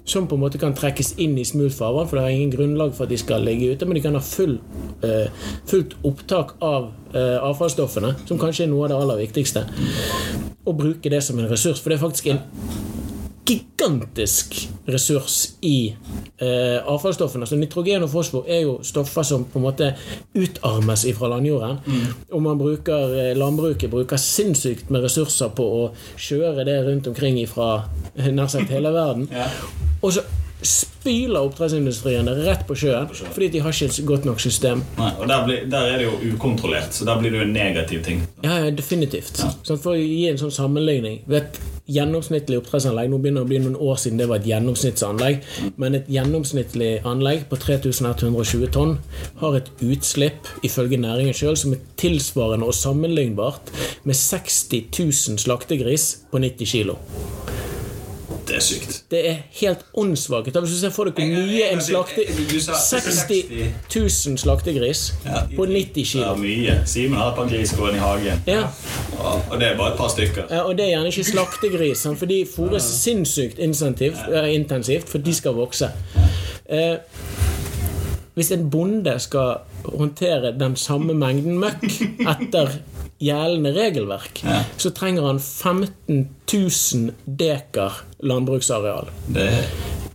som 0.05 0.26
på 0.26 0.35
en 0.35 0.42
måte 0.42 0.59
kan 0.59 0.74
trekkes 0.74 1.14
inn 1.22 1.37
i 1.38 1.44
smult 1.46 1.76
farvann, 1.76 2.09
for 2.11 2.18
det 2.18 2.24
er 2.24 2.37
ingen 2.37 2.52
grunnlag 2.52 2.94
for 2.96 3.07
at 3.07 3.12
de 3.12 3.18
skal 3.20 3.44
ligge 3.46 3.70
ute, 3.70 3.87
men 3.87 3.96
de 3.96 4.02
kan 4.02 4.18
ha 4.18 4.22
full, 4.24 4.57
eh, 5.07 5.28
fullt 5.70 5.94
opptak 6.02 6.57
av 6.61 6.90
eh, 7.14 7.38
avfallsstoffene, 7.38 8.14
som 8.26 8.40
kanskje 8.40 8.66
er 8.66 8.72
noe 8.72 8.88
av 8.88 8.92
det 8.92 8.98
aller 8.98 9.22
viktigste, 9.22 9.62
og 10.66 10.78
bruke 10.78 11.12
det 11.12 11.22
som 11.22 11.38
en 11.38 11.50
ressurs. 11.50 11.81
For 11.81 11.92
det 11.92 12.00
er 12.00 12.02
faktisk 12.02 12.33
en 12.33 12.42
gigantisk 13.44 14.55
ressurs 14.87 15.57
i 15.66 15.94
eh, 16.38 16.78
avfallsstoffene. 16.87 17.46
Så 17.46 17.59
nitrogen 17.59 18.07
og 18.07 18.12
fosfor 18.12 18.46
er 18.46 18.62
jo 18.66 18.76
stoffer 18.87 19.26
som 19.26 19.46
på 19.50 19.59
en 19.59 19.66
måte 19.66 19.88
utarmes 20.35 21.05
fra 21.18 21.31
landjorden. 21.35 21.81
Og 22.31 22.44
man 22.44 22.61
bruker, 22.61 23.16
eh, 23.18 23.33
landbruket 23.38 23.90
bruker 23.90 24.20
sinnssykt 24.20 24.90
med 24.90 25.02
ressurser 25.07 25.50
på 25.57 25.66
å 25.81 25.88
kjøre 26.16 26.66
det 26.68 26.78
rundt 26.87 27.11
omkring 27.11 27.40
fra 27.50 27.88
nær 28.14 28.52
sagt 28.52 28.70
hele 28.70 28.94
verden. 28.94 29.28
Ja. 29.33 29.48
Og 30.02 30.14
så 30.14 30.24
spyler 30.66 31.48
oppdrettsindustrien 31.48 32.31
rett 32.42 32.64
på 32.68 32.77
sjøen 32.79 33.11
fordi 33.12 33.51
de 33.57 33.62
har 33.64 33.75
ikke 33.75 33.90
et 33.90 34.01
godt 34.09 34.29
nok 34.29 34.40
system. 34.42 34.85
Nei, 34.98 35.11
og 35.18 35.29
der, 35.31 35.44
blir, 35.46 35.66
der 35.72 35.90
er 35.90 36.01
det 36.01 36.09
jo 36.09 36.35
ukontrollert, 36.35 36.94
så 36.94 37.09
der 37.09 37.20
blir 37.20 37.35
det 37.35 37.42
jo 37.42 37.48
en 37.48 37.55
negativ 37.57 38.05
ting. 38.07 38.25
Ja, 38.44 38.62
ja 38.64 38.72
definitivt. 38.75 39.42
Sånn, 39.42 39.79
for 39.79 39.94
å 39.94 39.98
gi 39.98 40.27
en 40.31 40.40
sånn 40.40 40.55
sammenligning 40.55 41.22
vet, 41.31 41.61
Gjennomsnittlig 41.90 42.61
oppdrettsanlegg 42.61 43.09
Nå 43.11 43.18
begynner 43.18 43.42
det 43.42 43.48
å 43.48 43.51
bli 43.51 43.59
noen 43.64 43.79
år 43.90 43.96
siden 43.98 44.20
det 44.20 44.29
var 44.31 44.38
et 44.38 44.46
gjennomsnittsanlegg. 44.46 45.40
Men 45.83 45.98
et 45.98 46.11
gjennomsnittlig 46.12 46.92
anlegg 47.09 47.48
på 47.51 47.59
3120 47.59 48.70
tonn 48.75 48.94
har 49.42 49.59
et 49.59 49.70
utslipp, 49.83 50.46
ifølge 50.62 51.01
næringen 51.03 51.35
sjøl, 51.37 51.59
som 51.59 51.75
er 51.75 51.83
tilsvarende 52.01 52.68
og 52.70 52.79
sammenlignbart 52.79 53.75
med 54.07 54.18
60 54.18 54.93
000 54.95 55.43
slaktegris 55.43 56.09
på 56.30 56.43
90 56.47 56.70
kilo. 56.70 56.99
Det 58.49 58.57
er 58.57 58.61
sykt. 58.64 59.03
Det 59.11 59.20
er 59.30 59.36
helt 59.61 59.78
åndssvakt. 59.95 60.57
Hvis 60.61 60.70
du 60.74 60.78
ser 60.80 60.90
for 60.90 61.05
deg 61.09 61.14
hvor 61.14 61.47
mye 61.47 61.68
en 61.72 61.80
slakte... 61.84 62.24
60 62.26 64.26
000 64.26 64.38
slaktegris 64.43 65.03
Ja, 65.26 65.45
på 65.57 65.64
90 65.66 65.97
Ja, 65.97 66.05
kilo. 66.05 66.34
mye. 66.40 66.74
Simen 66.86 67.18
har 67.18 67.28
et 67.30 67.36
par 67.38 67.49
gris 67.49 67.72
gående 67.78 67.97
i 67.97 68.01
hagen. 68.03 68.43
Ja. 68.47 68.62
Og 69.51 69.61
det 69.61 69.68
er 69.68 69.76
bare 69.78 69.93
et 69.93 69.99
par 69.99 70.09
stykker. 70.09 70.43
Ja, 70.51 70.61
og 70.66 70.76
det 70.78 70.84
er 70.86 70.90
gjerne 70.97 71.07
ikke 71.12 71.24
slaktegris, 71.24 72.07
for 72.18 72.26
de 72.26 72.40
fôres 72.57 72.88
sinnssykt 73.03 73.59
eh, 73.62 74.55
intensivt, 74.55 75.09
for 75.09 75.18
de 75.18 75.34
skal 75.34 75.55
vokse. 75.55 75.88
Eh, 76.68 76.97
hvis 78.34 78.51
en 78.53 78.70
bonde 78.70 79.18
skal 79.20 79.55
håndtere 79.84 80.55
den 80.59 80.76
samme 80.76 81.14
mengden 81.14 81.59
møkk 81.61 81.84
etter 82.32 82.68
gjeldende 83.23 83.73
regelverk, 83.77 84.43
så 84.77 84.91
trenger 84.95 85.31
han 85.31 85.41
15 85.41 86.29
000 86.53 87.14
dekar 87.39 88.03
landbruksareal. 88.18 89.11
Det 89.31 89.49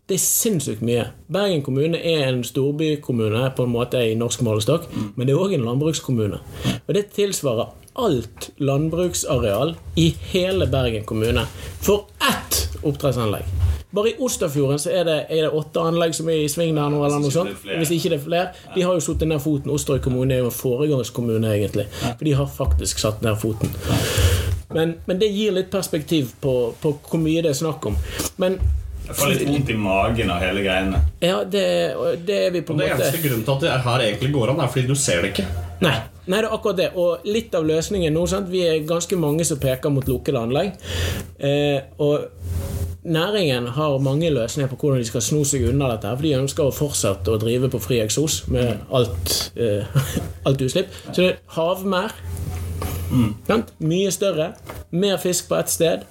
Det 0.07 0.15
er 0.15 0.23
sinnssykt 0.23 0.83
mye. 0.87 1.01
Bergen 1.27 1.65
kommune 1.65 1.99
er 1.99 2.29
en 2.29 2.45
storbykommune 2.47 3.41
på 3.57 3.65
en 3.67 3.73
måte 3.73 3.99
i 3.99 4.13
norsk 4.15 4.45
målestokk, 4.47 4.85
men 5.17 5.27
det 5.27 5.35
er 5.35 5.41
òg 5.43 5.57
en 5.57 5.67
landbrukskommune. 5.67 6.39
Og 6.87 6.95
det 6.95 7.09
tilsvarer 7.17 7.73
alt 7.99 8.49
landbruksareal 8.55 9.75
i 9.99 10.07
hele 10.31 10.71
Bergen 10.71 11.03
kommune 11.03 11.43
for 11.83 12.07
ett 12.23 12.63
oppdrettsanlegg. 12.87 13.56
Bare 13.95 14.09
i 14.11 14.15
Osterfjorden 14.19 14.79
så 14.83 14.91
er 14.91 15.05
det, 15.07 15.17
er 15.31 15.45
det 15.45 15.51
åtte 15.55 15.79
anlegg 15.79 16.15
som 16.17 16.27
er 16.29 16.41
i 16.43 16.47
sving 16.51 16.73
der 16.75 16.89
nå, 16.91 16.99
eller 17.07 17.21
noe 17.23 17.31
sånt. 17.31 17.53
Hvis 17.63 17.93
ikke 17.95 18.09
det 18.11 18.17
er 18.19 18.23
flere. 18.25 18.47
De 18.75 18.83
har 18.83 18.97
jo 18.97 19.03
satt 19.05 19.23
ned 19.23 19.39
foten. 19.39 19.71
Osterøy 19.71 20.01
kommune 20.03 20.35
er 20.35 20.41
jo 20.43 20.49
en 20.49 20.57
foregangskommune, 20.57 21.53
egentlig. 21.55 21.85
For 22.03 22.25
de 22.27 22.33
har 22.35 22.49
faktisk 22.51 22.99
satt 22.99 23.23
ned 23.23 23.39
foten. 23.39 23.71
Men, 24.75 24.97
men 25.07 25.21
det 25.21 25.29
gir 25.31 25.55
litt 25.55 25.69
perspektiv 25.71 26.33
på, 26.43 26.57
på 26.83 26.91
hvor 27.07 27.21
mye 27.23 27.45
det 27.45 27.53
er 27.53 27.61
snakk 27.61 27.87
om. 27.87 27.95
Men 28.43 28.59
Jeg 29.07 29.15
får 29.15 29.31
litt 29.31 29.47
vondt 29.47 29.71
i 29.71 29.77
magen 29.79 30.33
av 30.35 30.43
hele 30.43 30.65
greiene. 30.65 30.99
ja, 31.23 31.37
det, 31.47 31.63
det 32.27 32.41
er 32.49 32.51
vi 32.51 32.61
på 32.67 32.75
en 32.75 32.81
måte 32.81 32.89
Det 32.99 33.07
eneste 33.07 33.23
grunnen 33.23 33.45
til 33.47 33.53
at 33.55 33.63
det 33.63 33.77
her 33.87 34.03
egentlig 34.09 34.33
går 34.35 34.51
an, 34.51 34.59
er 34.65 34.73
fordi 34.73 34.87
du 34.91 34.95
ser 34.99 35.23
det 35.23 35.31
ikke. 35.31 35.47
Nei. 35.79 35.95
Nei, 36.27 36.41
det 36.41 36.49
er 36.49 36.53
akkurat 36.57 36.75
det. 36.81 36.89
Og 36.99 37.23
litt 37.31 37.53
av 37.55 37.63
løsningen 37.63 38.11
nå 38.11 38.25
sant? 38.27 38.49
Vi 38.51 38.65
er 38.67 38.81
ganske 38.83 39.15
mange 39.15 39.45
som 39.47 39.61
peker 39.63 39.93
mot 39.95 40.03
lukkede 40.11 40.41
anlegg. 40.43 40.73
Eh, 41.39 41.79
og 42.03 42.36
næringen 43.07 43.67
har 43.67 43.97
mange 44.03 44.29
løsninger 44.33 44.69
på 44.69 44.75
hvordan 44.81 45.01
de 45.01 45.07
skal 45.07 45.23
sno 45.23 45.43
seg 45.47 45.67
unna 45.69 45.91
dette. 45.93 46.11
For 46.15 46.27
de 46.27 46.33
ønsker 46.37 46.67
å 46.67 46.75
fortsette 46.75 47.33
å 47.33 47.39
drive 47.41 47.69
på 47.71 47.81
fri 47.83 48.01
eksos 48.03 48.41
med 48.53 48.83
alt, 48.93 49.35
eh, 49.55 49.87
alt 50.47 50.63
utslipp. 50.65 50.91
Så 51.11 51.21
det 51.21 51.29
er 51.29 51.39
havmær. 51.57 52.15
Mm. 53.11 53.63
Mye 53.79 54.11
større. 54.11 54.51
Mer 54.91 55.17
fisk 55.23 55.47
på 55.49 55.55
ett 55.59 55.71
sted. 55.71 56.03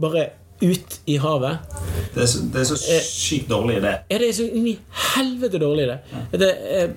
Bare 0.00 0.30
ut 0.60 1.00
i 1.06 1.16
havet. 1.16 1.58
Det 2.14 2.22
er 2.22 2.26
så, 2.26 2.42
det 2.52 2.60
er 2.60 2.68
så 2.68 2.78
sykt 3.04 3.50
dårlig 3.50 3.80
idé. 3.80 3.94
Ja, 4.10 4.18
det 4.18 4.28
er 4.28 4.34
så 4.36 4.48
inni 4.48 4.78
helvete 5.14 5.58
dårlig, 5.58 5.88
det. 5.88 5.98
det 6.40 6.50
er, 6.80 6.90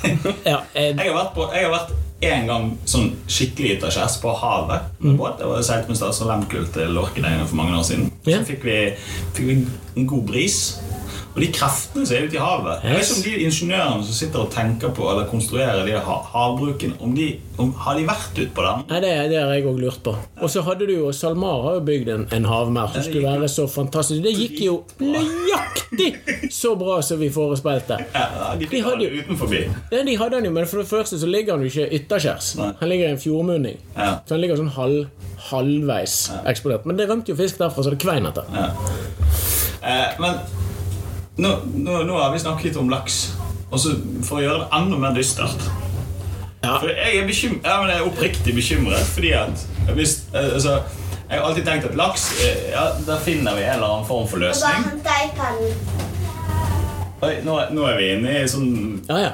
ja, 0.52 0.62
eh, 0.74 0.94
Jeg 0.96 1.10
har 1.10 1.16
vært 1.16 1.34
på 1.36 1.50
Jeg 1.52 1.66
har 1.66 1.74
vært 1.74 2.09
en 2.20 2.46
gang 2.50 2.66
sånn 2.88 3.14
skikkelig 3.30 3.78
ytterskjærs 3.78 4.18
på 4.20 4.32
havet. 4.42 4.90
Mm. 5.00 5.16
Det 5.38 5.48
var 5.48 5.62
seilt 5.64 5.88
med 5.88 5.96
Statsråd 5.96 6.28
Lemkull 6.28 6.66
til 6.74 6.92
Lorkedøyen 6.96 7.46
for 7.48 7.60
mange 7.60 7.78
år 7.78 7.86
siden. 7.88 8.10
Så 8.26 8.42
fikk 8.48 8.66
vi, 8.68 8.78
fikk 9.36 9.46
vi 9.48 9.56
en 9.96 10.08
god 10.10 10.26
bris. 10.28 10.58
Og 11.40 11.44
de 11.46 11.48
kreftene 11.56 12.04
som 12.06 12.16
er 12.18 12.26
ute 12.28 12.36
i 12.36 12.42
havet 12.44 12.84
Yes. 12.84 12.92
vet 12.92 13.06
ikke 13.08 13.16
om 13.16 13.22
de 13.24 13.44
ingeniørene 13.46 14.04
som 14.04 14.16
sitter 14.20 14.42
og 14.44 14.50
tenker 14.52 14.92
på 14.96 15.06
eller 15.10 15.24
konstruerer 15.30 15.86
de 15.88 15.94
havbruken, 16.04 16.92
om 17.00 17.14
de, 17.16 17.28
om, 17.58 17.72
har 17.86 17.96
de 17.96 18.04
vært 18.08 18.36
ute 18.36 18.50
på 18.56 18.64
den? 18.66 18.84
Nei, 18.90 19.00
det, 19.04 19.12
det 19.32 19.40
har 19.40 19.54
jeg 19.56 19.64
òg 19.70 19.80
lurt 19.80 20.02
på. 20.04 20.14
Og 20.42 20.50
så 20.52 20.62
hadde 20.66 20.86
du 20.90 20.92
jo 20.98 21.12
SalMar 21.16 21.62
har 21.64 21.78
jo 21.78 21.84
bygd 21.88 22.08
en, 22.14 22.26
en 22.36 22.48
havmær 22.50 22.92
som 22.92 23.06
skulle 23.06 23.24
være 23.24 23.48
så 23.48 23.64
fantastisk. 23.70 24.20
Det 24.24 24.34
gikk 24.36 24.60
jo 24.66 24.76
nøyaktig 25.00 26.50
så 26.52 26.74
bra 26.80 27.00
som 27.02 27.20
vi 27.22 27.30
forespeilte. 27.34 27.98
Ja, 28.20 28.54
de 28.58 28.66
De 28.66 28.80
hadde 28.82 28.84
ha 28.84 29.04
jo- 29.04 29.10
det 29.10 29.24
utenfor. 29.24 29.52
Ja, 29.92 30.02
de 30.06 30.16
hadde 30.18 30.34
han 30.40 30.44
jo, 30.44 30.50
men 30.54 30.66
for 30.66 30.82
det 30.82 30.88
første 30.90 31.18
så 31.20 31.26
ligger 31.30 31.56
han 31.56 31.64
jo 31.64 31.70
ikke 31.70 31.88
ytterskjærs. 32.00 32.52
Han 32.80 32.88
ligger 32.90 33.08
i 33.08 33.12
en 33.14 33.20
fjordmunning. 33.22 33.76
Ja. 33.96 34.10
Så 34.26 34.34
han 34.34 34.40
ligger 34.42 34.58
sånn 34.60 34.72
halv, 34.74 35.06
halvveis 35.50 36.16
eksplodert. 36.50 36.86
Men 36.88 36.98
det 36.98 37.08
rømte 37.10 37.32
jo 37.32 37.38
fisk 37.38 37.60
derfra, 37.62 37.84
så 37.86 37.92
det 37.94 38.00
kvein 38.02 38.26
etter. 38.28 38.48
Eh, 39.80 40.18
men 40.20 40.34
nå, 41.40 41.50
nå, 41.74 42.02
nå 42.08 42.16
har 42.20 42.32
vi 42.34 42.38
snakket 42.42 42.76
om 42.80 42.88
laks. 42.92 43.32
Og 43.70 43.78
så 43.78 43.92
For 44.26 44.40
å 44.40 44.42
gjøre 44.44 44.64
det 44.64 44.68
enda 44.80 44.96
mer 44.98 45.12
dystert 45.14 45.60
Ja. 46.62 46.74
For 46.82 46.88
jeg 46.90 47.16
er, 47.20 47.26
bekym- 47.28 47.60
ja, 47.64 47.76
men 47.80 47.88
jeg 47.92 48.00
er 48.00 48.08
oppriktig 48.08 48.54
bekymret, 48.56 49.06
fordi 49.14 49.30
at 49.38 49.62
hvis, 49.96 50.16
eh, 50.34 50.52
altså, 50.54 50.80
Jeg 51.30 51.38
har 51.38 51.46
alltid 51.46 51.64
tenkt 51.68 51.84
at 51.86 51.94
laks 51.96 52.24
eh, 52.42 52.72
ja, 52.72 52.88
Der 53.06 53.20
finner 53.24 53.54
vi 53.54 53.62
en 53.62 53.74
eller 53.78 53.86
annen 53.94 54.06
form 54.08 54.26
for 54.28 54.38
løsning. 54.42 54.90
Oi, 57.22 57.34
nå, 57.44 57.54
nå 57.76 57.82
er 57.86 57.96
vi 58.00 58.10
inne 58.16 58.34
i 58.42 58.48
sånn 58.48 58.68
Ja, 59.08 59.16
ja. 59.22 59.30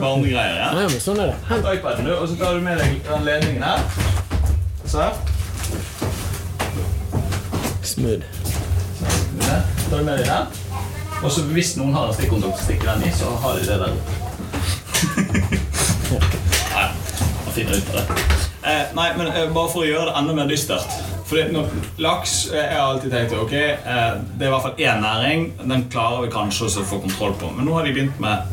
Barnegreier. 0.00 0.56
ja, 0.56 0.70
Ja. 0.72 0.80
ja, 0.84 0.88
men 0.88 1.00
sånn 1.00 1.18
er 1.20 1.30
det. 1.32 1.36
Hent 1.48 1.68
iPaden, 1.74 2.04
du, 2.06 2.14
og 2.14 2.28
så 2.28 2.36
tar 2.38 2.54
du 2.54 2.60
med 2.60 2.78
deg 2.78 3.02
den 3.08 3.24
ledningen 3.24 3.62
her. 3.62 3.80
Så. 4.86 5.06
Smooth. 7.82 8.22
Så, 9.00 9.62
Tar 9.90 9.98
du 9.98 10.04
med 10.04 10.18
deg 10.18 10.26
den. 10.26 10.46
Og 11.20 11.28
så 11.32 11.44
hvis 11.52 11.74
noen 11.76 11.92
har 11.94 12.08
en 12.08 12.16
stikkontakt, 12.16 12.56
å 12.56 12.64
stikker 12.64 12.88
den 12.94 13.08
i, 13.08 13.12
så 13.12 13.28
har 13.42 13.58
de 13.58 13.66
det 13.68 13.78
der. 13.82 13.92
Nei, 16.70 16.86
man 17.44 17.54
finner 17.54 17.76
ut 17.76 17.90
av 17.92 17.98
det. 18.00 18.04
Eh, 18.60 18.84
nei, 18.96 19.08
men 19.16 19.28
eh, 19.28 19.46
bare 19.52 19.70
for 19.72 19.84
å 19.84 19.88
gjøre 19.88 20.10
det 20.10 20.16
enda 20.20 20.36
mer 20.36 20.48
dystert. 20.50 20.90
For 21.30 21.52
når, 21.54 21.68
laks 22.02 22.32
eh, 22.50 22.58
Jeg 22.58 22.74
har 22.74 22.88
alltid 22.90 23.12
tenkt 23.14 23.36
ok, 23.38 23.52
eh, 23.54 24.08
det 24.34 24.46
er 24.46 24.48
i 24.48 24.52
hvert 24.54 24.64
fall 24.66 24.82
én 24.82 25.04
næring. 25.04 25.46
Den 25.60 25.86
klarer 25.92 26.24
vi 26.24 26.32
kanskje 26.34 26.68
å 26.68 26.86
få 26.88 27.00
kontroll 27.04 27.36
på. 27.40 27.52
Men 27.56 27.68
nå 27.68 27.76
har 27.76 27.86
de 27.86 27.94
begynt 27.96 28.20
med 28.22 28.50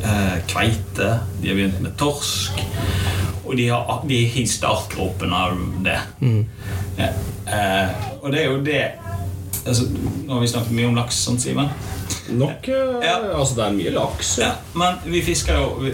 eh, 0.00 0.36
kveite, 0.52 1.08
de 1.42 1.50
har 1.50 1.58
begynt 1.58 1.80
med 1.84 1.96
torsk. 2.00 2.60
Og 3.42 3.56
de, 3.58 3.66
har, 3.72 4.04
de 4.08 4.20
er 4.22 4.36
i 4.40 4.46
startgropen 4.48 5.32
av 5.36 5.56
det. 5.84 5.98
Ja, 7.00 7.08
eh, 7.52 8.04
og 8.22 8.30
det 8.32 8.44
er 8.44 8.48
jo 8.52 8.60
det 8.64 8.82
altså, 9.66 9.86
Nå 10.26 10.34
har 10.34 10.40
vi 10.42 10.50
snakket 10.52 10.76
mye 10.76 10.88
om 10.90 10.96
laks, 10.98 11.18
sånn, 11.26 11.38
Simen. 11.42 11.70
Nok 12.38 12.68
eh, 12.68 12.94
Ja. 13.04 13.16
Altså, 13.36 13.56
det 13.58 13.64
er 13.66 13.76
mye 13.76 13.94
laks. 13.96 14.36
Ja, 14.42 14.52
men 14.78 15.00
vi 15.04 15.22
fisker 15.26 15.58
jo 15.60 15.92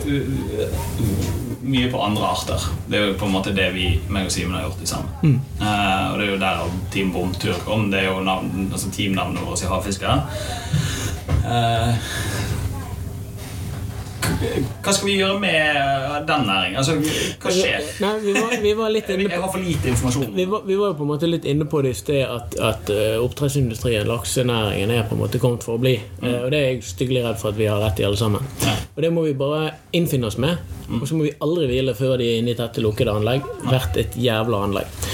mye 1.68 1.88
på 1.92 2.00
andre 2.00 2.24
arter. 2.32 2.62
Det 2.88 2.98
er 2.98 3.06
jo 3.10 3.16
på 3.20 3.26
en 3.28 3.34
måte 3.34 3.52
det 3.56 3.66
vi 3.74 3.88
meg 4.08 4.28
og 4.28 4.32
Simen 4.32 4.54
har 4.56 4.68
gjort 4.68 4.84
sammen. 4.88 5.40
Eh, 5.60 6.04
og 6.12 6.18
det 6.20 6.26
er 6.28 6.30
jo 6.32 6.38
der 6.44 6.62
Team 6.94 7.12
Bomtur 7.12 7.58
kom. 7.66 7.88
Det 7.92 8.02
er 8.04 8.08
jo 8.12 8.22
navn, 8.24 8.68
altså 8.72 8.90
teamnavnet 8.94 9.44
vårt 9.44 9.64
i 9.64 9.68
Havfiskere. 9.70 10.20
Eh, 11.44 12.08
hva 14.82 14.92
skal 14.94 15.08
vi 15.08 15.16
gjøre 15.18 15.38
med 15.42 16.28
den 16.28 16.46
næringen? 16.48 16.78
Altså, 16.80 16.96
hva 17.42 17.52
skjer? 17.54 17.86
Nei, 18.04 18.12
vi 18.22 18.34
var, 18.36 18.54
vi 18.62 18.72
var 18.78 18.92
litt 18.94 19.10
inne 19.14 19.28
Jeg 19.28 19.42
har 19.42 19.52
for 19.52 19.62
lite 19.62 19.92
informasjon. 19.92 20.32
vi 20.36 20.46
var, 20.50 20.64
vi 20.68 20.78
var 20.78 20.92
jo 20.92 20.98
på 21.00 21.06
en 21.06 21.12
måte 21.12 21.30
litt 21.30 21.48
inne 21.48 21.68
på 21.70 21.82
det 21.84 21.94
i 21.94 21.98
sted 21.98 22.22
at, 22.24 22.58
at 22.70 22.92
eh, 22.94 23.16
oppdrettsindustrien, 23.22 24.08
laksenæringen, 24.08 24.92
er 24.94 25.06
på 25.08 25.16
en 25.16 25.22
måte 25.24 25.40
kommet 25.42 25.66
for 25.66 25.78
å 25.78 25.82
bli. 25.82 25.96
Mm. 26.22 26.28
og 26.44 26.50
det 26.52 26.58
er 26.58 26.66
jeg 26.72 26.82
styggelig 26.88 27.24
redd 27.26 27.40
for 27.40 27.52
at 27.52 27.60
vi 27.60 27.68
har 27.70 27.80
rett 27.82 28.02
i, 28.02 28.06
alle 28.08 28.20
sammen. 28.20 28.44
Og 28.96 29.02
det 29.04 29.12
må 29.14 29.24
vi 29.26 29.36
bare 29.38 29.70
innfinne 29.94 30.28
oss 30.28 30.38
med. 30.42 30.58
Og 30.88 31.04
så 31.06 31.16
må 31.16 31.26
vi 31.26 31.34
aldri 31.44 31.68
hvile 31.68 31.94
før 31.96 32.16
de 32.20 32.26
er 32.32 32.40
inne 32.40 32.54
i 32.54 32.58
tette, 32.58 32.82
lukkede 32.84 33.12
anlegg. 33.12 33.44
Hvert 33.68 33.98
et 34.00 34.16
jævla 34.18 34.64
anlegg. 34.68 35.07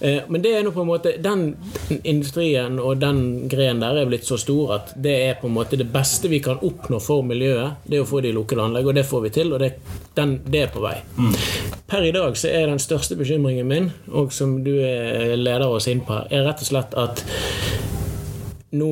Eh, 0.00 0.22
men 0.28 0.42
det 0.42 0.54
er 0.56 0.64
nå 0.64 0.72
på 0.72 0.84
en 0.84 0.88
måte 0.88 1.12
den 1.20 1.42
industrien 2.02 2.78
og 2.80 3.00
den 3.02 3.48
grenen 3.50 3.82
der 3.84 4.00
er 4.00 4.08
blitt 4.08 4.28
så 4.28 4.38
stor 4.40 4.74
at 4.78 4.94
det 4.96 5.16
er 5.28 5.38
på 5.40 5.50
en 5.50 5.56
måte 5.58 5.78
det 5.80 5.88
beste 5.92 6.30
vi 6.32 6.40
kan 6.44 6.62
oppnå 6.64 7.00
for 7.04 7.26
miljøet. 7.26 7.82
Det 7.84 7.98
er 7.98 8.04
å 8.04 8.08
få 8.08 8.22
de 8.24 8.32
lukkede 8.34 8.64
anlegg, 8.64 8.88
og 8.88 8.96
det 8.96 9.06
får 9.08 9.26
vi 9.26 9.32
til. 9.34 9.52
Og 9.54 9.62
det, 9.62 9.72
den, 10.16 10.38
det 10.46 10.64
er 10.64 10.72
på 10.72 10.84
vei. 10.84 10.96
Per 11.90 12.06
i 12.06 12.14
dag 12.14 12.38
så 12.38 12.52
er 12.52 12.70
den 12.70 12.82
største 12.82 13.18
bekymringen 13.20 13.68
min, 13.68 13.90
og 14.08 14.32
som 14.34 14.60
du 14.64 14.72
er 14.78 15.36
leder 15.36 15.68
oss 15.68 15.88
inn 15.90 16.04
på 16.06 16.22
er 16.30 16.46
rett 16.46 16.64
og 16.64 16.70
slett 16.70 16.96
at 16.98 17.24
nå 18.70 18.90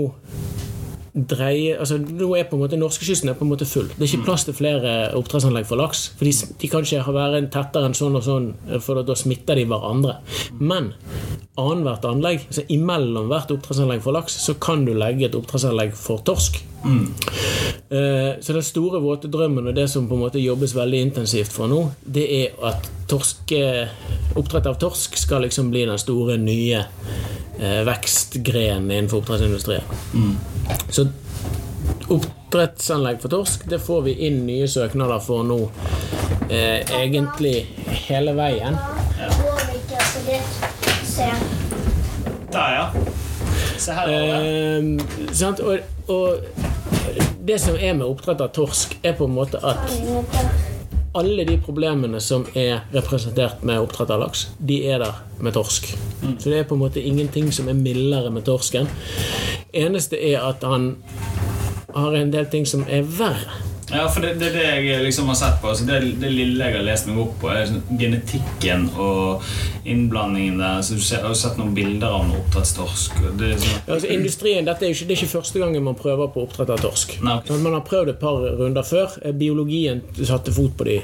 dreier 1.27 1.81
altså 1.83 1.99
Nå 1.99 2.31
er 2.37 2.47
på 2.49 2.57
en 2.57 2.63
måte 2.63 2.79
norskekysten 2.79 3.31
på 3.35 3.47
en 3.47 3.53
måte 3.53 3.69
full. 3.69 3.89
Det 3.95 4.05
er 4.05 4.11
ikke 4.11 4.29
plass 4.29 4.47
til 4.47 4.57
flere 4.57 4.95
oppdrettsanlegg 5.19 5.67
for 5.69 5.81
laks. 5.81 6.05
For 6.19 6.29
de, 6.29 6.35
de 6.61 6.71
kan 6.71 6.87
ikke 6.87 7.15
være 7.17 7.43
en 7.43 7.51
tettere 7.53 7.89
enn 7.89 7.97
sånn 7.99 8.19
og 8.19 8.25
sånn, 8.27 8.49
for 8.85 9.03
da 9.07 9.17
smitter 9.19 9.59
de 9.59 9.67
hverandre. 9.69 10.19
Men 10.59 10.93
annethvert 11.59 12.07
anlegg, 12.09 12.47
altså 12.49 12.65
imellom 12.73 13.31
hvert 13.33 13.53
oppdrettsanlegg 13.55 14.05
for 14.05 14.17
laks, 14.17 14.39
så 14.45 14.57
kan 14.63 14.85
du 14.87 14.95
legge 14.97 15.29
et 15.29 15.39
oppdrettsanlegg 15.39 15.97
for 15.99 16.23
torsk. 16.27 16.61
Eh, 16.85 18.41
Så 18.41 18.53
den 18.53 18.63
store 18.63 19.01
våte 19.01 19.29
drømmen 19.33 19.67
og 19.67 19.75
det 19.75 19.89
som 19.91 20.09
på 20.09 20.15
en 20.15 20.21
måte 20.27 20.39
jobbes 20.43 20.75
veldig 20.77 21.01
intensivt 21.09 21.53
for 21.53 21.67
nå, 21.71 21.81
det 22.05 22.27
er 22.43 22.67
at 22.69 22.89
torske, 23.09 23.89
oppdrett 24.37 24.69
av 24.69 24.77
torsk 24.81 25.17
skal 25.19 25.43
liksom 25.47 25.71
bli 25.73 25.87
den 25.89 25.99
store, 25.99 26.37
nye 26.39 26.85
eh, 27.59 27.81
vekstgrenen 27.89 28.91
innenfor 28.91 29.23
oppdrettsindustrien. 29.23 29.83
Så 30.91 31.09
oppdrettsanlegg 32.09 33.21
for 33.25 33.33
torsk, 33.33 33.65
det 33.69 33.81
får 33.85 34.05
vi 34.07 34.17
inn 34.29 34.45
nye 34.47 34.69
søknader 34.69 35.21
for 35.25 35.43
nå 35.49 35.59
eh, 36.51 36.85
egentlig 37.01 37.67
hele 38.09 38.37
veien. 38.39 38.79
Ser 41.09 41.35
Der, 42.53 42.75
ja. 42.79 43.18
Se 43.79 43.95
her. 43.95 44.11
Eh, 44.11 45.33
sant? 45.33 45.61
Og, 45.61 45.79
og 46.11 46.41
det 47.49 47.61
som 47.63 47.77
er 47.79 47.95
med 47.97 48.07
oppdrett 48.09 48.43
av 48.45 48.51
torsk, 48.57 48.99
er 49.07 49.15
på 49.17 49.29
en 49.29 49.37
måte 49.39 49.61
at 49.65 49.95
alle 51.19 51.45
de 51.49 51.57
problemene 51.65 52.21
som 52.21 52.45
er 52.59 52.85
representert 52.93 53.63
med 53.67 53.81
oppdrett 53.81 54.13
av 54.15 54.21
laks, 54.23 54.49
de 54.59 54.83
er 54.91 55.01
der 55.03 55.23
med 55.41 55.57
torsk. 55.57 55.89
Så 56.39 56.51
det 56.51 56.61
er 56.61 56.69
på 56.69 56.77
en 56.77 56.83
måte 56.85 57.03
ingenting 57.03 57.49
som 57.55 57.71
er 57.71 57.79
mildere 57.79 58.31
med 58.35 58.45
torsken. 58.47 58.91
Eneste 59.73 60.21
er 60.21 60.45
at 60.45 60.63
han 60.67 60.93
har 61.95 62.15
en 62.19 62.33
del 62.33 62.47
ting 62.53 62.69
som 62.69 62.85
er 62.89 63.07
verre. 63.19 63.57
Ja, 63.93 64.05
for 64.13 64.25
det, 64.25 64.35
det 64.41 64.51
det 64.53 64.65
jeg 64.85 65.05
liksom 65.05 65.31
har 65.31 65.39
sett 65.39 65.61
på. 65.63 65.71
Altså 65.73 65.87
det, 65.89 66.01
det 66.21 66.31
lille 66.33 66.69
jeg 66.69 66.77
har 66.77 66.85
lest 66.87 67.09
meg 67.09 67.21
opp 67.23 67.39
på, 67.41 67.51
er 67.53 67.69
sånn 67.71 67.99
genetikken 68.01 68.89
og 69.01 69.47
innblandingen 69.89 70.61
der. 70.61 70.83
Så 70.85 70.99
du 70.99 71.05
ser, 71.05 71.25
har 71.25 71.37
sett 71.39 71.57
noen 71.61 71.75
bilder 71.77 72.19
av 72.19 72.29
noe 72.29 72.43
oppdrettstorsk. 72.43 73.19
Det 73.41 73.55
sånn, 73.63 73.83
Altså 73.87 74.13
industrien, 74.13 74.69
dette 74.69 74.87
er 74.87 74.95
ikke, 74.95 75.09
Det 75.09 75.17
er 75.17 75.23
ikke 75.23 75.35
første 75.39 75.65
gangen 75.65 75.89
man 75.89 75.99
prøver 75.99 76.31
på 76.35 76.45
oppdrett 76.45 76.75
av 76.75 76.85
torsk. 76.85 77.19
Nei, 77.25 77.41
Man 77.65 77.77
har 77.79 77.85
prøvd 77.89 78.15
et 78.15 78.21
par 78.23 78.45
runder 78.61 78.87
før. 78.87 79.19
Eh, 79.23 79.33
Biologien 79.33 80.05
satte 80.21 80.53
fot 80.55 80.77
på 80.77 80.89
de 80.89 81.01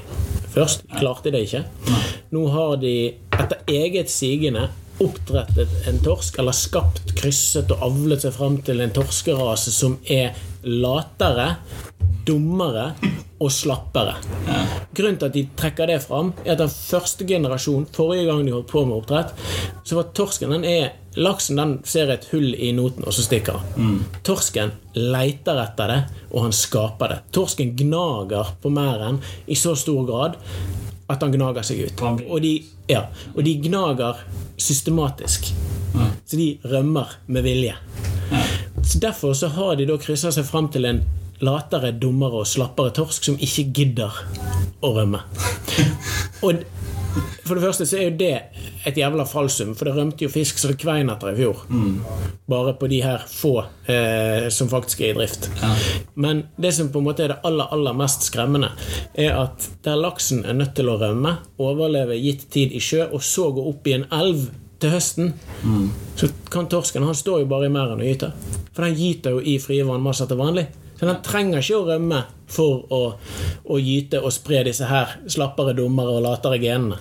først. 0.55 0.85
Klarte 0.99 1.33
det 1.35 1.47
ikke. 1.49 1.65
Nå 2.35 2.49
har 2.53 2.77
de 2.83 2.97
etter 3.35 3.61
eget 3.71 4.11
sigende 4.13 4.69
oppdrettet 5.03 5.89
en 5.91 5.99
torsk, 6.05 6.37
eller 6.39 6.55
skapt, 6.55 7.15
krysset 7.19 7.73
og 7.75 7.83
avlet 7.89 8.23
seg 8.23 8.35
fram 8.37 8.61
til 8.63 8.83
en 8.85 8.93
torskerase 8.95 9.73
som 9.75 9.97
er 10.11 10.37
latere, 10.65 11.57
dummere 12.27 12.91
og 13.43 13.53
slappere. 13.53 14.17
Grunnen 14.95 15.19
til 15.21 15.29
at 15.29 15.37
de 15.37 15.47
trekker 15.59 15.91
det 15.91 16.01
fram, 16.05 16.33
er 16.45 16.55
at 16.55 16.63
den 16.63 16.73
første 16.73 17.27
generasjon, 17.29 17.87
forrige 17.93 18.29
gang 18.31 18.45
de 18.47 18.55
holdt 18.55 18.71
på 18.71 18.85
med 18.87 18.99
oppdrett, 19.01 19.35
så 19.85 19.99
var 19.99 20.13
torsken 20.17 20.55
den 20.55 20.69
er 20.69 20.93
Laksen 21.15 21.61
den 21.61 21.75
ser 21.87 22.11
et 22.11 22.25
hull 22.33 22.57
i 22.59 22.73
noten, 22.75 23.05
og 23.07 23.15
så 23.15 23.23
stikker 23.23 23.61
han. 23.61 24.01
Torsken 24.27 24.73
leiter 24.99 25.61
etter 25.63 25.93
det, 25.93 25.99
og 26.33 26.49
han 26.49 26.57
skaper 26.57 27.13
det. 27.13 27.19
Torsken 27.37 27.71
gnager 27.79 28.51
på 28.63 28.73
merden 28.75 29.21
i 29.47 29.55
så 29.55 29.77
stor 29.79 30.03
grad 30.09 30.41
at 31.07 31.23
han 31.23 31.35
gnager 31.35 31.67
seg 31.67 31.85
ut. 31.87 32.03
Og 32.27 32.41
de, 32.43 32.57
ja, 32.91 33.05
og 33.35 33.45
de 33.47 33.55
gnager 33.63 34.25
systematisk. 34.59 35.53
Så 36.27 36.39
de 36.41 36.49
rømmer 36.67 37.15
med 37.27 37.47
vilje. 37.47 37.77
Så 38.83 38.99
Derfor 38.99 39.35
så 39.39 39.49
har 39.55 39.77
de 39.79 39.87
da 39.87 39.99
kryssa 40.01 40.33
seg 40.35 40.49
fram 40.49 40.67
til 40.73 40.89
en 40.89 41.05
latere, 41.45 41.93
dummere 42.01 42.43
og 42.43 42.49
slappere 42.49 42.95
torsk 42.97 43.31
som 43.31 43.41
ikke 43.41 43.69
gidder 43.77 44.25
å 44.85 44.95
rømme. 44.97 45.23
Og 46.45 46.65
for 47.45 47.55
det 47.55 47.63
første 47.63 47.87
så 47.87 47.99
er 47.99 48.09
jo 48.09 48.17
det 48.19 48.33
et 48.89 48.97
jævla 48.99 49.25
falsum, 49.29 49.75
for 49.77 49.89
det 49.89 49.95
rømte 49.97 50.27
jo 50.27 50.31
fisk 50.33 50.59
det 50.65 50.77
kvein 50.81 51.11
etter 51.13 51.31
i 51.31 51.37
fjor. 51.39 51.61
Bare 52.51 52.75
på 52.81 52.89
de 52.91 53.01
her 53.05 53.23
få 53.29 53.53
eh, 53.91 54.49
som 54.53 54.71
faktisk 54.73 55.05
er 55.05 55.13
i 55.13 55.19
drift. 55.19 55.49
Men 56.21 56.45
det 56.61 56.75
som 56.77 56.91
på 56.93 57.01
en 57.01 57.07
måte 57.07 57.25
er 57.25 57.35
det 57.35 57.41
aller, 57.47 57.71
aller 57.75 57.97
mest 57.97 58.27
skremmende, 58.29 58.73
er 59.15 59.37
at 59.45 59.69
der 59.87 60.01
laksen 60.01 60.45
er 60.45 60.59
nødt 60.59 60.75
til 60.77 60.91
å 60.91 60.99
rømme, 61.01 61.37
overleve 61.61 62.19
gitt 62.19 62.49
tid 62.55 62.75
i 62.75 62.83
sjø, 62.83 63.07
og 63.13 63.23
så 63.25 63.51
gå 63.55 63.65
opp 63.71 63.89
i 63.89 63.99
en 63.99 64.09
elv 64.13 64.49
til 64.83 64.93
høsten, 64.93 65.35
så 66.19 66.29
kan 66.53 66.67
torsken 66.69 67.07
Han 67.07 67.17
står 67.17 67.45
jo 67.45 67.51
bare 67.51 67.71
i 67.71 67.73
merden 67.73 68.03
og 68.03 68.09
gyter. 68.09 68.35
For 68.75 68.85
den 68.85 68.99
gyter 68.99 69.37
jo 69.37 69.45
i 69.45 69.59
frie 69.63 69.87
vannmasser 69.87 70.29
til 70.29 70.41
vanlig. 70.41 70.67
Så 71.05 71.11
han 71.13 71.21
trenger 71.21 71.61
ikke 71.61 71.77
å 71.77 71.85
rømme 71.85 72.19
for 72.49 72.87
å, 72.89 73.01
å 73.69 73.77
gyte 73.77 74.23
og 74.25 74.33
spre 74.33 74.63
disse 74.65 74.89
her 74.89 75.19
slappere, 75.29 75.75
dummere 75.77 76.15
og 76.17 76.25
latere 76.25 76.57
genene. 76.63 76.97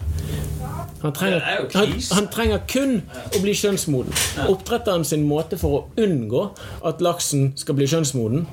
Han 1.04 1.16
trenger, 1.16 1.40
er 1.40 1.64
han, 1.72 1.94
han 2.18 2.28
trenger 2.32 2.66
kun 2.68 2.94
å 3.08 3.40
bli 3.44 3.54
kjønnsmoden. 3.56 4.12
Oppdretteren 4.52 5.08
sin 5.08 5.24
måte 5.28 5.60
for 5.60 5.78
å 5.78 6.04
unngå 6.04 6.44
at 6.84 7.04
laksen 7.04 7.54
skal 7.60 7.80
bli 7.80 7.88
kjønnsmoden, 7.92 8.44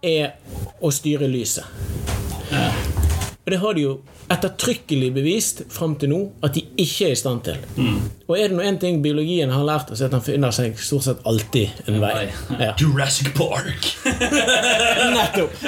er 0.00 0.34
å 0.80 0.92
styre 0.92 1.28
lyset. 1.28 1.68
Og 3.44 3.52
det 3.52 3.58
har 3.60 3.74
de 3.76 3.82
jo 3.82 3.94
ettertrykkelig 4.32 5.10
bevist 5.12 5.58
fram 5.72 5.98
til 6.00 6.08
nå 6.14 6.20
at 6.46 6.54
de 6.56 6.62
ikke 6.80 7.10
er 7.10 7.12
i 7.12 7.18
stand 7.18 7.42
til. 7.44 7.58
Og 8.24 8.38
er 8.38 8.48
det 8.48 8.56
nå 8.56 8.64
én 8.64 8.78
ting 8.80 9.02
biologien 9.04 9.52
har 9.52 9.66
lært 9.68 9.92
oss, 9.92 10.00
er 10.00 10.08
at 10.08 10.16
den 10.16 10.24
finner 10.24 10.54
seg 10.54 10.78
stort 10.80 11.04
sett 11.04 11.20
alltid 11.28 11.84
en 11.84 12.00
vei. 12.00 12.30
Ja. 12.56 12.72
Jurassic 12.80 13.34
Park! 13.36 13.90
Nettopp! 15.18 15.60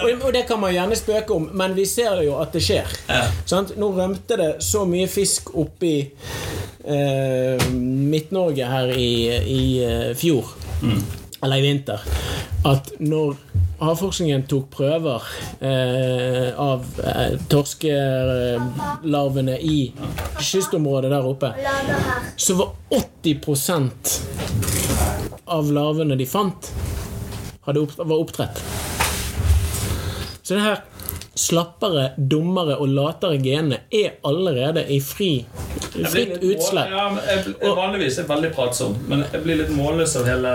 og, 0.00 0.32
det 0.32 0.46
kan 0.48 0.62
man 0.62 0.72
gjerne 0.72 0.96
spøke 0.96 1.36
om, 1.36 1.50
men 1.52 1.76
vi 1.76 1.84
ser 1.88 2.24
jo 2.24 2.38
at 2.40 2.56
det 2.56 2.64
skjer. 2.64 2.98
Sant? 3.44 3.76
Nå 3.76 3.92
rømte 4.00 4.40
det 4.40 4.50
så 4.64 4.86
mye 4.88 5.08
fisk 5.10 5.52
oppi 5.60 5.94
eh, 6.00 7.70
Midt-Norge 7.76 8.72
her 8.72 8.96
i, 8.96 9.10
i 9.44 9.62
fjor. 10.16 10.54
fjor, 10.80 11.19
eller 11.42 11.56
i 11.56 11.62
vinter, 11.64 12.00
at 12.68 12.90
når 13.00 13.36
Havforskningen 13.80 14.42
tok 14.44 14.66
prøver 14.74 15.24
eh, 15.64 16.52
av 16.60 16.82
eh, 17.00 17.40
torskelarvene 17.48 19.56
i 19.64 19.94
kystområdet 20.36 21.08
der 21.08 21.24
oppe, 21.24 21.56
så 22.36 22.54
var 22.58 22.76
80% 22.92 24.20
av 25.56 25.72
larvene 25.72 26.12
de 26.20 26.28
fant, 26.28 26.68
opp, 27.64 27.96
var 27.96 28.18
oppdrett. 28.18 28.60
Så 30.44 30.52
det 30.58 30.66
her 30.66 30.84
slappere, 31.40 32.12
dummere 32.18 32.76
og 32.82 32.88
latere 32.92 33.38
genene 33.40 33.78
er 33.88 34.20
allerede 34.28 34.84
i 34.92 35.00
fri, 35.00 35.46
fritt 35.88 36.36
utslipp. 36.36 36.92
Ja, 36.92 37.16
jeg, 37.16 37.54
jeg, 37.54 37.72
vanligvis 37.80 38.18
er 38.18 38.22
jeg 38.26 38.32
veldig 38.34 38.52
pratsom, 38.60 38.92
men 39.08 39.24
jeg 39.30 39.40
blir 39.46 39.56
litt 39.62 39.72
målløs 39.72 40.20
av 40.20 40.28
hele 40.28 40.52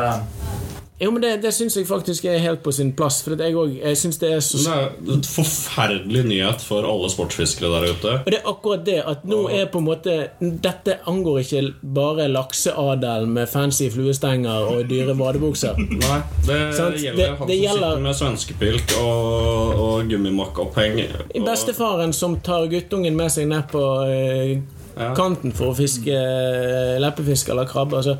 Jo, 1.01 1.09
men 1.11 1.21
Det, 1.21 1.29
det 1.43 1.49
syns 1.51 1.75
jeg 1.75 1.83
faktisk 1.89 2.23
er 2.31 2.37
helt 2.39 2.61
på 2.63 2.71
sin 2.71 2.93
plass. 2.95 3.17
For 3.25 3.35
jeg, 3.35 3.55
også, 3.59 3.73
jeg 3.83 3.97
synes 3.99 4.17
det 4.21 4.29
er 4.31 4.39
så 4.39 4.57
Det 4.63 5.09
er 5.11 5.17
en 5.17 5.23
forferdelig 5.27 6.21
nyhet 6.29 6.61
for 6.63 6.87
alle 6.87 7.09
sportsfiskere 7.11 7.67
der 7.73 7.89
ute. 7.91 8.13
Og 8.21 8.29
det 8.31 8.37
er 8.39 8.47
akkurat 8.47 8.85
det 8.87 8.95
at 9.11 9.25
nå 9.27 9.41
er 9.51 9.65
på 9.73 9.81
en 9.81 9.87
måte 9.89 10.13
Dette 10.39 10.95
angår 11.11 11.41
ikke 11.43 11.63
bare 11.97 12.29
lakseadelen 12.31 13.33
med 13.35 13.47
fancy 13.51 13.89
fluestenger 13.91 14.69
og 14.71 14.85
dyre 14.89 15.17
vadebukser. 15.19 15.75
Nei, 16.05 16.21
det 16.47 16.61
Sant? 16.77 16.95
gjelder 17.03 17.19
Det- 17.19 17.37
han 17.41 17.47
det 17.51 17.57
som 17.57 17.65
gjelder- 17.65 17.91
sitter 17.91 18.05
med 18.07 18.15
svenskepilt 18.21 18.95
og, 19.01 19.83
og 19.87 20.09
gummimakkoppheng. 20.09 21.01
Og... 21.35 21.45
Bestefaren 21.45 22.13
som 22.13 22.39
tar 22.39 22.69
guttungen 22.71 23.15
med 23.19 23.31
seg 23.35 23.47
ned 23.51 23.67
på 23.71 23.83
eh. 24.07 24.55
Kanten 24.95 25.55
for 25.55 25.71
å 25.71 25.77
fiske 25.77 26.13
eh, 26.15 26.95
leppefisk 27.03 27.51
eller 27.51 27.67
krabbe. 27.69 27.99
Altså, 27.99 28.17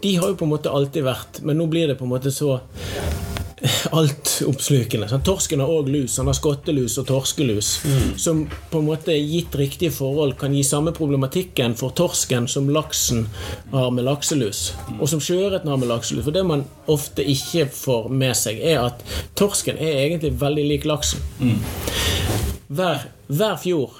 de 0.00 0.14
har 0.16 0.32
jo 0.32 0.38
på 0.40 0.48
en 0.48 0.54
måte 0.54 0.72
alltid 0.72 1.06
vært, 1.06 1.42
men 1.44 1.60
nå 1.60 1.68
blir 1.70 1.90
det 1.90 1.98
på 2.00 2.08
en 2.08 2.14
måte 2.14 2.32
så 2.34 2.56
altoppslukende. 3.98 5.08
Sånn, 5.10 5.24
torsken 5.26 5.60
har 5.60 5.72
òg 5.72 5.90
lus. 5.92 6.16
Han 6.20 6.30
har 6.30 6.36
skottelus 6.38 6.96
og 7.00 7.08
torskelus. 7.10 7.72
Som 8.20 8.46
på 8.70 8.80
en 8.80 8.88
måte 8.88 9.16
gitt 9.16 9.56
riktige 9.58 9.92
forhold 9.94 10.36
kan 10.40 10.54
gi 10.56 10.62
samme 10.66 10.94
problematikken 10.96 11.76
for 11.78 11.94
torsken 11.96 12.48
som 12.50 12.70
laksen 12.72 13.26
har 13.74 13.90
med 13.94 14.08
lakselus. 14.08 14.70
Og 14.98 15.08
som 15.12 15.20
sjøørreten 15.24 15.70
har 15.70 15.80
med 15.80 15.92
lakselus. 15.92 16.24
For 16.24 16.36
det 16.36 16.46
man 16.48 16.64
ofte 16.90 17.26
ikke 17.26 17.68
får 17.74 18.08
med 18.22 18.38
seg, 18.38 18.62
er 18.64 18.86
at 18.88 19.04
torsken 19.38 19.80
er 19.80 20.06
egentlig 20.06 20.34
veldig 20.40 20.66
lik 20.72 20.88
laksen. 20.88 21.20
Hver, 22.70 23.00
hver 23.26 23.56
fjord 23.56 23.90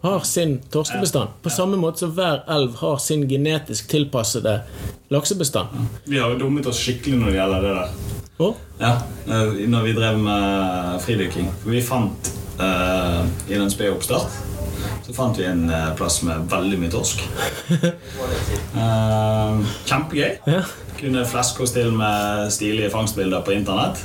har 0.00 0.20
sin 0.20 0.60
torskebestand. 0.72 1.28
På 1.42 1.50
samme 1.50 1.76
måte 1.76 1.98
som 1.98 2.14
hver 2.16 2.38
elv 2.48 2.78
har 2.80 2.96
sin 3.04 3.26
genetisk 3.28 3.90
tilpassede 3.92 4.54
laksebestand. 5.12 5.82
Vi 6.04 6.16
har 6.16 6.32
jo 6.32 6.38
dummet 6.46 6.66
oss 6.70 6.80
skikkelig 6.80 7.18
når 7.20 7.28
det 7.34 7.36
gjelder 7.36 7.66
det 7.66 7.74
der. 7.76 7.92
Og 8.38 8.56
Ja, 8.80 8.94
eh, 9.28 9.68
Når 9.68 9.82
vi 9.82 9.92
drev 9.92 10.18
med 10.18 11.00
fridykking. 11.04 11.52
Vi 11.66 11.82
fant 11.82 12.32
uh, 12.60 13.28
i 13.48 13.54
den 13.60 13.70
spede 13.70 13.92
oppstart 13.92 14.32
så 15.06 15.14
fant 15.14 15.38
vi 15.38 15.44
en 15.46 15.68
eh, 15.70 15.90
plass 15.94 16.18
med 16.26 16.48
veldig 16.50 16.78
mye 16.82 16.90
torsk. 16.90 17.20
uh, 18.74 19.62
kjempegøy. 19.88 20.32
Ja. 20.50 20.64
Kunne 20.96 21.22
fleske 21.28 21.62
oss 21.62 21.74
til 21.76 21.92
med 21.94 22.48
stilige 22.50 22.90
fangstbilder 22.90 23.44
på 23.46 23.54
internett. 23.54 24.00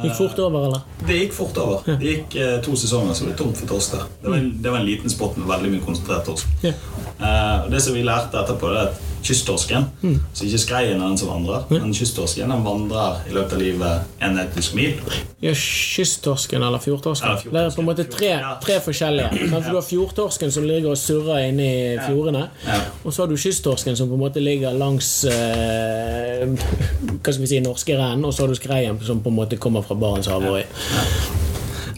Gikk 0.00 0.16
fort 0.16 0.40
over, 0.42 0.66
eller? 0.66 0.82
Det 1.06 1.20
gikk 1.20 1.36
fort 1.36 1.60
over. 1.62 1.84
Det 1.86 2.16
gikk 2.16 2.34
uh, 2.40 2.56
to 2.64 2.74
sesonger, 2.80 3.14
så 3.14 3.28
det 3.28 3.30
ble 3.30 3.38
tomt 3.44 3.60
for 3.60 3.70
torsk 3.76 3.94
der. 3.94 4.08
Det 4.24 4.32
var, 4.32 4.40
en, 4.40 4.50
det 4.64 4.74
var 4.74 4.82
en 4.82 4.88
liten 4.88 5.14
spot 5.14 5.38
med 5.38 5.46
veldig 5.52 5.74
mye 5.76 5.86
konsentrert 5.86 6.26
torsk. 6.26 6.50
Ja. 6.66 6.74
Eh, 7.20 7.70
det 7.70 7.80
som 7.84 7.94
vi 7.94 8.02
lærte 8.02 8.40
etterpå, 8.40 8.72
det 8.72 8.80
er 8.80 8.90
at 8.90 9.06
kysttorsken 9.24 9.86
Så 10.34 10.46
ikke 10.46 10.58
skreien 10.58 11.00
er 11.00 11.06
den 11.08 11.18
som 11.18 11.30
vandrer, 11.30 11.66
men 11.70 11.94
kysttorsken 11.94 12.50
den 12.50 12.64
vandrer 12.64 13.20
i 13.28 13.34
løpet 13.34 13.56
av 13.56 13.62
livet 13.62 14.22
en 14.24 14.38
etisk 14.40 14.74
mil. 14.78 14.98
Ja, 15.42 15.52
kysttorsken 15.56 16.62
eller 16.62 16.82
fjordtorsken. 16.82 17.50
Det 17.52 17.62
er 17.62 17.70
på 17.74 17.82
en 17.84 17.88
måte 17.88 18.04
tre, 18.10 18.32
tre 18.64 18.80
forskjellige. 18.84 19.30
Ja. 19.50 19.58
Du 19.66 19.74
har 19.76 19.84
fjordtorsken 19.84 20.52
som 20.52 20.64
ligger 20.64 20.92
og 20.94 20.98
surrer 20.98 21.48
inne 21.48 21.66
i 21.66 21.98
fjordene. 22.06 22.46
Ja. 22.66 22.78
Og 23.04 23.12
så 23.12 23.22
har 23.24 23.30
du 23.30 23.36
kysttorsken 23.40 23.96
som 23.98 24.08
på 24.08 24.16
en 24.16 24.22
måte 24.22 24.40
ligger 24.40 24.76
langs 24.78 25.24
eh, 25.28 26.46
Hva 27.22 27.32
skal 27.32 27.42
vi 27.44 27.50
si, 27.50 27.60
norskerenn. 27.64 28.24
Og 28.24 28.34
så 28.34 28.44
har 28.44 28.52
du 28.52 28.58
skreien 28.58 29.00
som 29.04 29.22
på 29.24 29.32
en 29.32 29.40
måte 29.42 29.60
kommer 29.60 29.84
fra 29.86 29.98
Barentshavet. 30.00 30.64
Ja. 30.66 31.39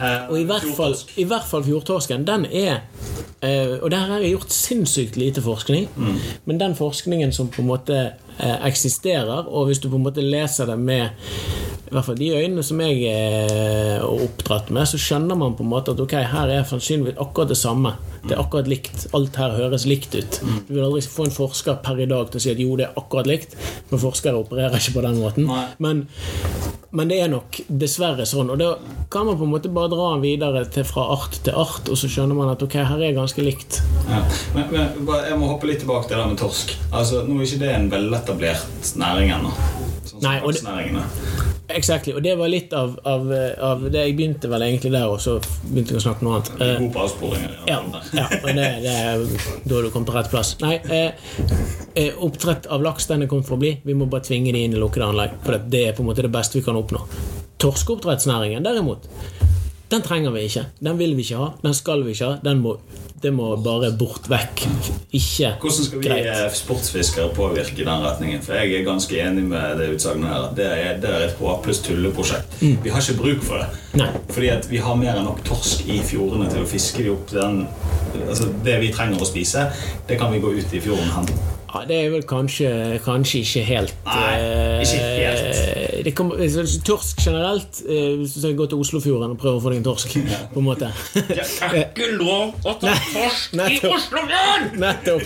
Og 0.02 0.40
i 0.40 0.44
hvert, 0.48 0.66
fall, 0.76 0.96
i 1.16 1.24
hvert 1.28 1.46
fall 1.46 1.64
fjordtorsken, 1.66 2.26
den 2.26 2.46
er 2.46 2.80
eh, 3.42 3.78
Og 3.82 3.90
der 3.90 4.08
har 4.10 4.22
jeg 4.22 4.34
gjort 4.36 4.52
sinnssykt 4.52 5.16
lite 5.16 5.42
forskning. 5.42 5.88
Men 6.44 6.60
den 6.60 6.74
forskningen 6.78 7.32
som 7.32 7.50
på 7.52 7.62
en 7.62 7.70
måte 7.70 7.98
eh, 7.98 8.31
eksisterer, 8.42 9.46
og 9.46 9.68
hvis 9.68 9.82
du 9.82 9.88
på 9.90 9.98
en 10.00 10.06
måte 10.08 10.24
leser 10.24 10.70
det 10.70 10.78
med 10.80 11.10
i 11.92 11.94
hvert 11.94 12.06
fall 12.06 12.16
de 12.16 12.30
øynene 12.32 12.62
som 12.64 12.78
jeg 12.80 13.02
er 13.04 14.00
oppdratt 14.06 14.70
med, 14.72 14.88
så 14.88 14.96
skjønner 14.96 15.36
man 15.36 15.52
på 15.58 15.64
en 15.66 15.68
måte 15.74 15.92
at 15.92 16.00
ok, 16.00 16.14
her 16.24 16.48
er 16.48 16.64
sannsynligvis 16.64 17.18
akkurat 17.20 17.50
det 17.52 17.58
samme. 17.60 17.92
Det 18.22 18.32
er 18.32 18.40
akkurat 18.40 18.70
likt. 18.70 19.02
Alt 19.12 19.36
her 19.36 19.52
høres 19.58 19.84
likt 19.84 20.14
ut. 20.16 20.38
Du 20.68 20.72
vil 20.72 20.86
aldri 20.86 21.02
få 21.04 21.26
en 21.28 21.34
forsker 21.34 21.82
per 21.84 22.00
i 22.00 22.06
dag 22.08 22.30
til 22.32 22.40
å 22.40 22.44
si 22.46 22.52
at 22.54 22.62
jo, 22.64 22.78
det 22.80 22.86
er 22.86 22.96
akkurat 22.96 23.28
likt, 23.28 23.58
men 23.90 24.00
forskere 24.00 24.40
opererer 24.40 24.78
ikke 24.78 24.94
på 24.94 25.04
den 25.04 25.20
måten. 25.20 25.52
Men, 25.84 26.06
men 26.96 27.12
det 27.12 27.18
er 27.20 27.28
nok 27.34 27.60
dessverre 27.68 28.24
sånn. 28.30 28.54
Og 28.54 28.62
da 28.62 28.70
kan 29.12 29.28
man 29.28 29.36
på 29.36 29.44
en 29.44 29.52
måte 29.52 29.74
bare 29.76 29.92
dra 29.92 30.14
den 30.14 30.24
videre 30.24 30.64
til 30.72 30.88
fra 30.88 31.10
art 31.12 31.42
til 31.44 31.60
art, 31.60 31.92
og 31.92 32.00
så 32.00 32.08
skjønner 32.08 32.40
man 32.40 32.54
at 32.54 32.64
ok, 32.64 32.78
her 32.88 33.04
er 33.04 33.18
ganske 33.20 33.44
likt. 33.44 33.82
Ja. 34.08 34.22
Men, 34.56 34.72
men 34.72 35.12
jeg 35.28 35.36
må 35.36 35.52
hoppe 35.52 35.68
litt 35.68 35.84
tilbake 35.84 36.08
til 36.08 36.16
det 36.16 36.24
med 36.32 36.40
torsk. 36.40 36.72
Altså, 36.88 37.26
Nå 37.28 37.36
er 37.36 37.50
ikke 37.50 37.64
det 37.66 37.74
en 37.76 37.92
veletablert 37.92 38.31
næring 38.40 39.32
ennå. 39.36 39.52
Sånn 40.06 40.22
Nei, 40.22 40.40
og 40.40 40.52
det- 40.52 40.62
Exactly. 41.72 42.12
Og 42.12 42.22
det 42.22 42.34
var 42.38 42.48
litt 42.48 42.72
av, 42.72 42.98
av, 43.04 43.32
av 43.58 43.84
det 43.90 44.06
Jeg 44.06 44.16
begynte 44.16 44.48
vel 44.50 44.64
egentlig 44.66 44.92
der, 44.92 45.06
og 45.08 45.20
så 45.22 45.38
begynte 45.40 45.94
jeg 45.94 46.00
å 46.00 46.04
snakke 46.04 46.26
noe 46.26 46.38
annet. 46.38 46.50
Eh, 46.60 46.72
gode 46.82 46.92
på 46.92 47.04
avsporinger. 47.06 47.54
Ja, 47.68 47.78
ja 48.12 48.26
men 48.44 48.58
det, 48.60 48.68
det 48.84 48.94
er, 48.94 49.22
da 49.64 49.74
har 49.78 49.86
du 49.86 49.90
kommet 49.94 50.10
til 50.10 50.18
rett 50.18 50.32
plass. 50.32 50.54
Nei, 50.62 50.74
eh, 50.90 51.12
eh, 51.94 52.10
oppdrett 52.18 52.68
av 52.72 52.84
laks 52.84 53.08
den 53.10 53.22
er 53.22 53.30
kommet 53.30 53.48
for 53.48 53.56
å 53.56 53.62
bli. 53.62 53.76
Vi 53.84 53.96
må 53.96 54.08
bare 54.10 54.26
tvinge 54.26 54.52
de 54.52 54.64
inn 54.66 54.76
i 54.76 54.82
lukkede 54.82 55.08
anlegg. 55.12 55.38
For 55.46 55.56
det, 55.56 55.62
det 55.72 55.86
er 55.88 55.96
på 55.96 56.04
en 56.04 56.10
måte 56.10 56.26
det 56.26 56.32
beste 56.34 56.58
vi 56.58 56.66
kan 56.66 56.78
oppnå. 56.80 57.04
Torskeoppdrettsnæringen, 57.62 58.64
derimot, 58.66 59.06
den 59.92 60.02
trenger 60.02 60.32
vi 60.34 60.46
ikke. 60.48 60.64
Den 60.80 60.98
vil 60.98 61.12
vi 61.18 61.24
ikke 61.26 61.36
ha. 61.40 61.48
Den 61.62 61.74
skal 61.76 62.02
vi 62.06 62.14
ikke 62.14 62.28
ha. 62.30 62.36
Den 62.44 62.62
må, 62.64 62.74
det 63.22 63.32
må 63.36 63.50
bare 63.62 63.90
bort 63.98 64.24
vekk. 64.32 64.62
Ikke 65.12 65.50
Hvordan 65.60 65.84
skal 65.86 66.00
vi 66.00 66.08
greit. 66.08 66.26
eh, 66.32 66.46
sportsfiskere 66.56 67.28
påvirke 67.36 67.84
den 67.84 68.02
retningen? 68.06 68.40
For 68.42 68.56
jeg 68.56 68.72
er 68.80 68.86
ganske 68.88 69.20
enig 69.20 69.44
med 69.50 69.76
det 69.78 69.90
utsagnet 69.94 70.32
her. 70.32 70.48
Det 70.56 70.66
er, 70.72 70.96
det 71.02 71.10
er 71.12 71.26
et 71.28 71.36
håpløst 71.38 71.84
tulleprosjekt. 71.90 72.56
Vi 72.62 72.90
har 72.90 73.04
ikke 73.04 73.18
bruk 73.20 73.44
for 73.44 73.60
det. 73.62 73.68
Nei. 74.00 74.08
Fordi 74.32 74.48
at 74.56 74.70
vi 74.72 74.80
har 74.80 74.96
mer 74.96 75.20
enn 75.20 75.28
nok 75.28 75.44
torsk 75.46 75.84
i 75.92 76.00
fjordene 76.08 76.48
til 76.50 76.64
å 76.64 76.68
fiske 76.72 77.04
de 77.04 77.12
opp 77.12 77.28
den 77.36 77.66
Altså 78.28 78.48
Det 78.64 78.74
vi 78.80 78.90
trenger 78.92 79.22
å 79.22 79.26
spise, 79.28 79.62
det 80.08 80.18
kan 80.20 80.32
vi 80.32 80.40
gå 80.42 80.50
ut 80.52 80.72
i 80.76 80.80
fjorden 80.84 81.08
og 81.08 81.14
hente. 81.22 81.36
Ja, 81.72 81.80
det 81.88 81.96
er 82.04 82.10
vel 82.12 82.22
kanskje, 82.28 82.68
kanskje 83.04 83.38
ikke 83.40 83.62
helt 83.64 83.92
Nei, 84.04 84.32
ikke 84.84 84.98
helt. 85.00 85.44
eh, 85.56 86.02
det 86.04 86.12
kommer- 86.18 86.36
altså, 86.44 86.64
torsk 86.84 87.20
generelt 87.24 87.78
eh, 87.88 88.18
Hvis 88.20 88.34
du 88.34 88.40
skal 88.42 88.54
gå 88.58 88.66
til 88.68 88.78
Oslofjorden 88.82 89.30
og 89.32 89.38
prøve 89.40 89.56
å 89.56 89.62
få 89.64 89.72
deg 89.72 89.78
en 89.80 89.86
torsk, 89.86 90.16
på 90.52 90.60
en 90.60 90.66
måte. 90.66 90.90
Ikke 91.16 92.10
lov 92.18 92.52
å 92.68 92.74
ta 92.82 92.92
torsk 93.14 93.56
i 93.56 93.80
Oslofjorden! 93.88 94.68
Nettopp. 94.82 95.22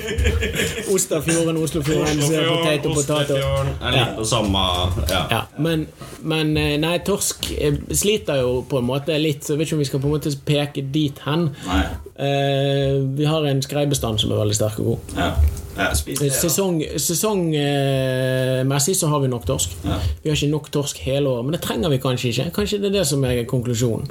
Ostafjorden, 0.95 1.57
Oslofjorden, 1.65 2.21
potet 2.23 2.87
og 2.87 2.95
potet. 3.01 3.29
Det 3.29 3.43
er 3.43 3.97
litt 3.97 4.17
det 4.21 4.27
samme 4.31 4.65
ja. 5.11 5.23
Ja, 5.33 5.43
men, 5.59 5.87
men 6.23 6.55
eh, 6.61 6.77
nei, 6.83 6.99
torsk 7.07 7.51
eh, 7.59 7.81
sliter 7.91 8.43
jo 8.45 8.61
på 8.71 8.79
en 8.83 8.87
måte 8.93 9.17
litt, 9.21 9.43
så 9.47 9.55
jeg 9.57 9.65
vet 9.65 9.69
ikke 9.73 9.79
om 9.81 9.85
vi 9.85 9.91
skal 9.91 10.03
på 10.05 10.11
en 10.11 10.17
måte 10.19 10.35
peke 10.47 10.85
dit 10.95 11.19
hen. 11.27 11.49
Nei. 11.67 11.83
Eh, 12.19 12.97
vi 13.19 13.29
har 13.29 13.45
en 13.45 13.63
skreibestand 13.63 14.21
som 14.23 14.33
er 14.33 14.41
veldig 14.41 14.57
sterk 14.57 14.81
og 14.81 14.93
god. 14.93 15.17
Ja. 15.19 15.31
Ja, 15.77 15.91
Sesongmessig 15.93 16.17
det. 16.25 16.33
Sesong, 16.41 16.79
sesongmessig 16.97 18.95
så 18.97 19.11
har 19.13 19.21
vi 19.21 19.29
nok 19.29 19.45
torsk. 19.49 19.75
Ja. 19.85 19.99
Vi 20.23 20.31
har 20.31 20.39
ikke 20.39 20.49
nok 20.55 20.71
torsk 20.73 21.01
hele 21.05 21.29
året, 21.29 21.45
men 21.45 21.57
det 21.57 21.61
trenger 21.67 21.93
vi 21.93 21.99
kanskje 22.01 22.31
ikke. 22.31 22.47
Kanskje 22.57 22.79
det 22.81 22.89
er 22.91 22.97
det 22.99 23.07
som 23.11 23.25
er 23.29 23.43
konklusjonen. 23.49 24.09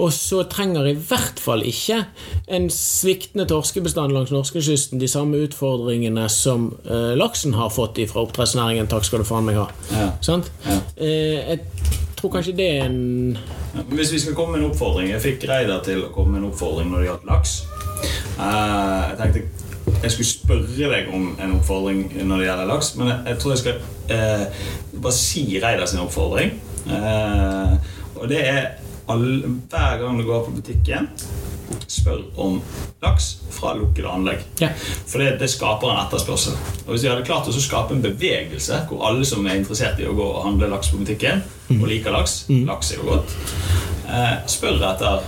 Og 0.00 0.12
så 0.16 0.42
trenger 0.48 0.88
i 0.88 0.94
hvert 0.96 1.40
fall 1.42 1.64
ikke 1.68 2.00
en 2.48 2.70
sviktende 2.72 3.44
torskebestand 3.50 4.14
langs 4.16 4.32
norskekysten 4.32 5.02
de 5.02 5.08
samme 5.10 5.42
utfordringene 5.44 6.24
som 6.32 6.70
eh, 6.86 7.12
laksen 7.18 7.58
har 7.58 7.72
fått 7.74 8.00
fra 8.08 8.24
oppdrettsnæringen. 8.24 8.88
Takk 8.88 9.04
skal 9.04 9.20
du 9.20 9.28
faen 9.28 9.44
meg 9.50 9.60
ha. 9.60 9.68
Ja. 9.92 10.08
Sant? 10.24 10.48
Ja. 10.64 10.80
Eh, 10.96 11.36
jeg 11.52 11.60
tror 12.20 12.34
kanskje 12.36 12.56
det 12.56 12.68
er 12.76 12.84
en 12.86 13.38
Ja, 13.74 13.82
Hvis 13.88 14.12
vi 14.12 14.20
skal 14.20 14.36
komme 14.36 14.56
med 14.56 14.64
en 14.64 14.70
oppfordring 14.70 15.10
Jeg 15.10 15.22
fikk 15.24 15.48
Reidar 15.48 15.82
til 15.86 16.04
å 16.04 16.12
komme 16.14 16.36
med 16.36 16.44
en 16.44 16.50
oppfordring 16.50 16.92
når 16.92 17.02
det 17.02 17.10
gjaldt 17.10 17.26
laks. 17.30 17.56
Uh, 18.40 19.10
jeg 19.10 19.18
tenkte 19.20 19.48
jeg 20.00 20.12
skulle 20.14 20.28
spørre 20.28 20.90
deg 20.94 21.08
om 21.12 21.26
en 21.36 21.56
oppfordring 21.58 22.06
når 22.24 22.40
det 22.40 22.46
gjelder 22.46 22.68
laks, 22.70 22.94
men 22.96 23.10
jeg, 23.10 23.18
jeg 23.28 23.38
tror 23.42 23.52
jeg 23.52 23.60
skal 23.60 24.14
eh, 24.16 24.62
bare 24.96 25.16
si 25.16 25.42
Reidar 25.60 25.90
sin 25.90 26.00
oppfordring. 26.00 26.54
Eh, 26.88 27.74
og 28.16 28.28
det 28.30 28.40
er 28.48 28.62
all, 29.12 29.26
hver 29.68 29.98
gang 30.00 30.20
du 30.20 30.24
går 30.24 30.46
på 30.46 30.54
butikken, 30.56 31.10
spør 31.90 32.20
om 32.40 32.60
laks 33.02 33.28
fra 33.54 33.72
lukkede 33.78 34.08
anlegg. 34.10 34.44
Ja. 34.60 34.68
For 35.06 35.22
det, 35.22 35.36
det 35.40 35.50
skaper 35.52 35.90
en 35.92 36.02
etterspørsel. 36.04 36.56
Og 36.86 36.92
Hvis 36.94 37.04
vi 37.04 37.10
hadde 37.12 37.26
klart 37.26 37.48
å 37.50 37.54
skape 37.54 37.94
en 37.96 38.02
bevegelse 38.04 38.82
hvor 38.90 39.04
alle 39.08 39.26
som 39.28 39.46
er 39.46 39.60
interessert 39.60 40.00
i 40.02 40.08
å 40.08 40.14
gå 40.16 40.26
og 40.26 40.44
handle 40.46 40.70
laks 40.72 40.92
på 40.92 41.00
butikken, 41.02 41.42
og 41.76 41.86
liker 41.86 42.14
laks 42.14 42.44
Laks 42.66 42.92
er 42.92 43.00
jo 43.02 43.10
godt. 43.12 43.34
Eh, 44.10 44.36
spør 44.50 44.80
etter 44.90 45.20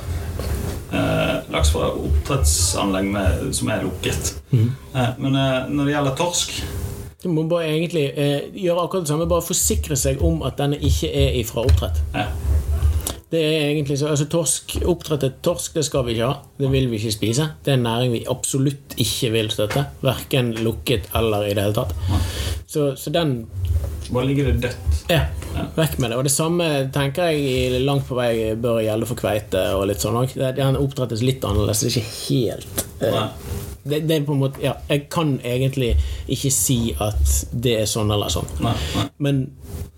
eh, 0.93 1.34
laks 1.55 1.70
fra 1.74 1.90
oppdrettsanlegg 1.95 3.11
med, 3.14 3.45
som 3.55 3.70
er 3.70 3.84
lukket. 3.86 4.32
Eh, 4.53 5.12
men 5.18 5.36
eh, 5.38 5.68
når 5.70 5.84
det 5.88 5.95
gjelder 5.95 6.16
torsk 6.18 6.57
Du 7.22 7.28
må 7.30 7.45
bare 7.47 7.68
egentlig 7.70 8.09
eh, 8.18 8.49
gjøre 8.59 8.82
akkurat 8.88 9.07
det 9.07 9.12
samme, 9.12 9.28
bare 9.30 9.47
forsikre 9.47 9.97
seg 9.97 10.22
om 10.26 10.43
at 10.43 10.59
denne 10.59 10.80
ikke 10.82 11.12
er 11.14 11.38
ifra 11.43 11.62
oppdrett. 11.68 12.03
ja. 12.16 12.26
Det 13.33 13.41
er 13.41 13.70
egentlig 13.70 13.97
så, 13.97 14.11
altså 14.12 14.26
torsk, 14.28 14.74
Oppdrettet 14.93 15.39
torsk 15.45 15.78
det 15.78 15.87
skal 15.87 16.05
vi 16.05 16.12
ikke 16.12 16.26
ha. 16.28 16.35
Det 16.59 16.68
vil 16.68 16.91
vi 16.91 16.99
ikke 17.01 17.14
spise. 17.14 17.47
Det 17.64 17.72
er 17.72 17.78
en 17.78 17.87
næring 17.87 18.12
vi 18.12 18.26
absolutt 18.28 18.93
ikke 19.01 19.30
vil 19.33 19.49
støtte. 19.55 19.87
Verken 20.05 20.53
lukket 20.61 21.09
eller 21.16 21.47
i 21.49 21.55
det 21.57 21.64
hele 21.64 21.78
tatt. 21.78 21.95
Så, 22.68 22.91
så 22.97 23.12
den 23.14 23.47
Bare 24.12 24.26
ligger 24.28 24.51
det 24.51 24.66
dødt. 24.66 25.03
ja, 25.09 25.22
vekk 25.78 25.97
med 26.03 26.11
det. 26.12 26.18
Og 26.20 26.26
det 26.28 26.35
samme 26.35 26.68
tenker 26.93 27.33
jeg 27.33 27.80
langt 27.87 28.05
på 28.11 28.18
vei 28.18 28.53
bør 28.61 28.83
gjelde 28.85 29.09
for 29.09 29.16
kveite 29.16 29.62
og 29.78 29.87
litt 29.89 30.05
sånn 30.05 30.18
òg. 30.20 30.37
Den 30.59 30.76
oppdrettes 30.76 31.24
litt 31.24 31.45
annerledes. 31.49 31.87
Det 31.87 31.95
er 31.95 32.03
ikke 32.03 32.16
helt 32.26 32.85
eh. 33.01 33.70
Det, 33.85 34.03
det 34.09 34.16
er 34.16 34.26
på 34.26 34.37
en 34.37 34.43
måte 34.45 34.62
Ja, 34.62 34.76
jeg 34.89 35.09
kan 35.11 35.35
egentlig 35.45 35.95
ikke 36.30 36.51
si 36.55 36.95
at 37.03 37.22
det 37.53 37.74
er 37.83 37.89
sånn 37.91 38.12
eller 38.14 38.30
sånn. 38.33 38.49
Nei, 38.62 38.74
nei. 38.97 39.07
Men 39.22 39.41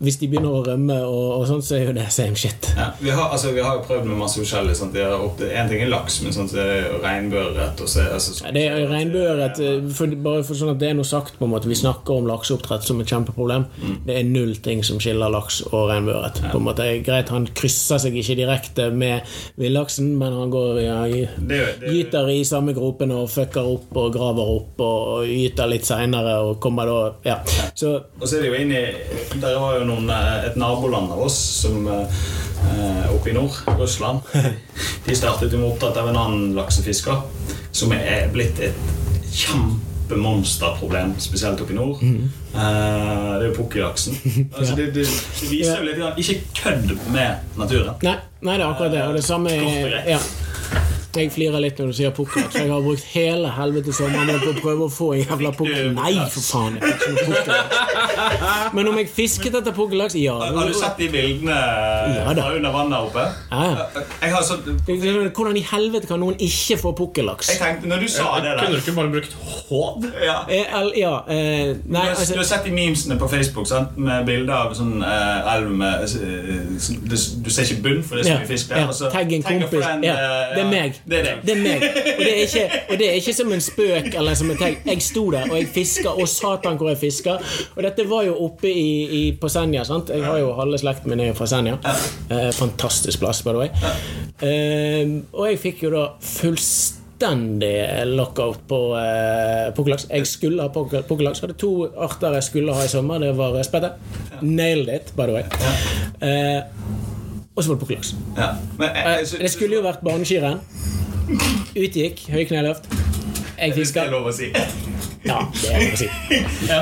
hvis 0.05 0.19
de 0.21 0.29
begynner 0.29 0.53
å 0.53 0.63
rømme 0.67 0.97
og, 1.07 1.27
og 1.39 1.45
sånn, 1.49 1.63
så 1.65 1.77
er 1.79 1.85
jo 1.89 1.95
det 1.97 2.07
same 2.13 2.37
shit. 2.39 2.69
Ja, 2.77 2.91
vi, 3.01 3.11
har, 3.15 3.31
altså, 3.33 3.53
vi 3.57 3.63
har 3.65 3.79
jo 3.79 3.85
prøvd 3.87 4.09
med 4.09 4.19
masse 4.21 4.41
forskjellig. 4.41 4.75
Opp, 5.15 5.41
en 5.45 5.71
ting 5.71 5.85
er 5.85 5.91
laks, 5.93 6.19
men 6.25 6.35
sånn, 6.35 6.49
så 6.51 6.59
er 6.61 6.71
det 6.71 6.99
regnbueørret 7.05 7.83
og 7.85 7.91
så 7.91 8.03
det 8.03 8.17
altså, 8.17 8.35
sånn- 8.39 8.57
Det 8.57 8.65
er 8.69 8.89
regnbueørret 8.91 9.61
eh, 9.65 10.17
Bare 10.25 10.45
for 10.47 10.59
sånn 10.59 10.73
at 10.75 10.81
det 10.83 10.91
er 10.91 10.99
noe 10.99 11.09
sagt, 11.09 11.39
på 11.39 11.47
en 11.49 11.53
måte. 11.55 11.71
Vi 11.71 11.79
snakker 11.79 12.19
om 12.19 12.29
lakseoppdrett 12.29 12.87
som 12.87 13.01
et 13.03 13.11
kjempeproblem. 13.11 13.67
Det 14.07 14.19
er 14.19 14.29
null 14.29 14.57
ting 14.65 14.83
som 14.87 15.01
skiller 15.03 15.33
laks 15.33 15.63
og 15.71 15.89
regnbueørret. 15.93 16.43
Måte. 16.65 16.87
Greit, 17.05 17.29
han 17.35 17.47
krysser 17.57 18.01
seg 18.01 18.17
ikke 18.17 18.37
direkte 18.39 18.89
med 18.95 19.27
villaksen, 19.61 20.15
men 20.21 20.33
han 20.37 20.53
går 20.53 20.81
ja, 20.85 20.99
er 21.05 21.29
er 21.55 21.89
gyter 21.93 22.31
i 22.33 22.41
samme 22.47 22.73
gropen 22.77 23.13
og 23.15 23.29
fucker 23.33 23.67
opp 23.67 23.74
og 23.95 24.13
graver 24.15 24.51
opp 24.57 24.81
og 24.85 25.29
gyter 25.29 25.71
litt 25.71 25.87
seinere 25.89 26.37
og 26.47 26.59
kommer 26.63 26.89
da 26.89 26.99
Ja. 27.25 27.37
Så 27.75 27.95
Og 28.21 28.27
så 28.29 28.37
er 28.37 28.43
det 28.43 28.51
jo 28.51 28.61
inni 28.61 28.83
Der 29.41 29.59
var 29.59 29.79
jo 29.79 29.85
noen, 29.85 30.11
eh, 30.11 30.47
et 30.49 30.57
naboland 30.57 31.13
av 31.13 31.23
oss 31.27 31.39
som 31.63 31.87
eh, 31.89 33.15
oppe 33.15 33.31
i 33.31 33.35
nord, 33.35 33.53
Russland. 33.79 34.21
De 35.07 35.17
startet 35.17 35.53
jo 35.53 35.59
med 35.59 35.73
opptatt 35.73 35.97
av 35.97 36.09
en 36.09 36.17
annen 36.17 36.55
laksefisker 36.57 37.23
som 37.75 37.93
er 37.93 38.29
blitt 38.33 38.61
et 38.63 38.79
kjempemonsterproblem, 39.35 41.17
spesielt 41.19 41.61
oppe 41.61 41.75
i 41.75 41.77
nord. 41.77 42.03
Eh, 42.03 42.21
det 42.55 43.43
er 43.43 43.49
jo 43.49 43.57
pukkellaksen. 43.59 44.17
Altså, 44.57 44.77
det, 44.79 44.95
det, 44.95 45.07
viser 45.51 45.83
jo 45.83 45.89
litt 45.91 46.23
Ikke 46.23 46.41
kødd 46.63 46.97
med 47.13 47.59
naturen. 47.59 47.95
Nei, 48.07 48.17
nei 48.41 48.57
det 48.59 48.65
er 48.65 48.71
akkurat 48.71 48.95
det. 48.95 49.05
Og 49.09 49.19
det 49.19 49.25
samme 49.27 49.55
er 49.55 50.01
ja. 50.15 50.21
Jeg 51.15 51.31
flirer 51.33 51.61
litt 51.63 51.79
når 51.79 51.87
du 51.93 51.93
sier 51.97 52.11
pukkellaks. 52.15 52.53
for 52.57 52.65
Jeg 52.65 52.71
har 52.73 52.81
brukt 52.83 53.05
hele 53.15 53.51
helvete 53.55 53.93
sommeren 53.95 54.41
på 54.43 54.51
å 54.51 54.57
prøve 54.61 54.87
å 54.89 54.91
få 54.91 55.09
en 55.15 55.23
jævla 55.25 55.53
pukkel. 55.57 55.93
Nei, 55.95 56.15
for 56.35 56.41
faen! 56.49 56.79
Jeg 56.81 56.95
fikk 56.99 57.03
ikke 57.05 57.13
noe 57.15 57.27
pukkellaks. 57.35 58.73
Men 58.75 58.89
om 58.91 58.99
jeg 58.99 59.09
fisket 59.15 59.55
etter 59.61 59.75
pukkellaks? 59.77 60.17
Ja. 60.19 60.35
Har 60.43 60.67
du 60.69 60.75
sett 60.75 60.99
de 60.99 61.09
bildene 61.13 61.55
Ja, 61.55 62.33
da. 62.35 62.49
under 62.57 62.73
vannet 62.75 62.99
oppe? 63.09 63.25
Ja, 63.51 63.65
ja. 63.71 64.05
Jeg 64.23 64.33
har 64.35 64.43
så 64.43 64.59
Hvordan 64.65 65.57
i 65.57 65.65
helvete 65.71 66.07
kan 66.11 66.21
noen 66.23 66.37
ikke 66.43 66.79
få 66.81 66.93
pukkellaks? 66.99 67.49
Jeg 67.53 67.61
tenkte, 67.63 67.89
når 67.91 68.05
du 68.05 68.09
sa 68.09 68.27
det 68.43 68.55
Kunne 68.59 68.67
der 68.67 68.75
du 68.75 68.77
ikke 68.83 68.97
bare 68.99 69.13
brukt 69.15 69.37
håv? 69.69 70.05
ja. 70.25 70.39
Eh, 70.49 70.81
el- 70.81 70.93
Ja, 70.95 71.15
eh, 71.29 71.75
Du 71.75 71.93
nei, 71.93 72.01
har, 72.01 72.15
du 72.15 72.21
altså 72.21 72.37
har 72.37 72.45
sett 72.45 72.65
de 72.65 72.71
memesene 72.71 73.19
på 73.19 73.29
Facebook 73.31 73.67
sant? 73.67 73.97
med 73.99 74.27
bilder 74.27 74.55
av 74.55 74.75
sånn 74.75 75.03
eh, 75.03 75.55
elv 75.57 75.71
med 75.71 76.03
eh, 76.03 76.79
sånn- 76.79 77.01
du, 77.03 77.17
du 77.45 77.51
ser 77.51 77.63
ikke 77.67 77.83
bunn, 77.83 78.03
for 78.03 78.17
det 78.17 78.25
er 78.25 78.29
så 78.29 78.35
ja, 78.35 78.39
mye 78.39 78.47
fisk 78.49 78.69
der. 78.69 78.77
ja, 78.79 79.11
Tagg 79.11 79.33
en 79.33 79.43
kompis. 79.43 79.85
friend, 79.85 80.05
Ja, 80.05 80.15
eh, 80.15 80.55
det 80.55 80.63
er 80.65 80.71
meg. 80.71 81.01
Det 81.07 81.19
er 81.19 81.25
det. 81.27 81.33
Det 81.45 81.53
er 81.53 81.61
meg. 81.63 81.83
Og 82.15 82.21
det 82.25 82.31
er 82.33 82.39
ikke, 82.47 82.65
og 82.91 82.99
det 83.01 83.09
er 83.11 83.19
ikke 83.21 83.35
som 83.37 83.51
en 83.53 83.61
spøk 83.61 84.07
eller 84.17 84.35
som 84.41 84.51
en 84.51 84.57
tagg. 84.61 84.79
Jeg 84.89 85.03
sto 85.05 85.27
der, 85.35 85.51
og 85.51 85.59
jeg 85.59 85.69
fiska, 85.75 86.09
og 86.15 86.29
satan 86.29 86.79
hvor 86.81 86.89
jeg 86.89 86.99
fiska. 87.03 87.35
Og 87.77 87.83
dette 87.85 88.07
var 88.09 88.23
jo 88.25 88.39
oppe 88.47 88.71
i, 88.73 88.87
i, 89.19 89.23
på 89.41 89.49
Senja. 89.53 89.85
sant? 89.85 90.09
Jeg 90.15 90.25
har 90.25 90.39
jo 90.41 90.55
halve 90.57 90.79
slekten 90.81 91.13
min 91.13 91.21
er 91.27 91.37
fra 91.37 91.47
Senja. 91.51 91.77
Eh, 92.31 92.49
fantastisk 92.57 93.21
plass, 93.21 93.43
by 93.45 93.53
the 93.53 93.59
way. 93.67 93.69
Eh, 94.41 95.13
og 95.33 95.51
jeg 95.51 95.61
fikk 95.63 95.85
jo 95.87 95.93
da 95.93 96.07
fullstendig 96.25 97.75
lockout 98.17 98.65
på 98.69 98.81
eh, 98.99 99.69
pukkellaks. 99.77 100.09
Jeg 100.11 100.27
skulle 100.27 100.63
ha 100.65 100.73
pukkel- 100.73 101.05
pukkellaks. 101.09 101.41
Hadde 101.45 101.57
to 101.61 101.75
arter 101.97 102.39
jeg 102.41 102.49
skulle 102.49 102.75
ha 102.75 102.85
i 102.85 102.89
sommer. 102.93 103.21
Det 103.23 103.35
var 103.39 103.61
spette. 103.67 103.93
Nailed 104.43 104.89
it, 104.97 105.13
by 105.17 105.29
the 105.29 105.33
way. 105.33 105.45
Eh, 106.25 106.63
og 107.57 107.63
så 107.63 107.69
var 107.69 107.75
det 107.77 107.81
pukkellaks. 107.87 108.15
Ja. 108.37 108.49
Men, 108.79 108.89
jeg, 108.95 109.05
Eh, 109.07 109.19
jeg, 109.19 109.29
så- 109.29 109.39
Det 109.39 109.51
skulle 109.51 109.75
jo 109.77 109.83
vært 109.83 110.01
barneskirenn. 110.05 110.61
Utgikk, 111.77 112.27
høykneløft. 112.31 112.89
Jeg 113.59 113.75
fiska. 113.75 114.01
det 114.01 114.07
er 114.09 114.13
lov 114.13 114.27
å 114.29 114.33
si. 114.33 114.49
Ja, 115.25 115.39
det 115.53 115.71
er 115.71 115.81
lov 115.81 115.93
å 115.93 115.97
si. 115.97 116.09
Ja. 116.73 116.81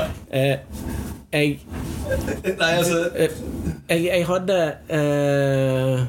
jeg, 1.33 1.59
Nei, 2.59 2.71
altså 2.77 2.97
eh, 3.15 3.29
jeg 3.89 4.03
Jeg 4.03 4.25
hadde 4.27 4.57
eh, 4.89 6.01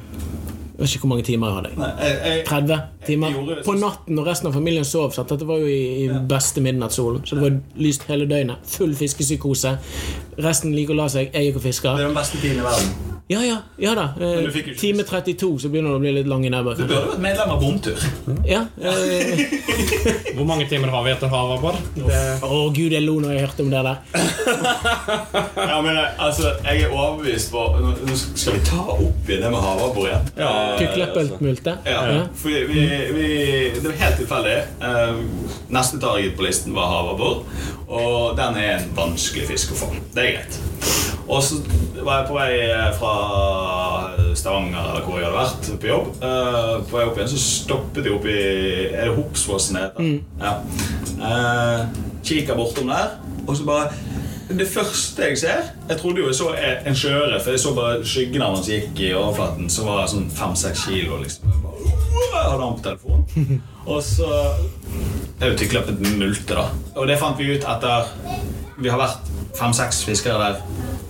Jeg 0.74 0.80
vet 0.80 0.88
ikke 0.94 1.00
hvor 1.06 1.08
mange 1.12 1.22
timer 1.24 1.46
jeg 1.46 1.54
hadde. 1.54 1.70
nei, 1.78 1.90
jeg, 2.02 2.18
jeg, 2.24 2.44
30 2.46 2.80
timer. 3.06 3.28
Jeg 3.28 3.64
På 3.64 3.72
natten 3.78 4.14
når 4.18 4.26
resten 4.32 4.48
av 4.50 4.52
familien 4.58 4.84
sov. 4.84 5.12
Så 5.14 5.22
Dette 5.30 5.46
var 5.46 5.62
jo 5.62 5.66
i, 5.70 6.04
i 6.04 6.08
beste 6.28 6.60
midnattssolen. 6.60 7.22
så 7.24 7.36
det 7.38 7.42
var 7.46 7.58
lyst 7.76 8.02
hele 8.10 8.26
døgnet. 8.26 8.56
Full 8.66 8.94
fiskepsykose. 8.98 9.76
Resten 10.42 10.74
liker 10.74 10.96
å 10.96 11.04
la 11.04 11.08
seg. 11.08 11.30
Jeg 11.32 11.52
gikk 11.52 11.56
og 11.62 11.68
fiska. 11.70 11.94
Det 11.96 12.02
er 12.08 12.10
den 12.10 12.18
beste 12.18 12.40
tiden 12.42 12.58
i 12.58 12.66
verden. 12.66 13.13
Ja, 13.26 13.40
ja, 13.44 13.56
ja 13.76 13.94
da. 13.94 14.02
Eh, 14.20 14.74
time 14.76 15.02
32, 15.02 15.58
så 15.58 15.68
begynner 15.72 15.94
det 15.94 15.96
å 15.96 16.00
bli 16.02 16.10
litt 16.12 16.26
lang 16.28 16.42
i 16.44 16.50
nebbet. 16.52 16.76
Du 16.76 16.84
burde 16.84 17.06
vært 17.14 17.22
medlem 17.24 17.52
av 17.54 17.62
Bomtur. 17.62 18.02
Ja, 18.44 18.58
eh, 18.76 19.40
Hvor 20.36 20.44
mange 20.44 20.66
timer 20.68 20.92
har 20.92 21.06
vi 21.06 21.12
etter 21.14 21.30
Havabbor? 21.32 21.78
Å 22.44 22.58
gud, 22.76 22.92
jeg 22.92 23.00
lo 23.06 23.14
når 23.24 23.32
jeg 23.38 23.46
hørte 23.46 23.64
om 23.64 23.70
det 23.72 23.80
der. 23.86 23.96
Ja, 25.64 25.78
men 25.80 25.96
eh, 25.96 26.20
altså, 26.20 26.50
jeg 26.66 26.84
er 26.84 26.92
overbevist 26.92 27.48
på 27.54 27.62
Nå 27.80 27.94
nå 28.04 28.16
skal 28.20 28.58
vi 28.58 28.60
ta 28.68 28.82
opp 28.92 29.30
igjen 29.30 29.42
det 29.46 29.50
med 29.54 29.62
havabbor 29.64 30.08
igjen. 30.10 30.28
Ja, 30.38 30.52
Ja. 31.88 32.20
for 32.36 32.52
vi, 32.52 32.84
vi, 33.16 33.28
Det 33.78 33.86
var 33.88 33.98
helt 34.04 34.20
tilfeldig. 34.20 34.58
Eh, 34.84 35.24
neste 35.72 36.02
target 36.04 36.36
på 36.36 36.44
listen 36.44 36.76
var 36.76 36.92
havabbor. 36.92 37.40
Og 37.88 38.36
den 38.38 38.60
er 38.60 38.76
en 38.76 38.92
vanskelig 39.00 39.48
fisk 39.54 39.72
å 39.74 39.80
få. 39.86 39.92
Det 40.12 40.26
er 40.28 40.32
greit. 40.36 40.62
Og 41.28 41.42
så 41.42 41.58
var 42.04 42.20
jeg 42.20 42.26
på 42.28 42.36
vei 42.36 42.48
eh, 42.66 42.90
fra 42.98 43.12
Stavanger 44.36 44.90
eller 44.90 45.06
hvor 45.06 45.20
jeg 45.20 45.28
hadde 45.28 45.38
vært, 45.38 45.68
på 45.80 45.88
jobb. 45.88 46.10
Uh, 46.20 46.74
på 46.88 46.98
vei 46.98 47.04
opp 47.08 47.20
igjen 47.20 47.30
så 47.32 47.40
stoppet 47.40 48.08
jeg 48.08 48.16
opp 48.16 48.26
i 48.28 48.40
Er 48.90 49.08
det 49.08 49.14
Hopsfossen 49.16 49.78
det 49.78 49.86
heter? 49.86 50.10
Ja. 50.42 50.52
Uh, 51.16 52.02
kikker 52.24 52.58
bortom 52.58 52.92
der, 52.92 53.16
og 53.46 53.56
så 53.56 53.66
bare 53.68 53.88
det 54.44 54.66
første 54.68 55.24
jeg 55.24 55.38
ser 55.40 55.60
Jeg 55.88 55.96
trodde 55.98 56.20
jo 56.20 56.26
jeg 56.28 56.36
så 56.36 56.50
en 56.60 56.96
sjøørret, 56.98 57.40
for 57.42 57.54
jeg 57.54 57.60
så 57.62 57.72
bare 57.76 58.02
skyggen 58.04 58.42
av 58.44 58.52
han 58.54 58.64
som 58.64 58.74
gikk 58.74 59.00
i 59.00 59.14
overflaten, 59.16 59.70
som 59.72 59.88
var 59.88 60.10
sånn 60.10 60.26
fem-seks 60.32 60.84
kilo. 60.90 61.22
liksom 61.22 61.48
Jeg 61.48 61.62
bare, 61.64 61.94
uh, 62.10 62.50
hadde 62.50 62.66
han 62.66 62.76
på 62.76 62.84
telefonen. 62.84 63.62
Og 63.94 64.02
så 64.04 64.28
er 64.28 65.54
utviklet 65.54 65.88
tykkleppet 65.88 66.18
multe, 66.20 66.56
da. 66.56 66.68
Og 66.96 67.08
det 67.08 67.16
fant 67.20 67.40
vi 67.40 67.56
ut 67.56 67.64
etter 67.68 68.12
Vi 68.76 68.90
har 68.90 68.98
vært 68.98 69.28
fem-seks 69.58 70.02
fiskere 70.08 70.38
der 70.40 70.62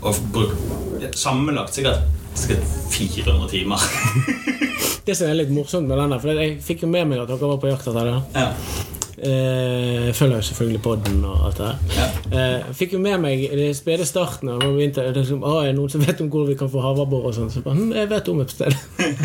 og 0.05 0.19
brukt 0.35 1.17
sammenlagt 1.17 1.77
sikkert, 1.77 2.05
sikkert 2.37 2.65
400 2.93 3.49
timer. 3.53 3.87
Det 5.07 5.17
som 5.17 5.29
er 5.29 5.37
litt 5.37 5.53
morsomt 5.53 5.89
med 5.89 5.99
den 6.01 6.15
der, 6.15 6.21
for 6.21 6.33
jeg 6.33 6.59
fikk 6.65 6.87
jo 6.87 6.89
med 6.89 7.05
meg 7.11 7.21
at 7.21 7.29
dere 7.29 7.49
var 7.51 7.59
på 7.61 7.69
jakt 7.69 7.89
etter 7.91 8.09
det. 8.09 8.19
ja. 8.41 8.51
Eh, 9.25 10.09
følger 10.13 10.37
jo 10.37 10.43
selvfølgelig 10.43 10.81
podden 10.83 11.21
og 11.25 11.47
alt 11.47 11.59
det 11.59 11.67
der. 11.67 11.77
Ja. 11.97 12.07
Eh, 12.57 12.73
fikk 12.77 12.93
jo 12.93 12.99
med 13.01 13.21
meg 13.23 13.45
i 13.47 13.57
den 13.57 13.77
spede 13.77 14.05
starten 14.05 14.51
av 14.53 14.61
det 14.61 15.05
liksom, 15.17 15.45
ah, 15.47 15.63
er 15.65 15.73
noen 15.73 15.93
som 15.93 16.03
vet 16.05 16.21
om 16.21 16.29
hvor 16.33 16.45
vi 16.49 16.57
kan 16.59 16.69
få 16.69 16.83
havabbor 16.85 17.31
og 17.31 17.37
sånn. 17.37 17.49
Så 17.49 17.63
jeg 17.63 17.65
bare, 17.65 17.79
hm, 17.79 17.93
jeg 17.95 18.11
vet 18.11 18.29
om 18.29 18.43
et 18.43 18.53
sted. 18.53 18.77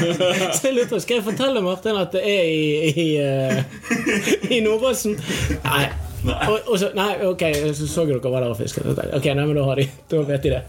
så 0.56 0.70
jeg 0.70 0.76
lurte, 0.78 1.02
skal 1.04 1.20
jeg 1.20 1.26
fortelle 1.26 1.64
Martin 1.66 2.00
at 2.00 2.16
det 2.16 2.22
er 2.22 2.46
i, 2.48 2.70
i, 2.92 3.08
i, 3.10 4.54
i 4.60 4.62
Nordåsen? 4.64 5.18
Nei. 5.66 5.88
Og, 6.26 6.56
og 6.68 6.76
så, 6.82 6.90
nei, 6.98 7.12
ok, 7.30 7.44
så 7.78 7.88
så 7.88 8.04
dere 8.10 8.20
var 8.32 8.44
der 8.44 8.52
og 8.54 8.58
fisket. 8.60 8.86
Jeg, 8.90 9.12
Ok, 9.20 9.26
nei, 9.36 9.46
men 9.46 9.56
da 9.58 9.64
har 9.68 9.80
de 9.80 9.86
Da 10.12 10.22
vet 10.28 10.44
de 10.44 10.50
det. 10.54 10.62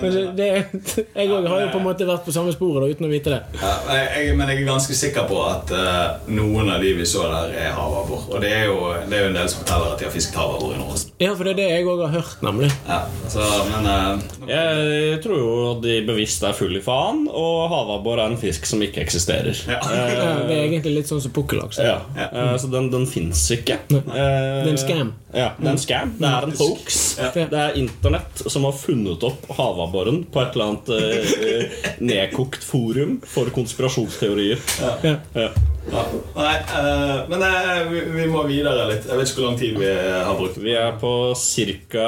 Men 0.00 0.16
det 0.38 0.48
jeg 0.50 1.28
òg 1.30 1.46
har 1.48 1.60
jo 1.64 1.68
på 1.72 1.78
en 1.80 1.84
måte 1.86 2.06
vært 2.08 2.24
på 2.26 2.34
samme 2.34 2.52
sporet 2.54 2.82
da, 2.84 2.90
uten 2.90 3.06
å 3.06 3.10
vite 3.12 3.32
det. 3.34 3.40
Ja, 3.60 3.72
jeg, 3.94 4.08
jeg, 4.26 4.36
men 4.38 4.50
jeg 4.50 4.62
er 4.62 4.68
ganske 4.70 4.96
sikker 4.96 5.26
på 5.30 5.38
at 5.46 5.70
uh, 5.74 6.28
noen 6.32 6.70
av 6.74 6.82
de 6.82 6.92
vi 6.98 7.06
så 7.08 7.26
der, 7.30 7.54
er 7.66 7.74
havabbor. 7.76 8.26
Og 8.34 8.42
det 8.42 8.50
er, 8.56 8.64
jo, 8.70 8.90
det 9.10 9.18
er 9.18 9.24
jo 9.26 9.30
en 9.32 9.38
del 9.40 9.50
som 9.52 9.62
forteller 9.64 9.94
at 9.94 10.02
de 10.02 10.08
har 10.08 10.14
fisket 10.14 10.38
havabbor 10.40 10.74
i 10.74 10.80
Norge. 10.80 11.06
Ja, 11.20 11.34
for 11.36 11.46
det 11.46 11.54
er 11.54 11.60
det 11.60 11.68
jeg 11.70 11.88
òg 11.90 12.04
har 12.06 12.14
hørt, 12.18 12.42
nemlig. 12.46 12.70
Ja, 12.88 13.00
så, 13.30 13.46
men 13.70 13.88
uh, 13.90 14.26
Jeg 14.50 15.20
tror 15.24 15.38
jo 15.40 15.50
at 15.74 15.82
de 15.84 15.96
bevisst 16.08 16.44
er 16.46 16.56
full 16.56 16.76
i 16.78 16.82
faen, 16.84 17.26
og 17.30 17.70
havabbor 17.72 18.20
er 18.24 18.32
en 18.34 18.40
fisk 18.40 18.66
som 18.68 18.82
ikke 18.84 19.04
eksisterer. 19.04 19.64
ja. 19.70 19.80
Ja, 19.90 20.34
det 20.46 20.54
er 20.56 20.64
egentlig 20.66 20.92
litt 21.00 21.10
sånn 21.10 21.20
som 21.22 21.32
pukkellaks. 21.34 21.78
Ja, 21.82 21.98
eh, 22.16 22.52
Så 22.60 22.68
den, 22.72 22.88
den 22.92 23.06
fins 23.10 23.42
ikke. 23.54 23.78
Det 23.90 24.00
er 24.14 24.79
en 24.80 24.88
scam. 24.88 25.12
Ja, 25.32 25.48
det 25.58 25.66
er 25.66 25.72
en 25.72 25.82
scam. 25.84 26.14
Det 26.18 26.30
er 26.30 26.46
en 26.48 26.54
hoax. 26.58 27.00
Det 27.34 27.60
er 27.62 27.76
internett 27.80 28.42
som 28.46 28.66
har 28.68 28.76
funnet 28.76 29.26
opp 29.28 29.46
havabboren 29.58 30.22
på 30.32 30.42
et 30.42 30.56
eller 30.56 30.72
annet 30.72 30.92
eh, 30.96 31.90
nedkokt 32.00 32.64
forum 32.66 33.18
for 33.26 33.52
konspirasjonsteorier. 33.54 34.62
Ja. 34.80 35.16
Ja. 35.34 35.50
Ja. 35.90 36.04
Nei, 36.34 36.54
eh, 36.56 37.16
men 37.28 37.42
eh, 37.42 37.80
vi, 37.90 38.00
vi 38.14 38.26
må 38.30 38.44
videre 38.48 38.86
litt. 38.90 39.08
Jeg 39.08 39.18
vet 39.18 39.30
ikke 39.30 39.40
hvor 39.40 39.48
lang 39.48 39.58
tid 39.60 39.78
vi 39.80 39.90
har 39.90 40.36
brukt. 40.38 40.60
Vi 40.62 40.74
er 40.78 40.94
på 41.00 41.12
ca. 41.34 42.06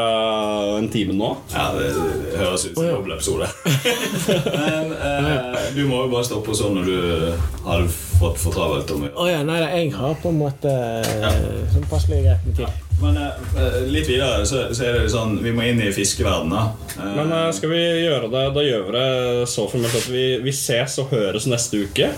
en 0.79 0.89
time 0.93 1.17
nå. 1.19 1.33
Ja, 1.55 1.69
det, 1.77 1.91
det 1.97 2.39
høres 2.39 2.67
ut 2.69 2.77
som 2.77 2.85
en 2.85 2.95
dobbeltepisode. 2.95 3.51
men 4.63 4.95
eh, 4.95 5.61
du 5.77 5.83
må 5.91 6.05
jo 6.05 6.13
bare 6.15 6.29
stoppe 6.29 6.57
sånn 6.57 6.79
når 6.79 6.91
du 6.93 6.99
har 7.67 7.85
fått 8.23 8.39
for 8.43 8.55
travelt. 8.55 8.95
om 8.95 9.09
å 9.09 9.13
oh, 9.17 9.31
ja, 9.31 9.43
nei, 9.47 9.59
nei, 9.65 9.71
jeg 9.83 9.93
har 9.99 10.17
på 10.23 10.31
en 10.31 10.41
måte 10.45 10.73
ja. 10.73 11.35
sånn 11.75 11.91
passelig 11.91 12.23
greit 12.27 12.49
med 12.49 12.63
tid. 12.63 12.92
Men 13.03 13.19
uh, 13.19 13.79
litt 13.91 14.07
videre 14.07 14.45
så, 14.47 14.69
så 14.75 14.85
er 14.87 15.01
det 15.01 15.11
sånn 15.11 15.39
Vi 15.43 15.51
må 15.55 15.65
inn 15.67 15.81
i 15.83 15.91
fiskeverdenen. 15.95 16.73
Uh, 16.95 17.09
Men 17.17 17.33
uh, 17.35 17.49
skal 17.55 17.73
vi 17.73 17.81
gjøre 18.05 18.31
det 18.31 18.45
Da 18.55 18.65
gjør 18.67 18.85
vi 18.87 18.95
det 18.97 19.09
så 19.51 19.67
formelt 19.71 19.97
at 19.99 20.07
vi, 20.13 20.27
vi 20.45 20.55
ses 20.55 20.99
og 21.03 21.11
høres 21.13 21.49
neste 21.51 21.83
uke. 21.83 22.13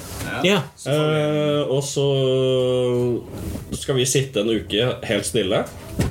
Ja. 0.44 0.58
Eh, 0.90 1.62
og 1.72 1.80
så 1.86 2.04
skal 3.72 3.96
vi 3.96 4.06
sitte 4.08 4.42
en 4.42 4.50
uke 4.52 4.88
helt 5.08 5.28
stille. 5.28 5.62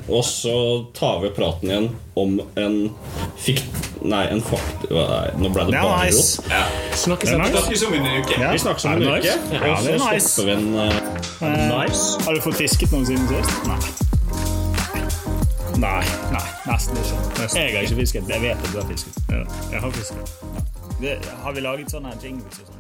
Og 0.07 0.23
så 0.25 0.55
tar 0.95 1.19
vi 1.23 1.31
praten 1.35 1.69
igjen 1.71 1.89
om 2.19 2.37
en 2.59 2.77
fikt... 3.39 3.67
Nei, 4.03 4.23
en 4.33 4.41
fakt... 4.43 4.87
Nei, 4.91 5.27
nå 5.39 5.51
ble 5.53 5.67
det 5.69 5.75
Det 5.75 5.83
bare 5.83 6.07
nice. 6.07 6.41
rot. 6.41 6.49
ja. 6.51 6.63
Snakkes 7.03 7.35
nice. 7.39 7.85
Om 7.87 7.97
en 7.99 8.09
uke. 8.19 8.39
Ja. 8.39 8.51
Vi 8.51 8.63
snakkes 8.65 8.87
om 8.89 8.97
en 8.97 9.05
nice. 9.05 9.35
uke. 9.37 9.59
Ja, 9.59 9.75
og 9.75 9.85
det 9.87 9.99
så 9.99 10.09
nice. 10.09 10.31
stopper 10.33 10.49
vi 10.49 10.57
en 10.57 11.69
Nice. 11.69 12.25
Har 12.25 12.35
du 12.35 12.43
fått 12.43 12.59
fisket 12.63 12.95
noen 12.95 13.07
siden 13.07 13.29
sist? 13.31 13.69
Nei. 13.69 14.11
Nei, 15.81 16.03
nei, 16.31 16.47
nesten 16.67 16.97
ikke. 16.97 17.47
Jeg 17.57 17.75
har 17.75 17.81
ikke 17.87 17.95
fisket. 17.95 18.29
Jeg 18.29 18.41
vet 18.41 18.57
at 18.57 18.69
du 18.73 18.79
har 18.81 18.87
fisket. 18.87 19.17
Ja, 19.29 19.43
Jeg 19.71 19.81
har 19.81 19.91
fisket. 19.91 20.33
Det, 21.01 21.17
har 21.43 21.51
vi 21.55 21.59
laget 21.65 21.91
sånne 21.91 22.13
jingles 22.23 22.61
og 22.61 22.67
sånn? 22.69 22.79